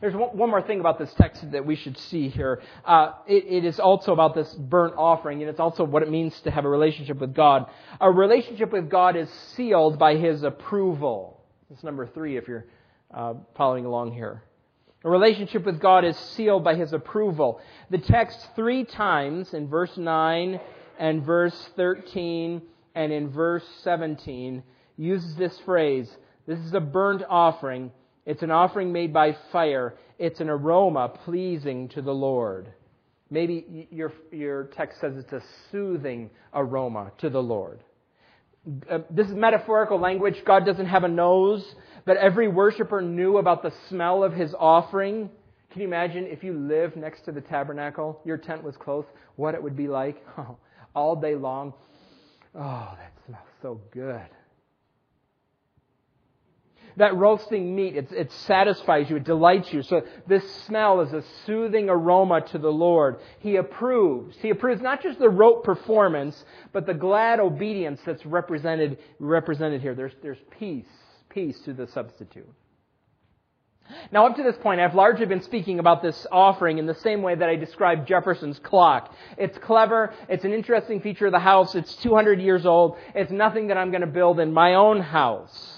There's 0.01 0.15
one 0.15 0.49
more 0.49 0.61
thing 0.61 0.79
about 0.79 0.99
this 0.99 1.13
text 1.13 1.51
that 1.51 1.65
we 1.65 1.75
should 1.75 1.97
see 1.97 2.27
here. 2.27 2.61
Uh, 2.83 3.13
it, 3.27 3.45
it 3.45 3.65
is 3.65 3.79
also 3.79 4.11
about 4.11 4.35
this 4.35 4.51
burnt 4.53 4.95
offering, 4.97 5.41
and 5.41 5.49
it's 5.49 5.59
also 5.59 5.83
what 5.83 6.03
it 6.03 6.09
means 6.09 6.39
to 6.41 6.51
have 6.51 6.65
a 6.65 6.69
relationship 6.69 7.19
with 7.19 7.33
God. 7.33 7.67
A 8.01 8.11
relationship 8.11 8.71
with 8.73 8.89
God 8.89 9.15
is 9.15 9.29
sealed 9.55 9.97
by 9.97 10.15
His 10.15 10.43
approval. 10.43 11.44
That's 11.75 11.83
number 11.83 12.07
three 12.07 12.37
if 12.37 12.47
you're 12.47 12.65
uh, 13.13 13.33
following 13.57 13.83
along 13.83 14.13
here. 14.13 14.43
A 15.03 15.09
relationship 15.09 15.65
with 15.65 15.81
God 15.81 16.05
is 16.05 16.15
sealed 16.15 16.63
by 16.63 16.75
His 16.75 16.93
approval. 16.93 17.59
The 17.89 17.97
text 17.97 18.47
three 18.55 18.85
times 18.85 19.53
in 19.53 19.67
verse 19.67 19.97
9 19.97 20.61
and 20.97 21.23
verse 21.25 21.69
13 21.75 22.61
and 22.95 23.11
in 23.11 23.29
verse 23.29 23.65
17 23.83 24.63
uses 24.95 25.35
this 25.35 25.59
phrase. 25.65 26.09
This 26.47 26.59
is 26.59 26.73
a 26.73 26.79
burnt 26.79 27.23
offering. 27.29 27.91
It's 28.25 28.41
an 28.41 28.51
offering 28.51 28.93
made 28.93 29.11
by 29.11 29.35
fire. 29.51 29.95
It's 30.17 30.39
an 30.39 30.49
aroma 30.49 31.09
pleasing 31.25 31.89
to 31.89 32.01
the 32.01 32.13
Lord. 32.13 32.71
Maybe 33.29 33.89
your, 33.91 34.13
your 34.31 34.67
text 34.67 35.01
says 35.01 35.17
it's 35.17 35.33
a 35.33 35.43
soothing 35.73 36.29
aroma 36.53 37.11
to 37.17 37.29
the 37.29 37.43
Lord. 37.43 37.83
Uh, 38.89 38.99
this 39.09 39.27
is 39.27 39.33
metaphorical 39.33 39.99
language. 39.99 40.35
God 40.45 40.65
doesn't 40.65 40.87
have 40.87 41.03
a 41.03 41.07
nose, 41.07 41.75
but 42.05 42.17
every 42.17 42.47
worshiper 42.47 43.01
knew 43.01 43.37
about 43.37 43.61
the 43.63 43.71
smell 43.89 44.23
of 44.23 44.33
his 44.33 44.53
offering. 44.57 45.29
Can 45.71 45.81
you 45.81 45.87
imagine 45.87 46.25
if 46.25 46.43
you 46.43 46.53
lived 46.53 46.95
next 46.95 47.25
to 47.25 47.31
the 47.31 47.41
tabernacle, 47.41 48.21
your 48.23 48.37
tent 48.37 48.63
was 48.63 48.75
close, 48.77 49.05
what 49.35 49.55
it 49.55 49.61
would 49.61 49.75
be 49.75 49.87
like? 49.87 50.23
Oh, 50.37 50.57
all 50.95 51.15
day 51.15 51.35
long. 51.35 51.73
Oh, 52.57 52.97
that 52.97 53.11
smells 53.25 53.47
so 53.61 53.81
good. 53.91 54.29
That 56.97 57.15
roasting 57.15 57.75
meat, 57.75 57.97
it, 57.97 58.11
it 58.11 58.31
satisfies 58.31 59.09
you, 59.09 59.17
it 59.17 59.25
delights 59.25 59.73
you. 59.73 59.83
So 59.83 60.03
this 60.27 60.49
smell 60.63 61.01
is 61.01 61.11
a 61.11 61.23
soothing 61.45 61.89
aroma 61.89 62.41
to 62.51 62.57
the 62.57 62.71
Lord. 62.71 63.17
He 63.39 63.57
approves. 63.57 64.37
He 64.41 64.49
approves 64.49 64.81
not 64.81 65.03
just 65.03 65.19
the 65.19 65.29
rote 65.29 65.63
performance, 65.63 66.43
but 66.71 66.85
the 66.85 66.93
glad 66.93 67.39
obedience 67.39 67.99
that's 68.05 68.25
represented, 68.25 68.97
represented 69.19 69.81
here. 69.81 69.93
There's, 69.93 70.13
there's 70.21 70.39
peace, 70.57 70.85
peace 71.29 71.59
to 71.65 71.73
the 71.73 71.87
substitute. 71.87 72.49
Now, 74.11 74.25
up 74.25 74.35
to 74.37 74.43
this 74.43 74.57
point, 74.57 74.79
I've 74.79 74.95
largely 74.95 75.25
been 75.25 75.41
speaking 75.41 75.79
about 75.79 76.01
this 76.01 76.25
offering 76.31 76.79
in 76.79 76.85
the 76.85 76.95
same 76.95 77.21
way 77.21 77.35
that 77.35 77.47
I 77.47 77.55
described 77.55 78.07
Jefferson's 78.07 78.57
clock. 78.59 79.13
It's 79.37 79.57
clever. 79.59 80.13
It's 80.27 80.43
an 80.43 80.53
interesting 80.53 81.01
feature 81.01 81.27
of 81.27 81.31
the 81.31 81.39
house. 81.39 81.75
It's 81.75 81.95
200 81.97 82.41
years 82.41 82.65
old. 82.65 82.97
It's 83.13 83.31
nothing 83.31 83.67
that 83.67 83.77
I'm 83.77 83.91
going 83.91 84.01
to 84.01 84.07
build 84.07 84.39
in 84.39 84.53
my 84.53 84.75
own 84.75 85.01
house. 85.01 85.74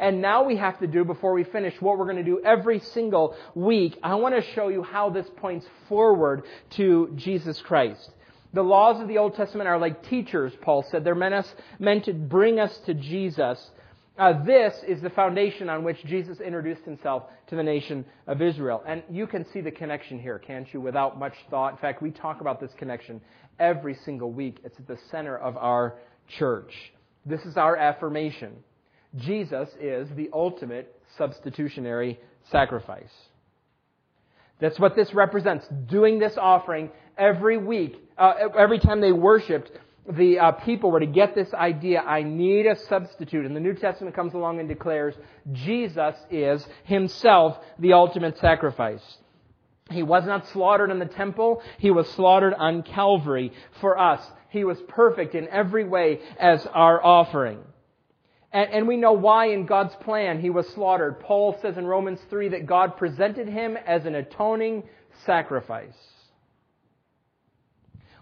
And 0.00 0.22
now 0.22 0.44
we 0.44 0.56
have 0.56 0.78
to 0.80 0.86
do, 0.86 1.04
before 1.04 1.34
we 1.34 1.44
finish, 1.44 1.74
what 1.80 1.98
we're 1.98 2.06
going 2.06 2.16
to 2.16 2.24
do 2.24 2.40
every 2.42 2.80
single 2.80 3.36
week. 3.54 3.98
I 4.02 4.14
want 4.14 4.34
to 4.34 4.42
show 4.54 4.68
you 4.68 4.82
how 4.82 5.10
this 5.10 5.26
points 5.36 5.66
forward 5.90 6.44
to 6.70 7.12
Jesus 7.16 7.60
Christ. 7.60 8.10
The 8.54 8.62
laws 8.62 9.00
of 9.00 9.08
the 9.08 9.18
Old 9.18 9.36
Testament 9.36 9.68
are 9.68 9.78
like 9.78 10.08
teachers, 10.08 10.54
Paul 10.62 10.84
said. 10.90 11.04
They're 11.04 11.14
meant, 11.14 11.34
us, 11.34 11.54
meant 11.78 12.06
to 12.06 12.14
bring 12.14 12.58
us 12.58 12.76
to 12.86 12.94
Jesus. 12.94 13.70
Uh, 14.18 14.42
this 14.42 14.74
is 14.88 15.02
the 15.02 15.10
foundation 15.10 15.68
on 15.68 15.84
which 15.84 16.02
Jesus 16.06 16.40
introduced 16.40 16.82
himself 16.84 17.24
to 17.48 17.56
the 17.56 17.62
nation 17.62 18.06
of 18.26 18.40
Israel. 18.40 18.82
And 18.86 19.02
you 19.10 19.26
can 19.26 19.44
see 19.52 19.60
the 19.60 19.70
connection 19.70 20.18
here, 20.18 20.38
can't 20.38 20.66
you, 20.72 20.80
without 20.80 21.18
much 21.18 21.34
thought. 21.50 21.72
In 21.72 21.78
fact, 21.78 22.00
we 22.00 22.10
talk 22.10 22.40
about 22.40 22.58
this 22.58 22.72
connection 22.78 23.20
every 23.58 23.96
single 24.06 24.32
week. 24.32 24.60
It's 24.64 24.78
at 24.78 24.88
the 24.88 24.98
center 25.10 25.36
of 25.36 25.58
our 25.58 25.98
church. 26.38 26.72
This 27.26 27.42
is 27.42 27.58
our 27.58 27.76
affirmation. 27.76 28.56
Jesus 29.16 29.68
is 29.80 30.08
the 30.16 30.30
ultimate 30.32 30.94
substitutionary 31.16 32.20
sacrifice. 32.50 33.12
That's 34.60 34.78
what 34.78 34.94
this 34.94 35.12
represents. 35.14 35.66
Doing 35.88 36.18
this 36.18 36.36
offering 36.36 36.90
every 37.16 37.56
week, 37.56 37.96
uh, 38.16 38.34
every 38.56 38.78
time 38.78 39.00
they 39.00 39.12
worshiped, 39.12 39.70
the 40.08 40.38
uh, 40.38 40.52
people 40.52 40.90
were 40.90 41.00
to 41.00 41.06
get 41.06 41.34
this 41.34 41.52
idea 41.54 42.00
I 42.00 42.22
need 42.22 42.66
a 42.66 42.76
substitute. 42.76 43.46
And 43.46 43.56
the 43.56 43.60
New 43.60 43.74
Testament 43.74 44.14
comes 44.14 44.34
along 44.34 44.60
and 44.60 44.68
declares 44.68 45.14
Jesus 45.52 46.14
is 46.30 46.66
himself 46.84 47.58
the 47.78 47.94
ultimate 47.94 48.38
sacrifice. 48.38 49.02
He 49.90 50.02
was 50.02 50.24
not 50.24 50.46
slaughtered 50.48 50.90
in 50.90 50.98
the 50.98 51.06
temple, 51.06 51.62
he 51.78 51.90
was 51.90 52.08
slaughtered 52.10 52.54
on 52.54 52.82
Calvary 52.82 53.52
for 53.80 53.98
us. 53.98 54.24
He 54.50 54.64
was 54.64 54.78
perfect 54.88 55.34
in 55.34 55.48
every 55.48 55.84
way 55.84 56.20
as 56.38 56.66
our 56.66 57.04
offering. 57.04 57.60
And, 58.52 58.70
and, 58.72 58.88
we 58.88 58.96
know 58.96 59.12
why 59.12 59.46
in 59.46 59.64
God's 59.64 59.94
plan 59.96 60.40
he 60.40 60.50
was 60.50 60.68
slaughtered. 60.70 61.20
Paul 61.20 61.56
says 61.62 61.78
in 61.78 61.86
Romans 61.86 62.18
3 62.30 62.48
that 62.48 62.66
God 62.66 62.96
presented 62.96 63.48
him 63.48 63.76
as 63.76 64.06
an 64.06 64.16
atoning 64.16 64.82
sacrifice. 65.24 65.94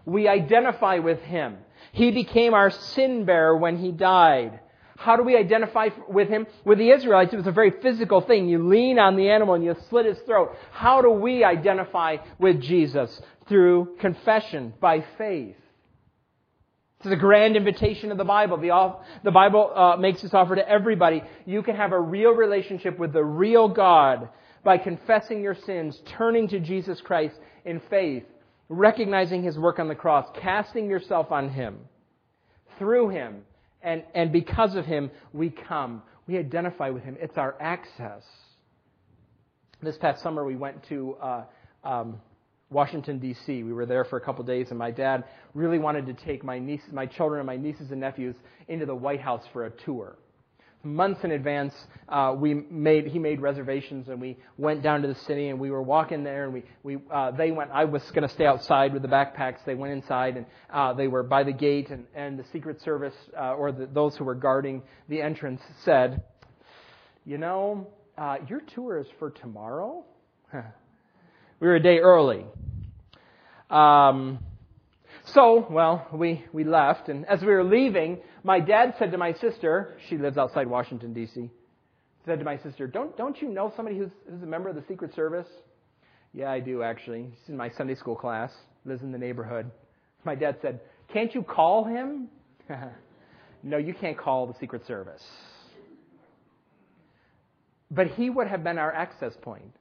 We 0.04 0.28
identify 0.28 0.98
with 0.98 1.20
him. 1.20 1.56
He 1.92 2.10
became 2.10 2.52
our 2.52 2.70
sin 2.70 3.24
bearer 3.24 3.56
when 3.56 3.78
he 3.78 3.90
died. 3.90 4.60
How 4.98 5.16
do 5.16 5.22
we 5.22 5.36
identify 5.36 5.90
with 6.08 6.28
him? 6.28 6.46
With 6.64 6.78
the 6.78 6.90
Israelites, 6.90 7.32
it 7.32 7.36
was 7.36 7.46
a 7.46 7.52
very 7.52 7.70
physical 7.70 8.20
thing. 8.20 8.48
You 8.48 8.66
lean 8.66 8.98
on 8.98 9.16
the 9.16 9.30
animal 9.30 9.54
and 9.54 9.64
you 9.64 9.76
slit 9.88 10.06
his 10.06 10.18
throat. 10.20 10.56
How 10.72 11.00
do 11.00 11.10
we 11.10 11.44
identify 11.44 12.16
with 12.38 12.60
Jesus? 12.60 13.22
Through 13.48 13.96
confession, 14.00 14.74
by 14.80 15.04
faith. 15.16 15.56
It's 17.00 17.08
the 17.08 17.16
grand 17.16 17.56
invitation 17.56 18.10
of 18.10 18.18
the 18.18 18.24
Bible. 18.24 18.56
The, 18.56 18.96
the 19.22 19.30
Bible 19.30 19.70
uh, 19.72 19.96
makes 19.96 20.20
this 20.22 20.34
offer 20.34 20.56
to 20.56 20.68
everybody. 20.68 21.22
You 21.46 21.62
can 21.62 21.76
have 21.76 21.92
a 21.92 22.00
real 22.00 22.32
relationship 22.32 22.98
with 22.98 23.12
the 23.12 23.22
real 23.22 23.68
God 23.68 24.28
by 24.64 24.78
confessing 24.78 25.40
your 25.40 25.54
sins, 25.54 26.00
turning 26.06 26.48
to 26.48 26.58
Jesus 26.58 27.00
Christ 27.00 27.36
in 27.64 27.80
faith, 27.88 28.24
recognizing 28.68 29.44
His 29.44 29.56
work 29.56 29.78
on 29.78 29.86
the 29.86 29.94
cross, 29.94 30.26
casting 30.40 30.90
yourself 30.90 31.30
on 31.30 31.50
Him. 31.50 31.78
Through 32.80 33.10
Him, 33.10 33.42
and, 33.80 34.02
and 34.12 34.32
because 34.32 34.74
of 34.74 34.84
Him, 34.84 35.12
we 35.32 35.50
come. 35.50 36.02
We 36.26 36.36
identify 36.36 36.90
with 36.90 37.04
Him. 37.04 37.16
It's 37.20 37.38
our 37.38 37.54
access. 37.60 38.24
This 39.80 39.96
past 39.96 40.20
summer, 40.20 40.44
we 40.44 40.56
went 40.56 40.82
to 40.88 41.16
uh, 41.22 41.44
um, 41.84 42.20
Washington, 42.70 43.18
D.C. 43.18 43.62
We 43.62 43.72
were 43.72 43.86
there 43.86 44.04
for 44.04 44.18
a 44.18 44.20
couple 44.20 44.44
days, 44.44 44.68
and 44.70 44.78
my 44.78 44.90
dad 44.90 45.24
really 45.54 45.78
wanted 45.78 46.06
to 46.06 46.12
take 46.12 46.44
my, 46.44 46.58
niece, 46.58 46.82
my 46.92 47.06
children 47.06 47.40
and 47.40 47.46
my 47.46 47.56
nieces 47.56 47.90
and 47.90 48.00
nephews 48.00 48.36
into 48.68 48.84
the 48.84 48.94
White 48.94 49.20
House 49.20 49.42
for 49.52 49.64
a 49.66 49.70
tour. 49.70 50.16
Months 50.84 51.24
in 51.24 51.32
advance, 51.32 51.74
uh, 52.08 52.34
we 52.36 52.54
made, 52.54 53.06
he 53.06 53.18
made 53.18 53.40
reservations, 53.40 54.08
and 54.08 54.20
we 54.20 54.36
went 54.58 54.82
down 54.82 55.02
to 55.02 55.08
the 55.08 55.14
city, 55.14 55.48
and 55.48 55.58
we 55.58 55.70
were 55.70 55.82
walking 55.82 56.22
there, 56.22 56.44
and 56.44 56.52
we, 56.52 56.62
we, 56.82 56.98
uh, 57.10 57.30
they 57.30 57.50
went, 57.50 57.70
I 57.72 57.84
was 57.84 58.02
going 58.12 58.28
to 58.28 58.32
stay 58.32 58.46
outside 58.46 58.92
with 58.92 59.02
the 59.02 59.08
backpacks. 59.08 59.64
They 59.64 59.74
went 59.74 59.94
inside, 59.94 60.36
and 60.36 60.46
uh, 60.70 60.92
they 60.92 61.08
were 61.08 61.22
by 61.22 61.44
the 61.44 61.52
gate, 61.52 61.88
and, 61.90 62.06
and 62.14 62.38
the 62.38 62.44
Secret 62.52 62.82
Service, 62.82 63.14
uh, 63.36 63.54
or 63.54 63.72
the, 63.72 63.86
those 63.86 64.14
who 64.16 64.24
were 64.24 64.34
guarding 64.34 64.82
the 65.08 65.22
entrance, 65.22 65.62
said, 65.84 66.22
You 67.24 67.38
know, 67.38 67.88
uh, 68.18 68.36
your 68.46 68.60
tour 68.60 68.98
is 68.98 69.06
for 69.18 69.30
tomorrow? 69.30 70.04
We 71.60 71.66
were 71.66 71.76
a 71.76 71.82
day 71.82 71.98
early. 71.98 72.44
Um, 73.70 74.38
so, 75.34 75.66
well, 75.68 76.06
we, 76.12 76.44
we 76.52 76.64
left, 76.64 77.08
and 77.08 77.26
as 77.26 77.40
we 77.40 77.48
were 77.48 77.64
leaving, 77.64 78.18
my 78.44 78.60
dad 78.60 78.94
said 78.98 79.10
to 79.12 79.18
my 79.18 79.34
sister, 79.34 79.98
she 80.08 80.16
lives 80.16 80.38
outside 80.38 80.66
Washington, 80.66 81.12
D.C., 81.12 81.50
said 82.24 82.38
to 82.38 82.44
my 82.44 82.58
sister, 82.58 82.86
don't, 82.86 83.16
don't 83.16 83.40
you 83.42 83.48
know 83.48 83.72
somebody 83.76 83.98
who's, 83.98 84.10
who's 84.30 84.42
a 84.42 84.46
member 84.46 84.68
of 84.68 84.76
the 84.76 84.84
Secret 84.88 85.14
Service? 85.14 85.46
Yeah, 86.32 86.50
I 86.50 86.60
do, 86.60 86.82
actually. 86.82 87.30
She's 87.40 87.50
in 87.50 87.56
my 87.56 87.70
Sunday 87.70 87.94
school 87.94 88.16
class, 88.16 88.52
lives 88.84 89.02
in 89.02 89.12
the 89.12 89.18
neighborhood. 89.18 89.70
My 90.24 90.34
dad 90.34 90.56
said, 90.62 90.80
Can't 91.12 91.34
you 91.34 91.42
call 91.42 91.84
him? 91.84 92.28
no, 93.62 93.78
you 93.78 93.94
can't 93.94 94.16
call 94.16 94.46
the 94.46 94.54
Secret 94.60 94.86
Service. 94.86 95.22
But 97.90 98.08
he 98.08 98.28
would 98.28 98.46
have 98.46 98.62
been 98.62 98.78
our 98.78 98.92
access 98.92 99.32
point. 99.40 99.74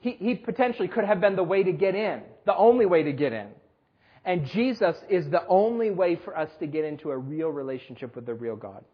He, 0.00 0.16
he, 0.18 0.34
potentially 0.34 0.88
could 0.88 1.04
have 1.04 1.20
been 1.20 1.36
the 1.36 1.42
way 1.42 1.62
to 1.62 1.72
get 1.72 1.94
in, 1.94 2.22
the 2.44 2.56
only 2.56 2.86
way 2.86 3.02
to 3.04 3.12
get 3.12 3.32
in. 3.32 3.48
And 4.24 4.46
Jesus 4.46 4.96
is 5.08 5.30
the 5.30 5.46
only 5.46 5.90
way 5.90 6.16
for 6.16 6.36
us 6.36 6.50
to 6.60 6.66
get 6.66 6.84
into 6.84 7.10
a 7.10 7.16
real 7.16 7.48
relationship 7.48 8.14
with 8.14 8.26
the 8.26 8.34
real 8.34 8.56
God. 8.56 8.84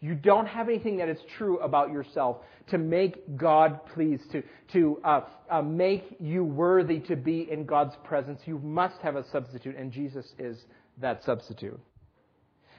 You 0.00 0.14
don't 0.14 0.46
have 0.46 0.68
anything 0.68 0.98
that 0.98 1.08
is 1.08 1.18
true 1.36 1.58
about 1.58 1.90
yourself 1.90 2.38
to 2.68 2.78
make 2.78 3.36
God 3.36 3.84
pleased, 3.86 4.30
to, 4.30 4.42
to 4.72 5.00
uh, 5.02 5.20
uh, 5.50 5.62
make 5.62 6.16
you 6.20 6.44
worthy 6.44 7.00
to 7.00 7.16
be 7.16 7.50
in 7.50 7.64
God's 7.64 7.96
presence. 8.04 8.40
You 8.44 8.58
must 8.58 9.00
have 9.02 9.16
a 9.16 9.28
substitute, 9.30 9.76
and 9.76 9.90
Jesus 9.90 10.26
is 10.38 10.58
that 11.00 11.24
substitute. 11.24 11.80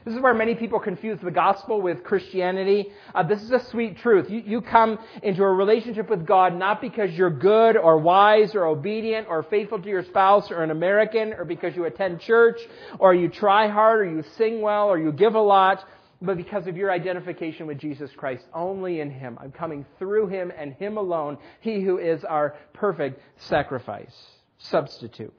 This 0.06 0.16
is 0.16 0.22
where 0.22 0.34
many 0.34 0.56
people 0.56 0.80
confuse 0.80 1.20
the 1.22 1.32
gospel 1.32 1.82
with 1.82 2.04
Christianity. 2.04 2.88
Uh, 3.14 3.24
this 3.24 3.44
is 3.44 3.52
a 3.52 3.60
sweet 3.66 3.98
truth. 3.98 4.30
You, 4.30 4.42
you 4.46 4.62
come 4.62 4.98
into 5.22 5.44
a 5.44 5.52
relationship 5.52 6.10
with 6.10 6.26
God 6.26 6.56
not 6.56 6.80
because 6.80 7.12
you're 7.12 7.30
good 7.30 7.76
or 7.76 7.98
wise 7.98 8.56
or 8.56 8.66
obedient 8.66 9.28
or 9.30 9.44
faithful 9.44 9.82
to 9.82 9.90
your 9.90 10.04
spouse 10.04 10.52
or 10.52 10.64
an 10.64 10.72
American 10.72 11.34
or 11.34 11.44
because 11.44 11.76
you 11.76 11.86
attend 11.86 12.22
church 12.22 12.60
or 12.98 13.14
you 13.14 13.28
try 13.28 13.68
hard 13.68 14.00
or 14.00 14.10
you 14.10 14.24
sing 14.38 14.62
well 14.62 14.88
or 14.88 14.98
you 14.98 15.12
give 15.12 15.36
a 15.36 15.42
lot, 15.42 15.86
but 16.22 16.38
because 16.38 16.68
of 16.68 16.78
your 16.78 16.92
identification 16.92 17.68
with 17.68 17.78
Jesus 17.78 18.10
Christ. 18.16 18.46
Only 18.54 19.02
in 19.02 19.12
Him. 19.12 19.38
I'm 19.42 19.52
coming 19.52 19.86
through 19.98 20.28
Him 20.28 20.52
and 20.58 20.74
Him 20.74 20.98
alone, 20.98 21.38
He 21.60 21.82
who 21.82 21.98
is 21.98 22.24
our 22.24 22.56
perfect 22.74 23.22
sacrifice, 23.38 24.16
substitute. 24.58 25.34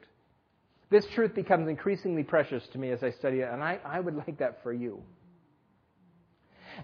This 0.90 1.06
truth 1.06 1.34
becomes 1.34 1.68
increasingly 1.68 2.24
precious 2.24 2.66
to 2.68 2.78
me 2.78 2.90
as 2.90 3.02
I 3.02 3.10
study 3.10 3.40
it, 3.40 3.48
and 3.50 3.62
I, 3.62 3.78
I 3.84 4.00
would 4.00 4.16
like 4.16 4.38
that 4.38 4.62
for 4.62 4.72
you. 4.72 5.02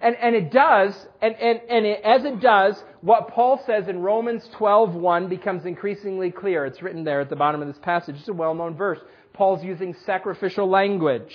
And, 0.01 0.17
and 0.17 0.35
it 0.35 0.51
does, 0.51 0.95
and, 1.23 1.35
and, 1.37 1.61
and 1.69 1.87
it, 1.87 2.03
as 2.05 2.25
it 2.25 2.41
does, 2.41 2.83
what 3.01 3.29
Paul 3.29 3.63
says 3.67 3.89
in 3.89 4.01
Romans 4.01 4.49
12.1 4.55 5.29
becomes 5.29 5.65
increasingly 5.65 6.31
clear. 6.31 6.67
It's 6.67 6.83
written 6.83 7.05
there 7.05 7.21
at 7.21 7.31
the 7.31 7.37
bottom 7.37 7.63
of 7.63 7.69
this 7.69 7.79
passage. 7.79 8.17
It's 8.17 8.29
a 8.29 8.33
well-known 8.33 8.77
verse. 8.77 8.99
Paul's 9.33 9.65
using 9.65 9.95
sacrificial 10.05 10.69
language, 10.69 11.35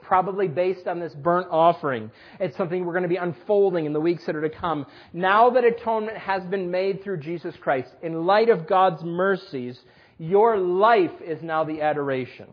probably 0.00 0.48
based 0.48 0.86
on 0.86 0.98
this 0.98 1.14
burnt 1.14 1.48
offering. 1.50 2.10
It's 2.40 2.56
something 2.56 2.84
we're 2.84 2.92
going 2.92 3.02
to 3.04 3.08
be 3.08 3.16
unfolding 3.16 3.86
in 3.86 3.92
the 3.92 4.00
weeks 4.00 4.26
that 4.26 4.36
are 4.36 4.42
to 4.42 4.50
come. 4.50 4.86
Now 5.12 5.50
that 5.50 5.64
atonement 5.64 6.18
has 6.18 6.44
been 6.44 6.70
made 6.70 7.02
through 7.02 7.18
Jesus 7.18 7.54
Christ, 7.56 7.90
in 8.02 8.26
light 8.26 8.50
of 8.50 8.66
God's 8.66 9.02
mercies, 9.04 9.80
your 10.22 10.56
life 10.56 11.20
is 11.20 11.42
now 11.42 11.64
the 11.64 11.82
adoration. 11.82 12.46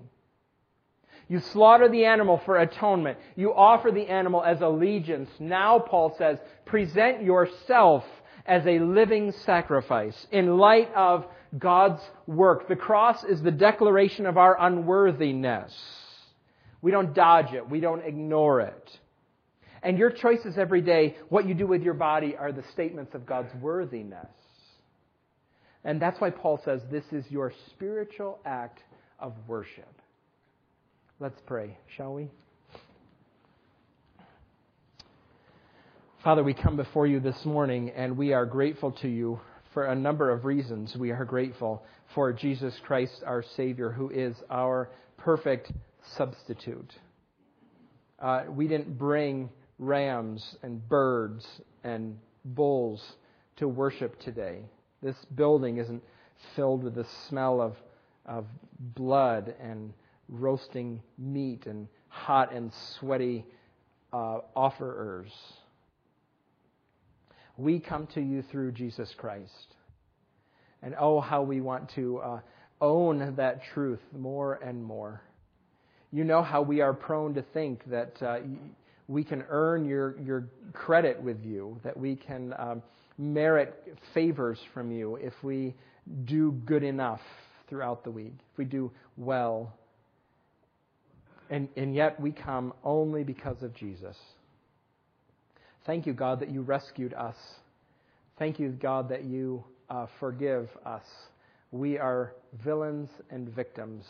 You 1.28 1.40
slaughter 1.40 1.88
the 1.88 2.06
animal 2.06 2.42
for 2.44 2.58
atonement. 2.58 3.20
You 3.36 3.54
offer 3.54 3.92
the 3.92 4.08
animal 4.08 4.44
as 4.44 4.62
allegiance. 4.62 5.30
Now, 5.40 5.78
Paul 5.78 6.16
says, 6.18 6.40
present 6.66 7.22
yourself 7.22 8.04
as 8.48 8.66
a 8.66 8.80
living 8.80 9.32
sacrifice 9.32 10.26
in 10.32 10.58
light 10.58 10.92
of 10.96 11.28
God's 11.60 12.02
work. 12.26 12.68
The 12.68 12.76
cross 12.76 13.24
is 13.24 13.44
the 13.44 13.52
declaration 13.52 14.26
of 14.26 14.36
our 14.36 14.60
unworthiness. 14.60 15.72
We 16.82 16.90
don't 16.90 17.14
dodge 17.14 17.54
it. 17.54 17.70
We 17.70 17.82
don't 17.82 18.04
ignore 18.04 18.62
it. 18.62 19.00
And 19.84 20.00
your 20.00 20.10
choices 20.10 20.58
every 20.58 20.82
day, 20.82 21.18
what 21.30 21.48
you 21.48 21.54
do 21.54 21.68
with 21.68 21.84
your 21.84 21.94
body, 21.94 22.36
are 22.36 22.52
the 22.52 22.64
statements 22.72 23.14
of 23.14 23.28
God's 23.28 23.54
worthiness. 23.62 24.26
And 25.84 26.02
that's 26.02 26.20
why 26.20 26.30
Paul 26.30 26.60
says 26.64 26.82
this 26.92 27.06
is 27.12 27.24
your 27.30 27.54
spiritual 27.70 28.40
act 28.46 28.84
of 29.20 29.34
worship. 29.48 30.02
Let's 31.20 31.40
pray, 31.46 31.78
shall 31.96 32.14
we? 32.14 32.30
Father, 36.24 36.44
we 36.44 36.54
come 36.54 36.76
before 36.76 37.08
you 37.08 37.22
this 37.22 37.46
morning 37.46 37.92
and 37.96 38.18
we 38.18 38.34
are 38.34 38.46
grateful 38.46 38.92
to 38.92 39.08
you 39.08 39.40
for 39.74 39.86
a 39.86 39.96
number 39.96 40.32
of 40.32 40.44
reasons. 40.44 40.96
We 40.98 41.12
are 41.12 41.24
grateful 41.24 41.86
for 42.14 42.34
Jesus 42.34 42.78
Christ, 42.84 43.24
our 43.26 43.44
Savior, 43.56 43.92
who 43.92 44.10
is 44.10 44.36
our 44.50 44.90
perfect 45.18 45.72
substitute. 46.18 46.94
Uh, 48.20 48.44
we 48.50 48.68
didn't 48.68 48.98
bring 48.98 49.50
rams 49.78 50.58
and 50.62 50.88
birds 50.90 51.46
and 51.84 52.18
bulls 52.44 53.02
to 53.58 53.68
worship 53.68 54.20
today. 54.20 54.64
This 55.02 55.16
building 55.36 55.78
isn't 55.78 56.04
filled 56.56 56.84
with 56.84 56.96
the 56.96 57.06
smell 57.28 57.62
of, 57.62 57.76
of 58.26 58.46
blood 58.80 59.56
and 59.62 59.94
roasting 60.28 61.02
meat 61.18 61.66
and 61.66 61.88
hot 62.08 62.54
and 62.54 62.72
sweaty 63.00 63.46
uh, 64.12 64.40
offerers. 64.56 65.32
We 67.58 67.80
come 67.80 68.08
to 68.08 68.22
you 68.22 68.42
through 68.42 68.72
Jesus 68.74 69.14
Christ. 69.18 69.76
And 70.82 70.96
oh, 70.98 71.20
how 71.20 71.42
we 71.42 71.60
want 71.60 71.90
to 71.96 72.20
uh, 72.20 72.40
own 72.80 73.36
that 73.36 73.64
truth 73.74 74.00
more 74.18 74.56
and 74.64 74.84
more. 74.84 75.22
You 76.12 76.24
know 76.24 76.42
how 76.42 76.62
we 76.62 76.82
are 76.82 76.94
prone 76.94 77.34
to 77.36 77.42
think 77.54 77.84
that 77.90 78.22
uh, 78.24 78.40
we 79.08 79.24
can 79.24 79.44
earn 79.50 79.86
your, 79.86 80.20
your 80.20 80.48
credit 80.74 81.22
with 81.22 81.44
you, 81.44 81.80
that 81.84 81.98
we 81.98 82.16
can 82.16 82.54
um, 82.58 82.82
merit 83.20 83.98
favors 84.14 84.58
from 84.74 84.92
you 84.92 85.18
if 85.18 85.34
we 85.44 85.76
do 86.26 86.54
good 86.66 86.84
enough 86.84 87.20
throughout 87.68 88.04
the 88.04 88.10
week, 88.10 88.34
if 88.52 88.58
we 88.58 88.66
do 88.66 88.90
well. 89.18 89.76
And, 91.50 91.68
and 91.76 91.94
yet 91.94 92.20
we 92.20 92.32
come 92.32 92.74
only 92.84 93.24
because 93.24 93.62
of 93.62 93.76
Jesus. 93.76 94.16
Thank 95.86 96.06
you, 96.06 96.14
God, 96.14 96.40
that 96.40 96.50
you 96.50 96.62
rescued 96.62 97.14
us. 97.14 97.36
Thank 98.38 98.60
you, 98.60 98.70
God, 98.70 99.10
that 99.10 99.26
you 99.26 99.64
uh, 99.90 100.06
forgive 100.20 100.70
us. 100.86 101.04
We 101.72 101.98
are 101.98 102.34
villains 102.64 103.10
and 103.30 103.50
victims. 103.50 104.06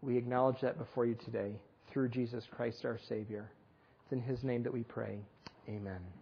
We 0.00 0.16
acknowledge 0.16 0.60
that 0.62 0.78
before 0.78 1.04
you 1.04 1.16
today 1.24 1.52
through 1.92 2.08
Jesus 2.08 2.44
Christ 2.50 2.84
our 2.84 2.98
Savior. 3.08 3.50
It's 4.04 4.12
in 4.12 4.20
His 4.20 4.42
name 4.42 4.62
that 4.62 4.72
we 4.72 4.82
pray. 4.82 5.18
Amen. 5.68 6.21